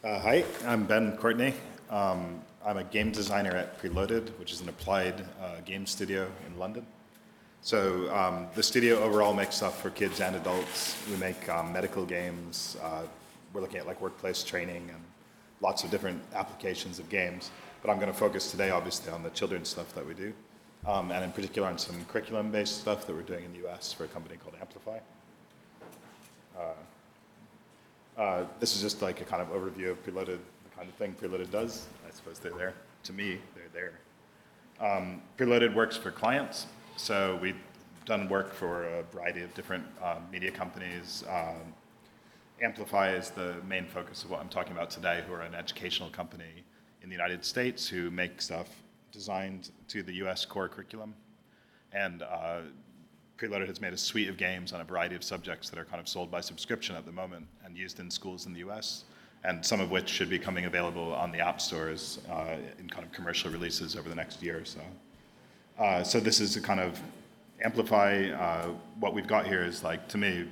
Uh, 0.05 0.21
hi, 0.21 0.45
I'm 0.67 0.85
Ben 0.85 1.17
Courtney. 1.17 1.55
Um, 1.89 2.43
I'm 2.65 2.79
a 2.79 2.85
game 2.85 3.12
designer 3.12 3.51
at 3.53 3.81
Preloaded, 3.81 4.29
which 4.39 4.53
is 4.53 4.61
an 4.61 4.69
applied 4.69 5.21
uh, 5.41 5.61
game 5.65 5.87
studio 5.87 6.31
in 6.47 6.59
London. 6.59 6.85
So 7.62 8.15
um, 8.15 8.47
the 8.55 8.62
studio 8.62 8.99
overall 9.03 9.35
makes 9.35 9.57
stuff 9.57 9.81
for 9.81 9.91
kids 9.91 10.21
and 10.21 10.37
adults. 10.37 10.97
We 11.11 11.17
make 11.17 11.49
um, 11.49 11.73
medical 11.73 12.05
games. 12.05 12.77
We're 13.57 13.62
looking 13.62 13.79
at 13.81 13.87
like 13.87 14.03
workplace 14.03 14.45
training 14.45 14.90
and 14.92 15.03
lots 15.62 15.83
of 15.83 15.90
different 15.90 16.23
applications 16.35 16.99
of 16.99 17.09
games. 17.09 17.51
But 17.81 17.90
I'm 17.90 17.97
going 17.97 18.12
to 18.12 18.19
focus 18.19 18.51
today, 18.51 18.69
obviously, 18.69 19.11
on 19.11 19.23
the 19.23 19.31
children's 19.31 19.71
stuff 19.71 19.95
that 19.95 20.07
we 20.07 20.12
do, 20.12 20.35
um, 20.87 21.11
and 21.11 21.25
in 21.25 21.33
particular 21.33 21.67
on 21.67 21.79
some 21.79 22.04
curriculum-based 22.04 22.83
stuff 22.83 23.07
that 23.07 23.17
we're 23.17 23.23
doing 23.23 23.46
in 23.46 23.52
the 23.54 23.61
U.S. 23.61 23.94
for 23.94 24.04
a 24.04 24.09
company 24.09 24.37
called 24.37 24.57
Amplify. 24.61 24.98
Uh, 26.54 28.21
uh, 28.21 28.44
this 28.61 28.77
is 28.77 28.83
just 28.83 29.00
like 29.00 29.23
a 29.23 29.25
kind 29.25 29.40
of 29.40 29.48
overview 29.48 29.92
of 29.92 30.04
Preloaded, 30.04 30.37
the 30.37 30.77
kind 30.77 30.87
of 30.87 30.94
thing 30.96 31.17
Preloaded 31.19 31.50
does. 31.50 31.87
I 32.07 32.11
suppose 32.11 32.38
they're 32.38 32.52
there. 32.52 32.75
To 33.04 33.15
me, 33.15 33.38
they're 33.54 33.90
there. 34.81 34.87
Um, 34.87 35.23
Preloaded 35.38 35.75
works 35.75 35.96
for 35.96 36.11
clients, 36.11 36.67
so 36.98 37.38
we've 37.40 37.57
done 38.04 38.29
work 38.29 38.52
for 38.52 38.85
a 38.85 39.02
variety 39.04 39.40
of 39.40 39.54
different 39.54 39.87
uh, 40.02 40.17
media 40.31 40.50
companies. 40.50 41.25
Um, 41.31 41.73
Amplify 42.63 43.13
is 43.13 43.31
the 43.31 43.57
main 43.69 43.87
focus 43.87 44.25
of 44.25 44.31
what 44.31 44.40
I'm 44.40 44.48
talking 44.48 44.73
about 44.73 44.90
today, 44.90 45.23
who 45.27 45.35
are 45.35 45.42
an 45.42 45.54
educational 45.54 46.09
company 46.09 46.65
in 47.02 47.11
the 47.11 47.15
United 47.15 47.44
States 47.44 47.87
who 47.87 48.11
make 48.11 48.40
stuff 48.40 48.69
designed 49.13 49.71
to 49.88 50.02
the 50.02 50.15
US 50.25 50.46
core 50.46 50.67
curriculum. 50.67 51.15
And 51.92 52.23
uh, 52.23 52.61
Preloaded 53.37 53.69
has 53.69 53.83
made 53.83 53.92
a 53.92 53.98
suite 53.98 54.31
of 54.31 54.38
games 54.38 54.73
on 54.73 54.81
a 54.81 54.85
variety 54.85 55.15
of 55.15 55.23
subjects 55.23 55.69
that 55.69 55.79
are 55.79 55.85
kind 55.85 56.00
of 56.00 56.09
sold 56.09 56.31
by 56.31 56.40
subscription 56.40 56.96
at 56.96 57.04
the 57.04 57.13
moment 57.13 57.46
and 57.63 57.77
used 57.77 58.00
in 58.00 58.11
schools 58.11 58.46
in 58.46 58.54
the 58.54 58.61
US, 58.61 59.04
and 59.44 59.65
some 59.65 59.83
of 59.83 59.90
which 59.90 60.09
should 60.09 60.31
be 60.31 60.38
coming 60.38 60.65
available 60.65 61.13
on 61.15 61.31
the 61.31 61.40
app 61.40 61.61
stores 61.61 62.21
uh, 62.31 62.57
in 62.79 62.88
kind 62.88 63.04
of 63.04 63.13
commercial 63.13 63.50
releases 63.50 63.96
over 63.96 64.09
the 64.09 64.15
next 64.15 64.42
year 64.42 64.61
or 64.61 64.65
so. 64.65 64.81
Uh, 65.79 66.02
so 66.02 66.19
this 66.19 66.40
is 66.40 66.57
a 66.57 66.61
kind 66.63 66.81
of 66.81 66.98
amplify. 67.63 68.31
Uh, 68.31 68.69
what 68.98 69.13
we've 69.13 69.27
got 69.27 69.46
here 69.46 69.63
is 69.63 69.85
like, 69.85 70.09
to 70.09 70.17
me, 70.17 70.46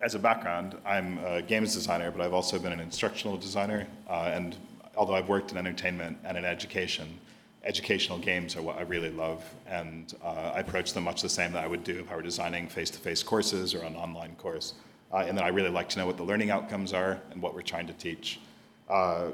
as 0.00 0.14
a 0.14 0.18
background, 0.18 0.76
I'm 0.84 1.18
a 1.24 1.42
games 1.42 1.74
designer, 1.74 2.10
but 2.10 2.20
I've 2.20 2.34
also 2.34 2.58
been 2.58 2.72
an 2.72 2.80
instructional 2.80 3.36
designer. 3.36 3.86
Uh, 4.08 4.30
and 4.32 4.56
although 4.96 5.14
I've 5.14 5.28
worked 5.28 5.52
in 5.52 5.58
entertainment 5.58 6.18
and 6.24 6.36
in 6.36 6.44
education, 6.44 7.18
educational 7.64 8.18
games 8.18 8.56
are 8.56 8.62
what 8.62 8.78
I 8.78 8.82
really 8.82 9.10
love. 9.10 9.42
And 9.66 10.14
uh, 10.22 10.52
I 10.54 10.60
approach 10.60 10.92
them 10.92 11.04
much 11.04 11.22
the 11.22 11.28
same 11.28 11.52
that 11.52 11.64
I 11.64 11.66
would 11.66 11.82
do 11.82 11.98
if 11.98 12.10
I 12.10 12.16
were 12.16 12.22
designing 12.22 12.68
face 12.68 12.90
to 12.90 12.98
face 12.98 13.22
courses 13.22 13.74
or 13.74 13.82
an 13.82 13.96
online 13.96 14.34
course. 14.36 14.74
Uh, 15.12 15.24
and 15.26 15.36
then 15.36 15.44
I 15.44 15.48
really 15.48 15.70
like 15.70 15.88
to 15.90 15.98
know 15.98 16.06
what 16.06 16.16
the 16.16 16.24
learning 16.24 16.50
outcomes 16.50 16.92
are 16.92 17.20
and 17.30 17.40
what 17.40 17.54
we're 17.54 17.62
trying 17.62 17.86
to 17.86 17.92
teach. 17.94 18.40
Uh, 18.88 19.28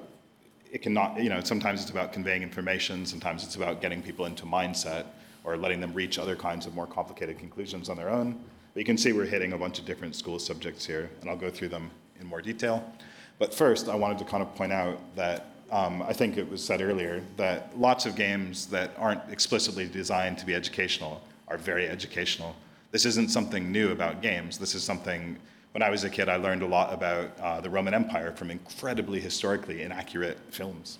it 0.71 0.81
cannot, 0.81 1.23
you 1.23 1.29
know, 1.29 1.41
sometimes 1.43 1.83
it's 1.83 1.91
about 1.91 2.13
conveying 2.13 2.43
information, 2.43 3.05
sometimes 3.05 3.45
it's 3.45 3.57
about 3.57 3.83
getting 3.83 4.03
people 4.03 4.25
into 4.25 4.47
mindset 4.47 5.07
or 5.45 5.57
letting 5.57 5.81
them 5.81 5.93
reach 5.93 6.19
other 6.19 6.37
kinds 6.37 6.67
of 6.67 6.75
more 6.75 6.87
complicated 6.87 7.39
conclusions 7.39 7.89
on 7.89 7.97
their 7.97 8.09
own. 8.09 8.43
But 8.73 8.81
you 8.81 8.87
can 8.87 8.97
see 8.97 9.13
we're 9.13 9.27
hitting 9.27 9.53
a 9.53 9.59
bunch 9.59 9.79
of 9.79 9.85
different 9.85 10.17
school 10.17 10.39
subjects 10.39 10.87
here, 10.87 11.11
and 11.21 11.29
I'll 11.29 11.37
go 11.37 11.51
through 11.51 11.69
them 11.69 11.91
in 12.21 12.27
more 12.27 12.41
detail. 12.41 12.83
But 13.39 13.53
first, 13.53 13.89
I 13.89 13.95
wanted 13.95 14.19
to 14.19 14.25
kind 14.25 14.43
of 14.43 14.55
point 14.55 14.73
out 14.73 14.99
that 15.17 15.47
um, 15.71 16.03
I 16.03 16.13
think 16.13 16.37
it 16.37 16.49
was 16.49 16.63
said 16.63 16.81
earlier 16.81 17.23
that 17.37 17.79
lots 17.79 18.07
of 18.07 18.15
games 18.15 18.67
that 18.67 18.93
aren't 18.99 19.23
explicitly 19.31 19.89
designed 19.89 20.39
to 20.39 20.47
be 20.47 20.55
educational 20.55 21.23
are 21.49 21.59
very 21.59 21.89
educational. 21.89 22.55
This 22.91 23.07
isn't 23.07 23.31
something 23.31 23.73
new 23.73 23.91
about 23.91 24.23
games. 24.23 24.59
This 24.59 24.75
is 24.75 24.83
something, 24.83 25.37
when 25.73 25.83
I 25.83 25.91
was 25.91 26.05
a 26.05 26.11
kid, 26.11 26.29
I 26.29 26.37
learned 26.37 26.63
a 26.63 26.67
lot 26.67 26.93
about 26.93 27.39
uh, 27.41 27.61
the 27.61 27.71
Roman 27.71 27.95
Empire 27.95 28.33
from 28.33 28.51
incredibly 28.51 29.19
historically 29.19 29.83
inaccurate 29.83 30.39
films. 30.51 30.99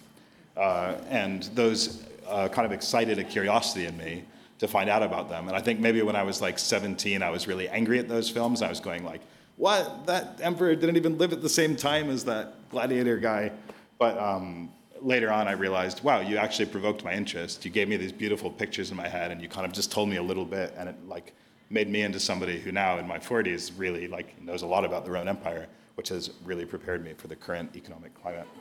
Uh, 0.57 0.95
and 1.09 1.45
those 1.55 2.05
uh, 2.27 2.49
kind 2.49 2.65
of 2.67 2.73
excited 2.73 3.19
a 3.19 3.25
curiosity 3.25 3.87
in 3.87 3.97
me 3.97 4.25
to 4.63 4.69
find 4.69 4.89
out 4.89 5.03
about 5.03 5.29
them. 5.29 5.49
And 5.49 5.57
I 5.57 5.61
think 5.61 5.81
maybe 5.81 6.03
when 6.03 6.15
I 6.15 6.23
was 6.23 6.41
like 6.41 6.57
17, 6.57 7.21
I 7.21 7.31
was 7.31 7.49
really 7.49 7.69
angry 7.69 7.99
at 7.99 8.09
those 8.09 8.31
films. 8.31 8.63
I 8.63 8.69
was 8.69 8.79
going 8.79 9.05
like, 9.05 9.21
what? 9.57 10.07
That 10.07 10.39
emperor 10.41 10.77
didn't 10.77 10.97
even 10.97 11.19
live 11.19 11.33
at 11.33 11.43
the 11.43 11.49
same 11.49 11.75
time 11.75 12.09
as 12.09 12.25
that 12.27 12.71
gladiator 12.71 13.19
guy. 13.19 13.51
But 13.99 14.17
um, 14.19 14.71
later 15.01 15.33
on, 15.33 15.49
I 15.49 15.53
realized, 15.53 16.05
wow, 16.05 16.21
you 16.21 16.37
actually 16.37 16.67
provoked 16.67 17.03
my 17.03 17.13
interest. 17.13 17.65
You 17.65 17.73
gave 17.73 17.89
me 17.89 17.97
these 17.97 18.13
beautiful 18.13 18.53
pictures 18.53 18.93
in 18.93 18.97
my 18.97 19.09
head, 19.09 19.33
and 19.33 19.43
you 19.43 19.49
kind 19.49 19.67
of 19.67 19.73
just 19.73 19.91
told 19.91 20.09
me 20.09 20.17
a 20.17 20.23
little 20.23 20.45
bit, 20.45 20.73
and 20.77 20.89
it 20.89 20.95
like 21.09 21.35
made 21.69 21.89
me 21.89 22.03
into 22.03 22.21
somebody 22.21 22.61
who 22.61 22.71
now, 22.71 22.99
in 22.99 23.09
my 23.09 23.19
40s, 23.19 23.73
really 23.77 24.07
like 24.07 24.41
knows 24.41 24.63
a 24.63 24.67
lot 24.67 24.85
about 24.85 25.05
the 25.05 25.11
Roman 25.11 25.27
Empire, 25.27 25.67
which 25.97 26.09
has 26.11 26.31
really 26.45 26.67
prepared 26.67 27.05
me 27.05 27.15
for 27.15 27.27
the 27.27 27.37
current 27.37 27.75
economic 27.75 28.15
climate. 28.23 28.47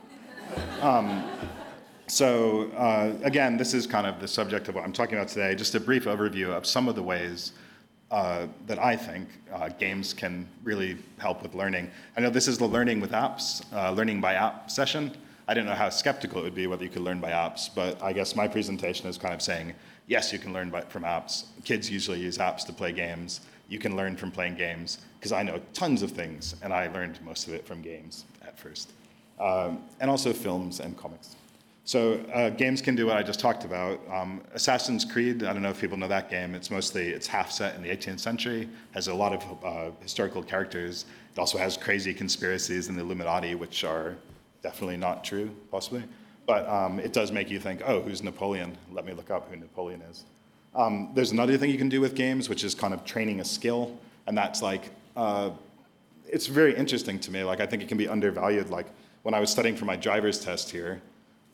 Um, 0.82 1.24
so 2.12 2.70
uh, 2.76 3.14
again, 3.22 3.56
this 3.56 3.72
is 3.72 3.86
kind 3.86 4.06
of 4.06 4.20
the 4.20 4.28
subject 4.28 4.68
of 4.68 4.74
what 4.74 4.84
I'm 4.84 4.92
talking 4.92 5.16
about 5.16 5.28
today. 5.28 5.54
Just 5.54 5.74
a 5.74 5.80
brief 5.80 6.04
overview 6.04 6.48
of 6.50 6.66
some 6.66 6.86
of 6.86 6.94
the 6.94 7.02
ways 7.02 7.52
uh, 8.10 8.48
that 8.66 8.78
I 8.78 8.96
think 8.96 9.30
uh, 9.50 9.70
games 9.70 10.12
can 10.12 10.46
really 10.62 10.98
help 11.16 11.42
with 11.42 11.54
learning. 11.54 11.90
I 12.14 12.20
know 12.20 12.28
this 12.28 12.48
is 12.48 12.58
the 12.58 12.66
learning 12.66 13.00
with 13.00 13.12
apps, 13.12 13.64
uh, 13.72 13.92
learning 13.92 14.20
by 14.20 14.34
app 14.34 14.70
session. 14.70 15.16
I 15.48 15.54
didn't 15.54 15.68
know 15.68 15.74
how 15.74 15.88
skeptical 15.88 16.40
it 16.40 16.42
would 16.42 16.54
be 16.54 16.66
whether 16.66 16.84
you 16.84 16.90
could 16.90 17.00
learn 17.00 17.18
by 17.18 17.30
apps, 17.30 17.70
but 17.74 18.00
I 18.02 18.12
guess 18.12 18.36
my 18.36 18.46
presentation 18.46 19.06
is 19.06 19.16
kind 19.16 19.32
of 19.32 19.40
saying, 19.40 19.72
yes, 20.06 20.34
you 20.34 20.38
can 20.38 20.52
learn 20.52 20.68
by, 20.68 20.82
from 20.82 21.04
apps. 21.04 21.44
Kids 21.64 21.90
usually 21.90 22.20
use 22.20 22.36
apps 22.36 22.66
to 22.66 22.74
play 22.74 22.92
games. 22.92 23.40
You 23.70 23.78
can 23.78 23.96
learn 23.96 24.18
from 24.18 24.30
playing 24.30 24.56
games 24.56 24.98
because 25.18 25.32
I 25.32 25.42
know 25.42 25.62
tons 25.72 26.02
of 26.02 26.10
things, 26.10 26.56
and 26.62 26.74
I 26.74 26.88
learned 26.88 27.18
most 27.24 27.48
of 27.48 27.54
it 27.54 27.66
from 27.66 27.80
games 27.80 28.26
at 28.42 28.58
first, 28.58 28.92
um, 29.40 29.82
and 29.98 30.10
also 30.10 30.34
films 30.34 30.80
and 30.80 30.94
comics. 30.94 31.36
So 31.84 32.14
uh, 32.32 32.50
games 32.50 32.80
can 32.80 32.94
do 32.94 33.06
what 33.06 33.16
I 33.16 33.22
just 33.22 33.40
talked 33.40 33.64
about. 33.64 34.00
Um, 34.10 34.40
Assassin's 34.54 35.04
Creed, 35.04 35.42
I 35.42 35.52
don't 35.52 35.62
know 35.62 35.70
if 35.70 35.80
people 35.80 35.96
know 35.96 36.08
that 36.08 36.30
game. 36.30 36.54
It's 36.54 36.70
mostly, 36.70 37.08
it's 37.08 37.26
half 37.26 37.50
set 37.50 37.74
in 37.74 37.82
the 37.82 37.88
18th 37.88 38.20
century, 38.20 38.68
has 38.92 39.08
a 39.08 39.14
lot 39.14 39.32
of 39.32 39.64
uh, 39.64 39.90
historical 40.00 40.42
characters. 40.44 41.06
It 41.34 41.38
also 41.40 41.58
has 41.58 41.76
crazy 41.76 42.14
conspiracies 42.14 42.88
and 42.88 42.96
the 42.96 43.02
Illuminati, 43.02 43.56
which 43.56 43.82
are 43.82 44.16
definitely 44.62 44.96
not 44.96 45.24
true, 45.24 45.50
possibly. 45.72 46.04
But 46.46 46.68
um, 46.68 47.00
it 47.00 47.12
does 47.12 47.32
make 47.32 47.50
you 47.50 47.58
think, 47.58 47.82
oh, 47.84 48.00
who's 48.00 48.22
Napoleon? 48.22 48.76
Let 48.92 49.04
me 49.04 49.12
look 49.12 49.30
up 49.30 49.50
who 49.50 49.56
Napoleon 49.56 50.02
is. 50.02 50.24
Um, 50.74 51.10
there's 51.14 51.32
another 51.32 51.56
thing 51.58 51.70
you 51.70 51.78
can 51.78 51.88
do 51.88 52.00
with 52.00 52.14
games, 52.14 52.48
which 52.48 52.62
is 52.62 52.74
kind 52.74 52.94
of 52.94 53.04
training 53.04 53.40
a 53.40 53.44
skill. 53.44 53.98
And 54.26 54.38
that's 54.38 54.62
like, 54.62 54.90
uh, 55.16 55.50
it's 56.28 56.46
very 56.46 56.76
interesting 56.76 57.18
to 57.20 57.30
me. 57.30 57.42
Like, 57.42 57.60
I 57.60 57.66
think 57.66 57.82
it 57.82 57.88
can 57.88 57.98
be 57.98 58.08
undervalued. 58.08 58.70
Like, 58.70 58.86
when 59.22 59.34
I 59.34 59.40
was 59.40 59.50
studying 59.50 59.76
for 59.76 59.84
my 59.84 59.96
driver's 59.96 60.40
test 60.40 60.70
here, 60.70 61.02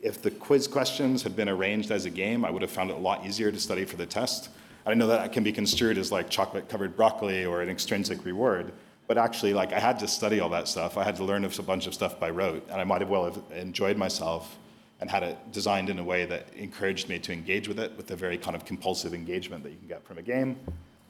if 0.01 0.21
the 0.21 0.31
quiz 0.31 0.67
questions 0.67 1.23
had 1.23 1.35
been 1.35 1.49
arranged 1.49 1.91
as 1.91 2.05
a 2.05 2.09
game, 2.09 2.45
I 2.45 2.51
would 2.51 2.61
have 2.61 2.71
found 2.71 2.89
it 2.89 2.95
a 2.95 2.99
lot 2.99 3.25
easier 3.25 3.51
to 3.51 3.59
study 3.59 3.85
for 3.85 3.97
the 3.97 4.05
test. 4.05 4.49
I 4.85 4.93
know 4.93 5.07
that 5.07 5.33
can 5.33 5.43
be 5.43 5.51
construed 5.51 5.97
as 5.97 6.11
like 6.11 6.29
chocolate 6.29 6.69
covered 6.69 6.95
broccoli 6.95 7.45
or 7.45 7.61
an 7.61 7.69
extrinsic 7.69 8.23
reward, 8.25 8.71
but 9.07 9.17
actually, 9.17 9.53
like 9.53 9.73
I 9.73 9.79
had 9.79 9.99
to 9.99 10.07
study 10.07 10.39
all 10.39 10.49
that 10.49 10.67
stuff. 10.67 10.97
I 10.97 11.03
had 11.03 11.15
to 11.17 11.23
learn 11.23 11.43
a 11.43 11.49
bunch 11.63 11.85
of 11.85 11.93
stuff 11.93 12.19
by 12.19 12.29
rote, 12.29 12.65
and 12.69 12.79
I 12.79 12.83
might 12.83 13.01
have 13.01 13.09
well 13.09 13.25
have 13.25 13.41
enjoyed 13.51 13.97
myself 13.97 14.57
and 15.01 15.09
had 15.09 15.23
it 15.23 15.37
designed 15.51 15.89
in 15.89 15.99
a 15.99 16.03
way 16.03 16.25
that 16.25 16.47
encouraged 16.55 17.09
me 17.09 17.19
to 17.19 17.31
engage 17.31 17.67
with 17.67 17.79
it 17.79 17.95
with 17.95 18.07
the 18.07 18.15
very 18.15 18.37
kind 18.37 18.55
of 18.55 18.65
compulsive 18.65 19.13
engagement 19.13 19.63
that 19.63 19.71
you 19.71 19.77
can 19.77 19.87
get 19.87 20.03
from 20.03 20.17
a 20.17 20.21
game. 20.21 20.57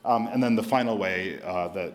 Um, 0.06 0.28
and 0.28 0.42
then 0.42 0.56
the 0.56 0.64
final 0.64 0.98
way 0.98 1.42
uh, 1.44 1.68
that 1.70 1.94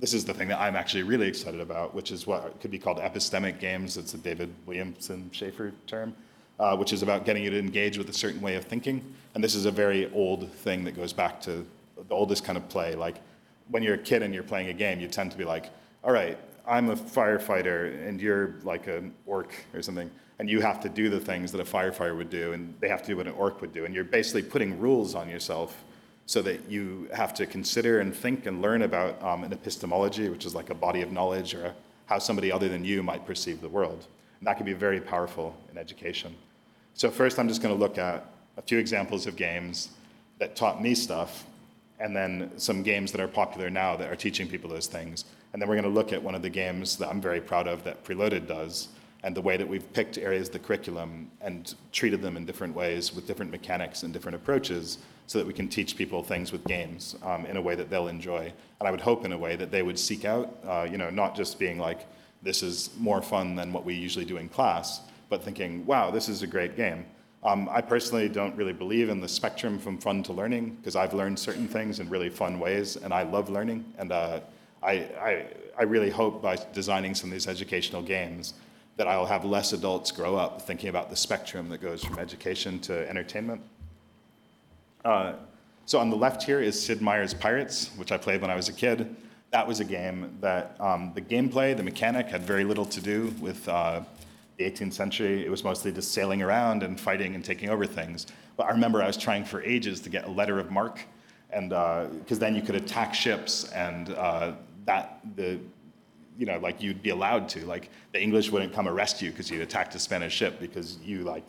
this 0.00 0.14
is 0.14 0.24
the 0.24 0.34
thing 0.34 0.48
that 0.48 0.60
I'm 0.60 0.76
actually 0.76 1.02
really 1.02 1.28
excited 1.28 1.60
about, 1.60 1.94
which 1.94 2.10
is 2.10 2.26
what 2.26 2.60
could 2.60 2.70
be 2.70 2.78
called 2.78 2.98
epistemic 2.98 3.60
games. 3.60 3.96
It's 3.96 4.14
a 4.14 4.18
David 4.18 4.52
Williamson 4.66 5.30
Shaffer 5.32 5.72
term 5.86 6.14
uh, 6.58 6.76
which 6.76 6.92
is 6.92 7.02
about 7.02 7.24
getting 7.24 7.42
you 7.42 7.50
to 7.50 7.58
engage 7.58 7.98
with 7.98 8.08
a 8.08 8.12
certain 8.12 8.40
way 8.40 8.54
of 8.56 8.64
thinking. 8.64 9.02
And 9.34 9.44
this 9.44 9.54
is 9.54 9.66
a 9.66 9.70
very 9.70 10.10
old 10.12 10.50
thing 10.52 10.84
that 10.84 10.92
goes 10.92 11.12
back 11.12 11.40
to 11.42 11.66
the 12.08 12.14
oldest 12.14 12.44
kind 12.44 12.56
of 12.56 12.68
play. 12.68 12.94
Like 12.94 13.16
when 13.70 13.82
you're 13.82 13.94
a 13.94 13.98
kid 13.98 14.22
and 14.22 14.32
you're 14.32 14.42
playing 14.42 14.68
a 14.68 14.72
game, 14.72 15.00
you 15.00 15.08
tend 15.08 15.30
to 15.32 15.38
be 15.38 15.44
like, 15.44 15.70
all 16.04 16.12
right, 16.12 16.38
I'm 16.66 16.90
a 16.90 16.96
firefighter 16.96 18.06
and 18.06 18.20
you're 18.20 18.56
like 18.62 18.86
an 18.86 19.14
orc 19.24 19.52
or 19.74 19.82
something, 19.82 20.10
and 20.38 20.50
you 20.50 20.60
have 20.60 20.80
to 20.80 20.88
do 20.88 21.08
the 21.08 21.20
things 21.20 21.52
that 21.52 21.60
a 21.60 21.64
firefighter 21.64 22.16
would 22.16 22.30
do, 22.30 22.52
and 22.52 22.74
they 22.80 22.88
have 22.88 23.02
to 23.02 23.08
do 23.08 23.16
what 23.16 23.26
an 23.26 23.34
orc 23.34 23.60
would 23.60 23.72
do. 23.72 23.84
And 23.84 23.94
you're 23.94 24.04
basically 24.04 24.42
putting 24.42 24.78
rules 24.78 25.14
on 25.14 25.28
yourself 25.28 25.84
so 26.26 26.42
that 26.42 26.68
you 26.68 27.08
have 27.14 27.32
to 27.34 27.46
consider 27.46 28.00
and 28.00 28.14
think 28.14 28.46
and 28.46 28.60
learn 28.60 28.82
about 28.82 29.22
um, 29.22 29.44
an 29.44 29.52
epistemology, 29.52 30.28
which 30.28 30.44
is 30.44 30.54
like 30.54 30.70
a 30.70 30.74
body 30.74 31.02
of 31.02 31.12
knowledge 31.12 31.54
or 31.54 31.72
how 32.06 32.18
somebody 32.18 32.50
other 32.50 32.68
than 32.68 32.84
you 32.84 33.02
might 33.02 33.24
perceive 33.24 33.60
the 33.60 33.68
world. 33.68 34.06
And 34.40 34.46
that 34.46 34.56
can 34.56 34.66
be 34.66 34.72
very 34.72 35.00
powerful 35.00 35.56
in 35.70 35.78
education. 35.78 36.34
So 36.96 37.10
first 37.10 37.38
I'm 37.38 37.46
just 37.46 37.60
going 37.60 37.74
to 37.74 37.78
look 37.78 37.98
at 37.98 38.24
a 38.56 38.62
few 38.62 38.78
examples 38.78 39.26
of 39.26 39.36
games 39.36 39.90
that 40.38 40.56
taught 40.56 40.82
me 40.82 40.94
stuff, 40.94 41.44
and 42.00 42.16
then 42.16 42.50
some 42.56 42.82
games 42.82 43.12
that 43.12 43.20
are 43.20 43.28
popular 43.28 43.68
now 43.68 43.96
that 43.96 44.10
are 44.10 44.16
teaching 44.16 44.48
people 44.48 44.70
those 44.70 44.86
things. 44.86 45.26
And 45.52 45.60
then 45.60 45.68
we're 45.68 45.74
going 45.74 45.84
to 45.84 45.90
look 45.90 46.14
at 46.14 46.22
one 46.22 46.34
of 46.34 46.40
the 46.40 46.48
games 46.48 46.96
that 46.96 47.10
I'm 47.10 47.20
very 47.20 47.42
proud 47.42 47.68
of 47.68 47.84
that 47.84 48.02
Preloaded 48.02 48.46
does, 48.48 48.88
and 49.22 49.36
the 49.36 49.42
way 49.42 49.58
that 49.58 49.68
we've 49.68 49.92
picked 49.92 50.16
areas 50.16 50.48
of 50.48 50.54
the 50.54 50.58
curriculum 50.58 51.30
and 51.42 51.74
treated 51.92 52.22
them 52.22 52.34
in 52.34 52.46
different 52.46 52.74
ways 52.74 53.14
with 53.14 53.26
different 53.26 53.50
mechanics 53.50 54.02
and 54.02 54.10
different 54.10 54.36
approaches 54.36 54.96
so 55.26 55.38
that 55.38 55.46
we 55.46 55.52
can 55.52 55.68
teach 55.68 55.98
people 55.98 56.22
things 56.22 56.50
with 56.50 56.64
games 56.64 57.14
um, 57.24 57.44
in 57.44 57.58
a 57.58 57.60
way 57.60 57.74
that 57.74 57.90
they'll 57.90 58.08
enjoy. 58.08 58.50
And 58.80 58.88
I 58.88 58.90
would 58.90 59.02
hope 59.02 59.26
in 59.26 59.32
a 59.32 59.38
way 59.38 59.54
that 59.56 59.70
they 59.70 59.82
would 59.82 59.98
seek 59.98 60.24
out, 60.24 60.56
uh, 60.66 60.88
you 60.90 60.96
know, 60.96 61.10
not 61.10 61.36
just 61.36 61.58
being 61.58 61.78
like, 61.78 62.06
this 62.42 62.62
is 62.62 62.88
more 62.96 63.20
fun 63.20 63.54
than 63.54 63.70
what 63.70 63.84
we 63.84 63.92
usually 63.92 64.24
do 64.24 64.38
in 64.38 64.48
class, 64.48 65.02
but 65.28 65.42
thinking, 65.42 65.84
wow, 65.86 66.10
this 66.10 66.28
is 66.28 66.42
a 66.42 66.46
great 66.46 66.76
game. 66.76 67.04
Um, 67.44 67.68
I 67.70 67.80
personally 67.80 68.28
don't 68.28 68.56
really 68.56 68.72
believe 68.72 69.08
in 69.08 69.20
the 69.20 69.28
spectrum 69.28 69.78
from 69.78 69.98
fun 69.98 70.22
to 70.24 70.32
learning 70.32 70.70
because 70.80 70.96
I've 70.96 71.14
learned 71.14 71.38
certain 71.38 71.68
things 71.68 72.00
in 72.00 72.08
really 72.08 72.28
fun 72.28 72.58
ways, 72.58 72.96
and 72.96 73.14
I 73.14 73.22
love 73.22 73.50
learning. 73.50 73.84
And 73.98 74.10
uh, 74.10 74.40
I, 74.82 74.92
I, 74.92 75.46
I 75.78 75.82
really 75.84 76.10
hope 76.10 76.42
by 76.42 76.56
designing 76.72 77.14
some 77.14 77.30
of 77.30 77.32
these 77.32 77.46
educational 77.46 78.02
games 78.02 78.54
that 78.96 79.06
I'll 79.06 79.26
have 79.26 79.44
less 79.44 79.72
adults 79.72 80.10
grow 80.10 80.36
up 80.36 80.62
thinking 80.62 80.88
about 80.88 81.10
the 81.10 81.16
spectrum 81.16 81.68
that 81.68 81.78
goes 81.78 82.02
from 82.02 82.18
education 82.18 82.78
to 82.80 83.08
entertainment. 83.08 83.60
Uh, 85.04 85.34
so 85.84 86.00
on 86.00 86.10
the 86.10 86.16
left 86.16 86.42
here 86.42 86.60
is 86.60 86.82
Sid 86.84 87.00
Meier's 87.00 87.34
Pirates, 87.34 87.90
which 87.96 88.10
I 88.10 88.16
played 88.16 88.40
when 88.40 88.50
I 88.50 88.56
was 88.56 88.68
a 88.68 88.72
kid. 88.72 89.14
That 89.52 89.68
was 89.68 89.78
a 89.78 89.84
game 89.84 90.36
that 90.40 90.76
um, 90.80 91.12
the 91.14 91.20
gameplay, 91.20 91.76
the 91.76 91.82
mechanic, 91.82 92.26
had 92.26 92.42
very 92.42 92.64
little 92.64 92.86
to 92.86 93.00
do 93.00 93.32
with 93.40 93.68
uh, 93.68 94.00
the 94.56 94.64
18th 94.70 94.92
century, 94.92 95.44
it 95.44 95.50
was 95.50 95.64
mostly 95.64 95.92
just 95.92 96.12
sailing 96.12 96.42
around 96.42 96.82
and 96.82 96.98
fighting 96.98 97.34
and 97.34 97.44
taking 97.44 97.68
over 97.68 97.86
things. 97.86 98.26
But 98.56 98.66
I 98.66 98.70
remember 98.70 99.02
I 99.02 99.06
was 99.06 99.16
trying 99.16 99.44
for 99.44 99.62
ages 99.62 100.00
to 100.00 100.08
get 100.08 100.26
a 100.26 100.30
letter 100.30 100.58
of 100.58 100.70
marque, 100.70 101.00
and 101.50 101.70
because 101.70 102.38
uh, 102.38 102.40
then 102.40 102.54
you 102.54 102.62
could 102.62 102.74
attack 102.74 103.14
ships, 103.14 103.70
and 103.72 104.10
uh, 104.10 104.52
that 104.86 105.20
the 105.36 105.58
you 106.38 106.46
know 106.46 106.58
like 106.58 106.82
you'd 106.82 107.02
be 107.02 107.10
allowed 107.10 107.48
to 107.50 107.64
like 107.66 107.90
the 108.12 108.22
English 108.22 108.50
wouldn't 108.50 108.72
come 108.72 108.88
arrest 108.88 109.22
you 109.22 109.30
because 109.30 109.50
you'd 109.50 109.60
attacked 109.60 109.94
a 109.94 109.98
Spanish 109.98 110.34
ship 110.34 110.58
because 110.58 110.98
you 110.98 111.22
like 111.22 111.44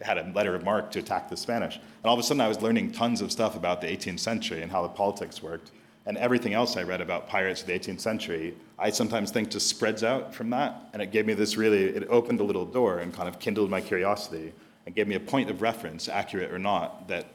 had 0.00 0.18
a 0.18 0.30
letter 0.32 0.54
of 0.54 0.64
marque 0.64 0.90
to 0.92 0.98
attack 0.98 1.28
the 1.28 1.36
Spanish. 1.36 1.76
And 1.76 2.04
all 2.04 2.14
of 2.14 2.20
a 2.20 2.22
sudden, 2.22 2.40
I 2.40 2.48
was 2.48 2.62
learning 2.62 2.92
tons 2.92 3.20
of 3.20 3.32
stuff 3.32 3.56
about 3.56 3.80
the 3.80 3.88
18th 3.88 4.20
century 4.20 4.62
and 4.62 4.70
how 4.70 4.82
the 4.82 4.88
politics 4.88 5.42
worked. 5.42 5.72
And 6.08 6.16
everything 6.16 6.54
else 6.54 6.78
I 6.78 6.84
read 6.84 7.02
about 7.02 7.28
pirates 7.28 7.60
of 7.60 7.66
the 7.66 7.78
18th 7.78 8.00
century, 8.00 8.56
I 8.78 8.88
sometimes 8.88 9.30
think 9.30 9.50
just 9.50 9.66
spreads 9.66 10.02
out 10.02 10.34
from 10.34 10.48
that. 10.50 10.88
And 10.94 11.02
it 11.02 11.12
gave 11.12 11.26
me 11.26 11.34
this 11.34 11.58
really, 11.58 11.84
it 11.84 12.06
opened 12.08 12.40
a 12.40 12.44
little 12.44 12.64
door 12.64 13.00
and 13.00 13.12
kind 13.12 13.28
of 13.28 13.38
kindled 13.38 13.68
my 13.68 13.82
curiosity 13.82 14.54
and 14.86 14.94
gave 14.94 15.06
me 15.06 15.16
a 15.16 15.20
point 15.20 15.50
of 15.50 15.60
reference, 15.60 16.08
accurate 16.08 16.50
or 16.50 16.58
not, 16.58 17.06
that 17.08 17.26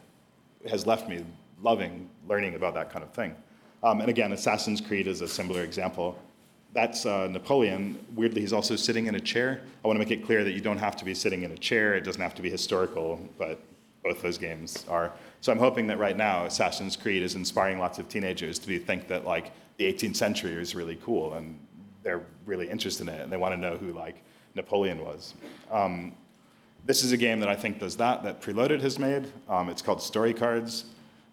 has 0.68 0.88
left 0.88 1.08
me 1.08 1.24
loving 1.62 2.10
learning 2.28 2.56
about 2.56 2.74
that 2.74 2.90
kind 2.92 3.04
of 3.04 3.12
thing. 3.12 3.36
Um, 3.84 4.02
and 4.02 4.10
again, 4.10 4.32
Assassin's 4.32 4.82
Creed 4.82 5.06
is 5.06 5.22
a 5.22 5.28
similar 5.28 5.62
example. 5.62 6.18
That's 6.74 7.06
uh, 7.06 7.28
Napoleon. 7.28 8.04
Weirdly, 8.16 8.42
he's 8.42 8.54
also 8.54 8.76
sitting 8.76 9.06
in 9.06 9.14
a 9.14 9.20
chair. 9.20 9.62
I 9.84 9.88
want 9.88 9.98
to 9.98 10.04
make 10.04 10.10
it 10.10 10.26
clear 10.26 10.44
that 10.44 10.54
you 10.54 10.62
don't 10.62 10.80
have 10.80 10.96
to 10.96 11.06
be 11.06 11.14
sitting 11.14 11.44
in 11.44 11.52
a 11.52 11.58
chair. 11.58 11.94
It 11.94 12.02
doesn't 12.02 12.22
have 12.22 12.34
to 12.36 12.42
be 12.42 12.50
historical, 12.50 13.20
but 13.38 13.60
both 14.04 14.24
those 14.24 14.40
games 14.40 14.84
are. 14.90 15.14
So 15.44 15.52
I'm 15.52 15.60
hoping 15.60 15.88
that 15.88 16.00
right 16.00 16.16
now 16.16 16.46
Assassin's 16.46 16.96
Creed 16.96 17.22
is 17.22 17.36
inspiring 17.36 17.78
lots 17.78 18.00
of 18.00 18.08
teenagers 18.08 18.58
to 18.60 18.80
think 18.80 19.10
that 19.10 19.26
like 19.26 19.52
the 19.76 19.92
18th 19.92 20.16
century 20.16 20.54
is 20.54 20.74
really 20.74 20.98
cool 21.04 21.34
and 21.34 21.60
they're 22.02 22.22
really 22.46 22.70
interested 22.70 23.10
in 23.10 23.14
it 23.14 23.20
and 23.20 23.30
they 23.30 23.36
want 23.36 23.54
to 23.54 23.60
know 23.60 23.76
who 23.76 23.92
like 23.92 24.24
Napoleon 24.56 25.04
was. 25.04 25.34
Um, 25.70 26.14
this 26.86 27.04
is 27.04 27.12
a 27.12 27.18
game 27.18 27.42
that 27.42 27.50
I 27.50 27.58
think 27.58 27.78
does 27.78 27.98
that, 27.98 28.24
that 28.24 28.42
Preloaded 28.42 28.80
has 28.80 28.98
made. 28.98 29.28
Um, 29.50 29.68
it's 29.68 29.82
called 29.82 30.02
Story 30.02 30.34
Cards. 30.34 30.86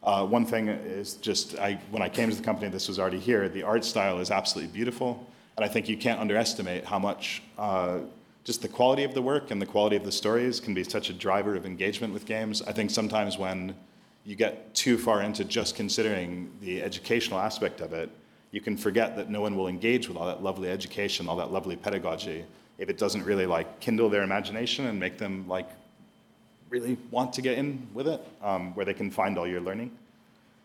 Uh, 0.02 0.26
one 0.26 0.44
thing 0.44 0.66
is 0.66 1.14
just, 1.14 1.56
I, 1.60 1.78
when 1.92 2.02
I 2.02 2.08
came 2.08 2.30
to 2.30 2.34
the 2.34 2.42
company, 2.42 2.68
this 2.68 2.88
was 2.88 2.98
already 2.98 3.20
here, 3.20 3.48
the 3.48 3.62
art 3.62 3.84
style 3.84 4.18
is 4.18 4.32
absolutely 4.32 4.72
beautiful. 4.72 5.24
And 5.56 5.64
I 5.64 5.68
think 5.68 5.88
you 5.88 5.96
can't 5.96 6.18
underestimate 6.18 6.84
how 6.84 6.98
much 6.98 7.44
uh, 7.56 7.98
just 8.42 8.60
the 8.60 8.68
quality 8.68 9.04
of 9.04 9.14
the 9.14 9.22
work 9.22 9.52
and 9.52 9.62
the 9.62 9.66
quality 9.66 9.94
of 9.94 10.02
the 10.02 10.10
stories 10.10 10.58
can 10.58 10.74
be 10.74 10.82
such 10.82 11.10
a 11.10 11.12
driver 11.12 11.54
of 11.54 11.64
engagement 11.64 12.12
with 12.12 12.26
games. 12.26 12.60
I 12.62 12.72
think 12.72 12.90
sometimes 12.90 13.38
when 13.38 13.76
you 14.30 14.36
get 14.36 14.72
too 14.76 14.96
far 14.96 15.22
into 15.22 15.44
just 15.44 15.74
considering 15.74 16.52
the 16.60 16.80
educational 16.80 17.40
aspect 17.40 17.80
of 17.80 17.92
it, 17.92 18.08
you 18.52 18.60
can 18.60 18.76
forget 18.76 19.16
that 19.16 19.28
no 19.28 19.40
one 19.40 19.56
will 19.56 19.66
engage 19.66 20.06
with 20.06 20.16
all 20.16 20.26
that 20.26 20.40
lovely 20.40 20.70
education, 20.70 21.28
all 21.28 21.34
that 21.34 21.50
lovely 21.50 21.74
pedagogy, 21.74 22.44
if 22.78 22.88
it 22.88 22.96
doesn't 22.96 23.24
really 23.24 23.44
like 23.44 23.80
kindle 23.80 24.08
their 24.08 24.22
imagination 24.22 24.86
and 24.86 25.00
make 25.00 25.18
them 25.18 25.48
like 25.48 25.68
really 26.68 26.96
want 27.10 27.32
to 27.32 27.42
get 27.42 27.58
in 27.58 27.84
with 27.92 28.06
it, 28.06 28.24
um, 28.40 28.72
where 28.76 28.86
they 28.86 28.94
can 28.94 29.10
find 29.10 29.36
all 29.36 29.48
your 29.48 29.60
learning. 29.60 29.90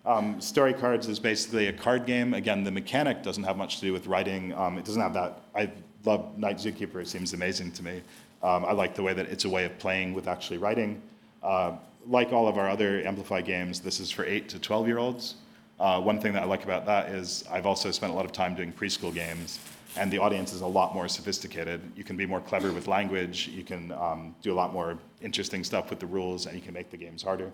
Um, 0.06 0.40
story 0.40 0.76
cards 0.76 1.08
is 1.08 1.20
basically 1.20 1.66
a 1.66 1.74
card 1.74 2.06
game. 2.06 2.36
Again, 2.36 2.64
the 2.64 2.72
mechanic 2.72 3.24
doesn't 3.24 3.46
have 3.46 3.58
much 3.58 3.80
to 3.80 3.82
do 3.82 3.94
with 3.94 4.06
writing. 4.06 4.54
Um, 4.54 4.78
it 4.78 4.86
doesn't 4.86 5.02
have 5.02 5.16
that. 5.16 5.42
I 5.56 5.72
love 6.04 6.38
Night 6.38 6.58
Zookeeper. 6.58 7.02
It 7.02 7.08
seems 7.08 7.34
amazing 7.34 7.72
to 7.72 7.84
me. 7.84 8.04
Um, 8.44 8.64
I 8.64 8.74
like 8.74 8.94
the 8.94 9.02
way 9.02 9.16
that 9.16 9.26
it's 9.26 9.46
a 9.46 9.50
way 9.50 9.66
of 9.66 9.76
playing 9.80 10.14
with 10.14 10.28
actually 10.28 10.60
writing. 10.60 11.02
Uh, 11.46 11.78
like 12.08 12.34
all 12.34 12.48
of 12.48 12.58
our 12.58 12.68
other 12.70 13.06
Amplify 13.06 13.42
games, 13.42 13.80
this 13.80 14.00
is 14.00 14.10
for 14.10 14.26
8 14.26 14.50
to 14.50 14.60
12 14.60 14.88
year 14.88 14.98
olds. 14.98 15.36
Uh, 15.80 16.02
one 16.02 16.20
thing 16.20 16.34
that 16.34 16.42
I 16.42 16.46
like 16.46 16.64
about 16.64 16.86
that 16.88 17.10
is 17.10 17.44
I've 17.52 17.66
also 17.68 17.92
spent 17.92 18.12
a 18.12 18.16
lot 18.16 18.26
of 18.26 18.32
time 18.32 18.56
doing 18.56 18.72
preschool 18.74 19.14
games, 19.14 19.60
and 19.96 20.12
the 20.12 20.18
audience 20.18 20.54
is 20.54 20.62
a 20.62 20.68
lot 20.68 20.96
more 20.96 21.08
sophisticated. 21.08 21.82
You 21.96 22.04
can 22.04 22.18
be 22.18 22.26
more 22.26 22.42
clever 22.42 22.72
with 22.72 22.88
language, 22.88 23.50
you 23.50 23.64
can 23.64 23.92
um, 23.92 24.36
do 24.42 24.54
a 24.54 24.56
lot 24.56 24.74
more 24.74 24.98
interesting 25.22 25.64
stuff 25.64 25.90
with 25.90 26.00
the 26.00 26.06
rules, 26.08 26.48
and 26.48 26.56
you 26.56 26.62
can 26.62 26.74
make 26.74 26.90
the 26.90 26.98
games 26.98 27.22
harder. 27.22 27.52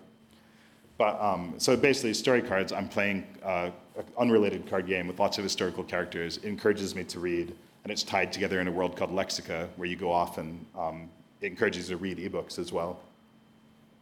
But 0.96 1.20
um, 1.20 1.54
so 1.58 1.76
basically, 1.76 2.14
story 2.14 2.42
cards. 2.42 2.72
I'm 2.72 2.88
playing 2.88 3.26
uh, 3.42 3.70
an 3.96 4.04
unrelated 4.16 4.68
card 4.70 4.86
game 4.86 5.06
with 5.06 5.18
lots 5.18 5.36
of 5.36 5.44
historical 5.44 5.82
characters. 5.84 6.38
It 6.38 6.44
encourages 6.44 6.94
me 6.94 7.04
to 7.04 7.18
read, 7.18 7.54
and 7.82 7.90
it's 7.92 8.04
tied 8.04 8.32
together 8.32 8.60
in 8.60 8.68
a 8.68 8.72
world 8.72 8.96
called 8.96 9.10
Lexica, 9.10 9.68
where 9.76 9.88
you 9.88 9.96
go 9.96 10.12
off 10.12 10.38
and 10.38 10.64
um, 10.78 11.10
it 11.40 11.46
encourages 11.46 11.90
you 11.90 11.96
to 11.96 12.02
read 12.02 12.18
ebooks 12.18 12.58
as 12.58 12.72
well. 12.72 13.00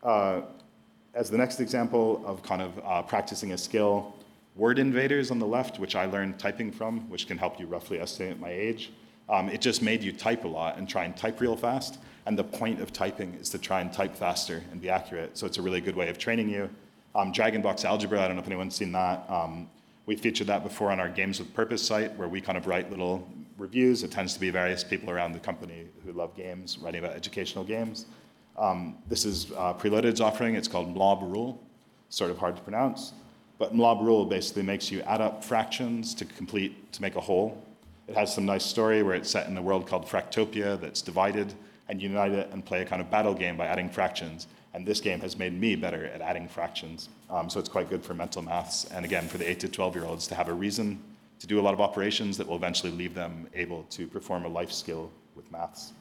Uh, 0.02 0.42
as 1.14 1.30
the 1.30 1.36
next 1.36 1.60
example 1.60 2.22
of 2.24 2.42
kind 2.42 2.62
of 2.62 2.80
uh, 2.84 3.02
practicing 3.02 3.52
a 3.52 3.58
skill, 3.58 4.14
Word 4.56 4.78
Invaders 4.78 5.30
on 5.30 5.38
the 5.38 5.46
left, 5.46 5.78
which 5.78 5.96
I 5.96 6.06
learned 6.06 6.38
typing 6.38 6.70
from, 6.72 7.08
which 7.10 7.26
can 7.26 7.38
help 7.38 7.58
you 7.58 7.66
roughly 7.66 8.00
estimate 8.00 8.38
my 8.38 8.50
age. 8.50 8.92
Um, 9.28 9.48
it 9.48 9.60
just 9.60 9.80
made 9.80 10.02
you 10.02 10.12
type 10.12 10.44
a 10.44 10.48
lot 10.48 10.76
and 10.76 10.88
try 10.88 11.04
and 11.04 11.16
type 11.16 11.40
real 11.40 11.56
fast. 11.56 11.98
And 12.26 12.38
the 12.38 12.44
point 12.44 12.80
of 12.80 12.92
typing 12.92 13.34
is 13.34 13.48
to 13.50 13.58
try 13.58 13.80
and 13.80 13.92
type 13.92 14.14
faster 14.14 14.62
and 14.72 14.80
be 14.80 14.90
accurate. 14.90 15.38
So 15.38 15.46
it's 15.46 15.58
a 15.58 15.62
really 15.62 15.80
good 15.80 15.96
way 15.96 16.08
of 16.08 16.18
training 16.18 16.50
you. 16.50 16.68
Um, 17.14 17.32
Dragonbox 17.32 17.84
Algebra, 17.84 18.22
I 18.22 18.26
don't 18.26 18.36
know 18.36 18.42
if 18.42 18.48
anyone's 18.48 18.74
seen 18.74 18.92
that. 18.92 19.24
Um, 19.28 19.68
we 20.06 20.16
featured 20.16 20.46
that 20.48 20.62
before 20.62 20.90
on 20.90 21.00
our 21.00 21.08
Games 21.08 21.38
with 21.38 21.52
Purpose 21.54 21.82
site, 21.82 22.16
where 22.16 22.28
we 22.28 22.40
kind 22.40 22.58
of 22.58 22.66
write 22.66 22.90
little 22.90 23.28
reviews. 23.58 24.02
It 24.02 24.10
tends 24.10 24.34
to 24.34 24.40
be 24.40 24.50
various 24.50 24.82
people 24.82 25.10
around 25.10 25.32
the 25.32 25.38
company 25.38 25.86
who 26.04 26.12
love 26.12 26.34
games, 26.36 26.78
writing 26.78 27.04
about 27.04 27.14
educational 27.14 27.64
games. 27.64 28.06
Um, 28.56 28.96
this 29.08 29.24
is 29.24 29.52
uh, 29.52 29.74
Preloaded's 29.74 30.20
offering. 30.20 30.54
It's 30.54 30.68
called 30.68 30.94
Mlob 30.94 31.22
Rule. 31.22 31.62
Sort 32.08 32.30
of 32.30 32.38
hard 32.38 32.56
to 32.56 32.62
pronounce. 32.62 33.12
But 33.58 33.74
Mlob 33.74 34.02
Rule 34.02 34.24
basically 34.24 34.62
makes 34.62 34.90
you 34.90 35.02
add 35.02 35.20
up 35.20 35.44
fractions 35.44 36.14
to 36.14 36.24
complete, 36.24 36.92
to 36.92 37.02
make 37.02 37.16
a 37.16 37.20
whole. 37.20 37.62
It 38.08 38.16
has 38.16 38.34
some 38.34 38.46
nice 38.46 38.64
story 38.64 39.02
where 39.02 39.14
it's 39.14 39.30
set 39.30 39.46
in 39.46 39.56
a 39.56 39.62
world 39.62 39.86
called 39.86 40.06
Fractopia 40.06 40.80
that's 40.80 41.02
divided, 41.02 41.54
and 41.88 42.00
unite 42.00 42.32
it 42.32 42.48
and 42.52 42.64
play 42.64 42.82
a 42.82 42.84
kind 42.84 43.02
of 43.02 43.10
battle 43.10 43.34
game 43.34 43.56
by 43.56 43.66
adding 43.66 43.90
fractions. 43.90 44.46
And 44.72 44.86
this 44.86 45.00
game 45.00 45.20
has 45.20 45.36
made 45.36 45.52
me 45.52 45.74
better 45.76 46.06
at 46.06 46.20
adding 46.20 46.48
fractions. 46.48 47.08
Um, 47.28 47.50
so 47.50 47.60
it's 47.60 47.68
quite 47.68 47.90
good 47.90 48.04
for 48.04 48.14
mental 48.14 48.42
maths. 48.42 48.84
And 48.86 49.04
again, 49.04 49.26
for 49.28 49.38
the 49.38 49.48
8 49.48 49.60
to 49.60 49.68
12 49.68 49.96
year 49.96 50.04
olds 50.04 50.26
to 50.28 50.34
have 50.34 50.48
a 50.48 50.52
reason 50.52 51.02
to 51.40 51.46
do 51.46 51.58
a 51.58 51.62
lot 51.62 51.74
of 51.74 51.80
operations 51.80 52.36
that 52.38 52.46
will 52.46 52.56
eventually 52.56 52.92
leave 52.92 53.14
them 53.14 53.48
able 53.54 53.82
to 53.90 54.06
perform 54.06 54.44
a 54.44 54.48
life 54.48 54.70
skill 54.70 55.10
with 55.34 55.50
maths. 55.50 55.92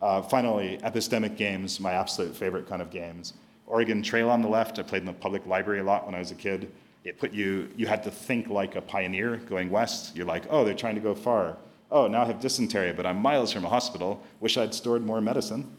Uh, 0.00 0.22
finally, 0.22 0.78
epistemic 0.84 1.36
games, 1.36 1.80
my 1.80 1.92
absolute 1.92 2.34
favorite 2.34 2.68
kind 2.68 2.80
of 2.80 2.90
games. 2.90 3.34
Oregon 3.66 4.02
Trail 4.02 4.30
on 4.30 4.42
the 4.42 4.48
left, 4.48 4.78
I 4.78 4.82
played 4.82 5.02
in 5.02 5.06
the 5.06 5.12
public 5.12 5.44
library 5.46 5.80
a 5.80 5.84
lot 5.84 6.06
when 6.06 6.14
I 6.14 6.18
was 6.18 6.30
a 6.30 6.36
kid. 6.36 6.70
It 7.04 7.18
put 7.18 7.32
you, 7.32 7.68
you 7.76 7.86
had 7.86 8.02
to 8.04 8.10
think 8.10 8.48
like 8.48 8.76
a 8.76 8.80
pioneer 8.80 9.36
going 9.36 9.70
west. 9.70 10.16
You're 10.16 10.26
like, 10.26 10.44
oh, 10.50 10.64
they're 10.64 10.74
trying 10.74 10.94
to 10.94 11.00
go 11.00 11.14
far. 11.14 11.56
Oh, 11.90 12.06
now 12.06 12.22
I 12.22 12.26
have 12.26 12.40
dysentery, 12.40 12.92
but 12.92 13.06
I'm 13.06 13.20
miles 13.20 13.52
from 13.52 13.64
a 13.64 13.68
hospital. 13.68 14.22
Wish 14.40 14.56
I'd 14.56 14.74
stored 14.74 15.04
more 15.04 15.20
medicine. 15.20 15.70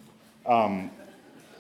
Um, 0.46 0.92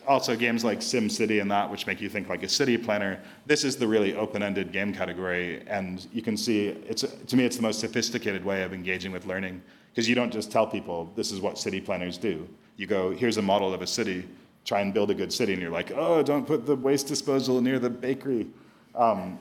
also 0.08 0.36
games 0.36 0.64
like 0.64 0.80
SimCity 0.80 1.40
and 1.40 1.52
that, 1.52 1.70
which 1.70 1.86
make 1.86 2.02
you 2.02 2.10
think 2.10 2.30
like 2.30 2.42
a 2.42 2.50
city 2.50 2.78
planner. 2.78 3.22
This 3.46 3.64
is 3.64 3.76
the 3.76 3.88
really 3.88 4.16
open-ended 4.16 4.72
game 4.72 4.92
category, 4.92 5.64
and 5.68 6.08
you 6.12 6.24
can 6.24 6.36
see 6.36 6.70
it's 6.88 7.04
to 7.04 7.36
me 7.36 7.46
it's 7.46 7.58
the 7.58 7.62
most 7.62 7.80
sophisticated 7.80 8.44
way 8.44 8.64
of 8.64 8.74
engaging 8.74 9.12
with 9.12 9.28
learning 9.28 9.62
because 9.92 10.08
you 10.08 10.16
don't 10.16 10.32
just 10.32 10.52
tell 10.52 10.68
people 10.68 11.12
this 11.16 11.32
is 11.32 11.42
what 11.42 11.58
city 11.58 11.82
planners 11.82 12.18
do. 12.18 12.48
You 12.78 12.88
go 12.88 13.12
here's 13.12 13.38
a 13.38 13.42
model 13.42 13.74
of 13.74 13.82
a 13.82 13.88
city, 13.88 14.28
try 14.66 14.82
and 14.82 14.94
build 14.94 15.12
a 15.12 15.16
good 15.16 15.34
city, 15.34 15.54
and 15.54 15.62
you're 15.62 15.72
like 15.72 15.92
oh 15.92 16.24
don't 16.24 16.46
put 16.46 16.66
the 16.66 16.76
waste 16.76 17.08
disposal 17.08 17.62
near 17.62 17.80
the 17.80 17.90
bakery. 17.90 18.48
Um, 18.96 19.40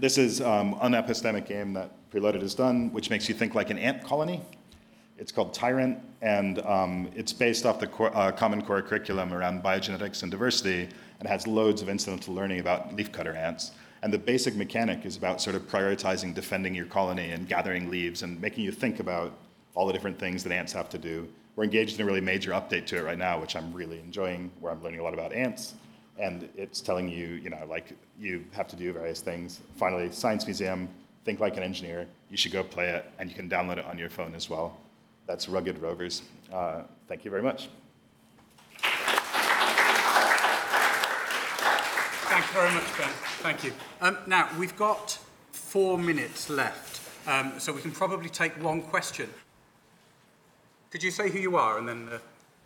this 0.00 0.18
is 0.18 0.40
um, 0.40 0.76
an 0.80 0.92
epistemic 0.92 1.46
game 1.46 1.72
that 1.72 1.90
Preloaded 2.10 2.40
has 2.40 2.54
done, 2.54 2.92
which 2.92 3.10
makes 3.10 3.28
you 3.28 3.34
think 3.34 3.54
like 3.54 3.70
an 3.70 3.78
ant 3.78 4.02
colony. 4.04 4.40
It's 5.18 5.32
called 5.32 5.52
Tyrant, 5.52 5.98
and 6.22 6.60
um, 6.60 7.10
it's 7.14 7.32
based 7.32 7.66
off 7.66 7.80
the 7.80 7.88
core, 7.88 8.16
uh, 8.16 8.30
Common 8.30 8.62
Core 8.62 8.80
curriculum 8.80 9.34
around 9.34 9.62
biogenetics 9.62 10.22
and 10.22 10.30
diversity, 10.30 10.88
and 11.18 11.28
has 11.28 11.46
loads 11.46 11.82
of 11.82 11.88
incidental 11.88 12.34
learning 12.34 12.60
about 12.60 12.96
leafcutter 12.96 13.36
ants. 13.36 13.72
And 14.02 14.12
the 14.12 14.18
basic 14.18 14.54
mechanic 14.54 15.04
is 15.04 15.16
about 15.16 15.40
sort 15.40 15.56
of 15.56 15.62
prioritizing 15.62 16.32
defending 16.34 16.74
your 16.74 16.86
colony 16.86 17.32
and 17.32 17.48
gathering 17.48 17.90
leaves 17.90 18.22
and 18.22 18.40
making 18.40 18.64
you 18.64 18.70
think 18.70 19.00
about 19.00 19.32
all 19.78 19.86
the 19.86 19.92
different 19.92 20.18
things 20.18 20.42
that 20.42 20.52
ants 20.52 20.72
have 20.72 20.88
to 20.88 20.98
do. 20.98 21.28
We're 21.54 21.62
engaged 21.62 22.00
in 22.00 22.02
a 22.02 22.04
really 22.04 22.20
major 22.20 22.50
update 22.50 22.84
to 22.86 22.96
it 22.96 23.04
right 23.04 23.16
now, 23.16 23.40
which 23.40 23.54
I'm 23.54 23.72
really 23.72 24.00
enjoying, 24.00 24.50
where 24.58 24.72
I'm 24.72 24.82
learning 24.82 24.98
a 24.98 25.04
lot 25.04 25.14
about 25.14 25.32
ants. 25.32 25.74
And 26.18 26.48
it's 26.56 26.80
telling 26.80 27.08
you, 27.08 27.28
you 27.44 27.48
know, 27.48 27.64
like 27.70 27.92
you 28.18 28.44
have 28.50 28.66
to 28.68 28.76
do 28.76 28.92
various 28.92 29.20
things. 29.20 29.60
Finally, 29.76 30.10
Science 30.10 30.44
Museum, 30.46 30.88
think 31.24 31.38
like 31.38 31.56
an 31.56 31.62
engineer. 31.62 32.08
You 32.28 32.36
should 32.36 32.50
go 32.50 32.64
play 32.64 32.88
it, 32.88 33.08
and 33.20 33.30
you 33.30 33.36
can 33.36 33.48
download 33.48 33.78
it 33.78 33.84
on 33.84 33.96
your 33.96 34.10
phone 34.10 34.34
as 34.34 34.50
well. 34.50 34.76
That's 35.28 35.48
Rugged 35.48 35.78
Rovers. 35.78 36.22
Uh, 36.52 36.82
thank 37.06 37.24
you 37.24 37.30
very 37.30 37.42
much. 37.42 37.68
Thank 42.32 42.46
you 42.46 42.52
very 42.52 42.74
much, 42.74 42.98
Ben. 42.98 43.10
Thank 43.46 43.62
you. 43.62 43.72
Um, 44.00 44.18
now, 44.26 44.48
we've 44.58 44.76
got 44.76 45.20
four 45.52 45.96
minutes 45.96 46.50
left, 46.50 47.00
um, 47.28 47.52
so 47.58 47.72
we 47.72 47.80
can 47.80 47.92
probably 47.92 48.28
take 48.28 48.60
one 48.60 48.82
question. 48.82 49.30
Could 50.90 51.02
you 51.02 51.10
say 51.10 51.28
who 51.28 51.38
you 51.38 51.56
are 51.56 51.76
and 51.76 51.86
then... 51.86 52.08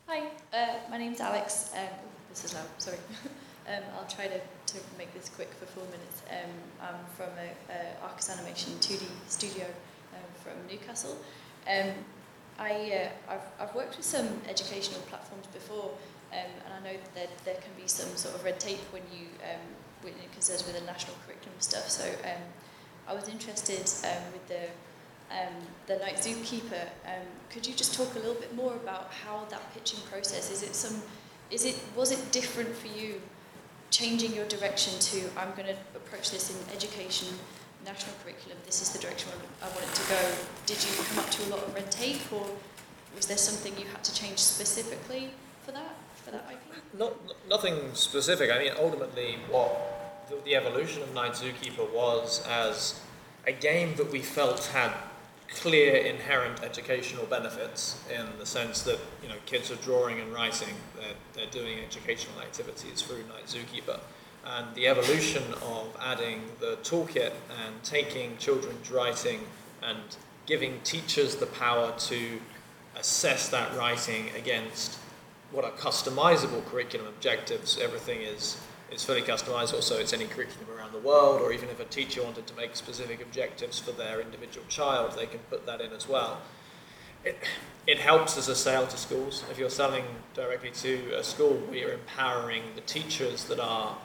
Hi, 0.06 0.22
uh, 0.54 0.74
my 0.88 0.96
name's 0.96 1.20
Alex. 1.20 1.72
Um, 1.74 1.88
this 2.30 2.44
is 2.44 2.54
now, 2.54 2.60
sorry. 2.78 2.98
um, 3.68 3.82
I'll 3.98 4.06
try 4.06 4.28
to, 4.28 4.38
to 4.38 4.78
make 4.96 5.12
this 5.12 5.28
quick 5.28 5.52
for 5.54 5.66
four 5.66 5.82
minutes. 5.86 6.22
Um, 6.30 6.50
I'm 6.80 7.04
from 7.16 7.30
a, 7.36 7.72
a 7.72 8.04
Arcus 8.04 8.30
Animation 8.30 8.74
2D 8.74 9.02
studio 9.26 9.66
um, 10.14 10.20
from 10.40 10.52
Newcastle. 10.70 11.18
Um, 11.66 11.90
I, 12.60 13.10
uh, 13.28 13.32
I've, 13.32 13.68
I've 13.68 13.74
worked 13.74 13.96
with 13.96 14.06
some 14.06 14.28
educational 14.48 15.00
platforms 15.00 15.48
before, 15.48 15.90
um, 16.32 16.52
and 16.64 16.74
I 16.74 16.78
know 16.78 16.96
that 16.96 17.14
there, 17.16 17.28
there 17.44 17.60
can 17.60 17.72
be 17.76 17.88
some 17.88 18.14
sort 18.14 18.36
of 18.36 18.44
red 18.44 18.60
tape 18.60 18.78
when 18.92 19.02
you 19.12 19.26
um, 19.42 19.66
because 20.02 20.46
there's 20.46 20.64
with 20.64 20.78
the 20.78 20.86
national 20.86 21.16
curriculum 21.26 21.58
stuff. 21.58 21.88
So 21.88 22.04
I 23.08 23.14
was 23.14 23.28
interested 23.28 23.78
with 24.32 24.48
the 24.48 24.66
um, 25.32 25.54
the 25.86 25.96
night 25.96 26.16
zookeeper. 26.16 26.82
Um, 27.06 27.26
could 27.50 27.66
you 27.66 27.74
just 27.74 27.94
talk 27.94 28.14
a 28.14 28.18
little 28.18 28.34
bit 28.34 28.54
more 28.54 28.74
about 28.74 29.12
how 29.12 29.44
that 29.50 29.72
pitching 29.74 30.00
process 30.10 30.50
is? 30.50 30.62
It 30.62 30.74
some 30.74 31.02
is 31.50 31.64
it 31.64 31.76
was 31.96 32.12
it 32.12 32.32
different 32.32 32.74
for 32.74 32.88
you 32.88 33.20
changing 33.90 34.34
your 34.34 34.46
direction 34.46 34.98
to 34.98 35.28
I'm 35.36 35.50
going 35.54 35.68
to 35.68 35.76
approach 35.94 36.30
this 36.30 36.50
in 36.50 36.74
education, 36.74 37.28
national 37.84 38.14
curriculum. 38.24 38.58
This 38.64 38.80
is 38.80 38.90
the 38.90 38.98
direction 38.98 39.30
I 39.62 39.68
want 39.68 39.82
it 39.82 39.94
to 39.94 40.08
go. 40.08 40.20
Did 40.66 40.82
you 40.82 40.90
come 41.04 41.18
up 41.18 41.30
to 41.30 41.44
a 41.44 41.48
lot 41.48 41.62
of 41.62 41.74
red 41.74 41.90
tape, 41.90 42.32
or 42.32 42.46
was 43.14 43.26
there 43.26 43.36
something 43.36 43.76
you 43.78 43.86
had 43.86 44.02
to 44.04 44.14
change 44.14 44.38
specifically 44.38 45.30
for 45.64 45.72
that 45.72 45.96
for 46.24 46.30
that 46.30 46.46
IP? 46.50 46.98
Not, 46.98 47.14
nothing 47.48 47.94
specific. 47.94 48.50
I 48.50 48.58
mean, 48.58 48.72
ultimately, 48.78 49.36
what 49.50 50.26
the, 50.28 50.36
the 50.44 50.56
evolution 50.56 51.02
of 51.02 51.14
Night 51.14 51.32
Zookeeper 51.32 51.92
was 51.92 52.46
as 52.48 53.00
a 53.46 53.52
game 53.52 53.94
that 53.96 54.10
we 54.10 54.20
felt 54.20 54.64
had 54.66 54.92
clear 55.54 55.96
inherent 55.96 56.62
educational 56.62 57.26
benefits 57.26 58.02
in 58.10 58.26
the 58.38 58.46
sense 58.46 58.82
that 58.82 58.98
you 59.22 59.28
know 59.28 59.36
kids 59.46 59.70
are 59.70 59.76
drawing 59.76 60.20
and 60.20 60.32
writing, 60.32 60.74
they're, 60.96 61.14
they're 61.34 61.50
doing 61.50 61.78
educational 61.78 62.40
activities 62.40 63.02
through 63.02 63.24
Night 63.28 63.46
Zookeeper. 63.46 64.00
And 64.44 64.74
the 64.74 64.88
evolution 64.88 65.44
of 65.62 65.96
adding 66.00 66.42
the 66.58 66.76
toolkit 66.82 67.32
and 67.64 67.82
taking 67.84 68.36
children's 68.38 68.90
writing 68.90 69.40
and 69.82 70.16
giving 70.46 70.80
teachers 70.82 71.36
the 71.36 71.46
power 71.46 71.94
to 71.96 72.40
assess 72.96 73.48
that 73.50 73.76
writing 73.76 74.30
against 74.36 74.98
what 75.52 75.64
are 75.64 75.70
customizable 75.72 76.64
curriculum 76.66 77.06
objectives. 77.06 77.78
Everything 77.78 78.22
is 78.22 78.56
is 78.92 79.04
fully 79.04 79.22
customizable, 79.22 79.82
so 79.82 79.96
it's 79.96 80.12
any 80.12 80.26
curriculum 80.26 80.68
around 80.76 80.92
the 80.92 80.98
world, 80.98 81.40
or 81.40 81.52
even 81.52 81.68
if 81.68 81.80
a 81.80 81.84
teacher 81.84 82.22
wanted 82.22 82.46
to 82.46 82.54
make 82.54 82.76
specific 82.76 83.22
objectives 83.22 83.78
for 83.78 83.92
their 83.92 84.20
individual 84.20 84.66
child, 84.68 85.12
they 85.16 85.26
can 85.26 85.40
put 85.50 85.66
that 85.66 85.80
in 85.80 85.92
as 85.92 86.08
well. 86.08 86.40
It, 87.24 87.38
it 87.86 87.98
helps 87.98 88.36
as 88.36 88.48
a 88.48 88.54
sale 88.54 88.86
to 88.86 88.96
schools. 88.96 89.44
If 89.50 89.58
you're 89.58 89.70
selling 89.70 90.04
directly 90.34 90.70
to 90.70 91.18
a 91.18 91.24
school, 91.24 91.60
we 91.70 91.84
are 91.84 91.92
empowering 91.92 92.62
the 92.74 92.80
teachers 92.82 93.44
that 93.44 93.60
are 93.60 93.96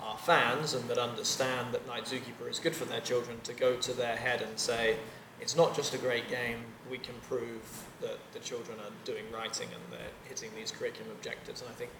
our 0.00 0.18
fans 0.18 0.74
and 0.74 0.88
that 0.88 0.98
understand 0.98 1.72
that 1.72 1.86
Night 1.86 2.04
Zookeeper 2.04 2.48
is 2.48 2.58
good 2.58 2.74
for 2.74 2.84
their 2.84 3.00
children 3.00 3.38
to 3.44 3.52
go 3.52 3.76
to 3.76 3.92
their 3.92 4.16
head 4.16 4.42
and 4.42 4.58
say, 4.58 4.96
it's 5.40 5.56
not 5.56 5.74
just 5.74 5.94
a 5.94 5.98
great 5.98 6.28
game, 6.28 6.58
we 6.90 6.98
can 6.98 7.14
prove 7.28 7.84
that 8.00 8.18
the 8.32 8.38
children 8.40 8.78
are 8.80 8.92
doing 9.04 9.24
writing 9.32 9.68
and 9.68 9.82
they're 9.92 10.10
hitting 10.28 10.50
these 10.56 10.70
curriculum 10.70 11.10
objectives. 11.12 11.60
And 11.60 11.70
I 11.70 11.74
think 11.74 11.90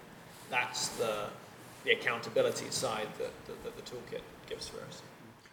that's 0.49 0.89
the, 0.89 1.25
the 1.83 1.91
accountability 1.91 2.69
side 2.69 3.07
that, 3.17 3.31
that, 3.47 3.63
that 3.63 3.75
the 3.75 3.81
toolkit 3.83 4.21
gives 4.47 4.67
for 4.67 4.81
us. 4.85 5.01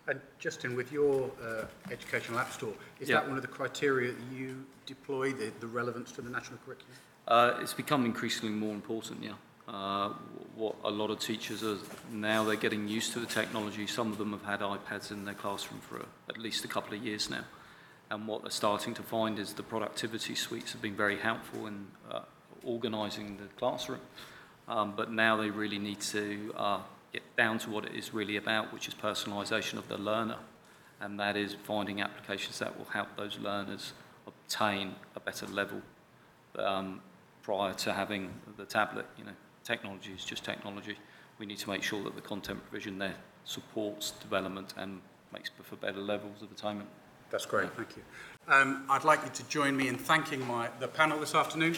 And 0.09 0.21
Justin, 0.39 0.77
with 0.77 0.93
your 0.93 1.31
uh, 1.43 1.65
educational 1.91 2.39
app 2.39 2.53
store, 2.53 2.75
is 3.01 3.09
Yeah. 3.09 3.17
that 3.17 3.29
one 3.29 3.37
of 3.37 3.43
the 3.43 3.49
criteria 3.49 4.13
that 4.13 4.37
you 4.37 4.65
deploy, 4.87 5.33
the, 5.33 5.53
the 5.61 5.67
relevance 5.67 6.13
to 6.13 6.23
the 6.23 6.31
national 6.31 6.59
curriculum? 6.65 6.93
Uh, 7.27 7.59
it's 7.61 7.75
become 7.75 8.05
increasingly 8.05 8.55
more 8.55 8.73
important, 8.73 9.23
yeah. 9.23 9.33
Uh, 9.67 10.11
what 10.55 10.77
a 10.85 10.91
lot 10.91 11.11
of 11.11 11.19
teachers 11.19 11.65
are 11.65 11.79
now, 12.13 12.45
they're 12.45 12.55
getting 12.55 12.87
used 12.87 13.13
to 13.13 13.19
the 13.19 13.27
technology. 13.27 13.85
Some 13.87 14.13
of 14.13 14.19
them 14.19 14.31
have 14.31 14.45
had 14.45 14.61
iPads 14.61 15.11
in 15.11 15.25
their 15.25 15.35
classroom 15.35 15.81
for 15.81 16.05
at 16.29 16.39
least 16.39 16.65
a 16.65 16.69
couple 16.69 16.97
of 16.97 17.05
years 17.05 17.29
now. 17.29 17.45
And 18.09 18.29
what 18.29 18.43
they're 18.43 18.53
starting 18.53 18.95
to 18.95 19.03
find 19.03 19.41
is 19.41 19.55
the 19.55 19.65
productivity 19.65 20.37
suites 20.37 20.71
have 20.71 20.81
been 20.81 20.95
very 20.95 21.19
helpful 21.19 21.67
in 21.67 21.89
uh, 22.09 22.21
organising 22.63 23.39
the 23.39 23.49
classroom. 23.59 24.01
Um, 24.69 24.95
but 24.97 25.13
now 25.13 25.37
they 25.37 25.51
really 25.51 25.79
need 25.79 26.01
to 26.01 26.53
uh, 26.57 26.81
get 27.13 27.23
down 27.37 27.59
to 27.61 27.71
what 27.71 27.85
it 27.85 27.95
is 27.95 28.13
really 28.13 28.37
about, 28.37 28.73
which 28.73 28.89
is 28.89 28.95
personalisation 28.95 29.79
of 29.79 29.89
the 29.89 29.99
learner. 29.99 30.39
And 31.01 31.21
that 31.21 31.37
is 31.37 31.55
finding 31.65 32.01
applications 32.01 32.59
that 32.59 32.77
will 32.77 32.87
help 32.87 33.09
those 33.17 33.39
learners 33.39 33.93
obtain 34.27 34.95
a 35.15 35.21
better 35.21 35.47
level 35.47 35.83
um, 36.59 37.01
prior 37.43 37.75
to 37.75 37.93
having 37.93 38.33
the 38.57 38.65
tablet. 38.65 39.07
You 39.19 39.25
know, 39.25 39.37
technology 39.63 40.13
is 40.13 40.25
just 40.25 40.45
technology. 40.45 40.97
We 41.39 41.47
need 41.47 41.59
to 41.59 41.71
make 41.71 41.83
sure 41.83 42.03
that 42.05 42.15
the 42.15 42.23
content 42.23 42.63
provision 42.69 42.99
there 42.99 43.17
supports 43.45 44.13
development 44.13 44.75
and 44.77 45.01
makes 45.33 45.51
for 45.63 45.77
better 45.77 46.01
levels 46.01 46.43
of 46.43 46.51
attainment. 46.51 46.89
That's 47.31 47.47
great, 47.47 47.73
thank 47.75 47.97
you. 47.97 48.03
Um, 48.49 48.85
I'd 48.89 49.05
like 49.05 49.23
you 49.25 49.31
to 49.31 49.49
join 49.49 49.77
me 49.77 49.89
in 49.89 49.99
thanking 49.99 50.47
my, 50.47 50.71
the 50.81 50.89
panel 50.89 51.19
this 51.19 51.35
afternoon. 51.35 51.77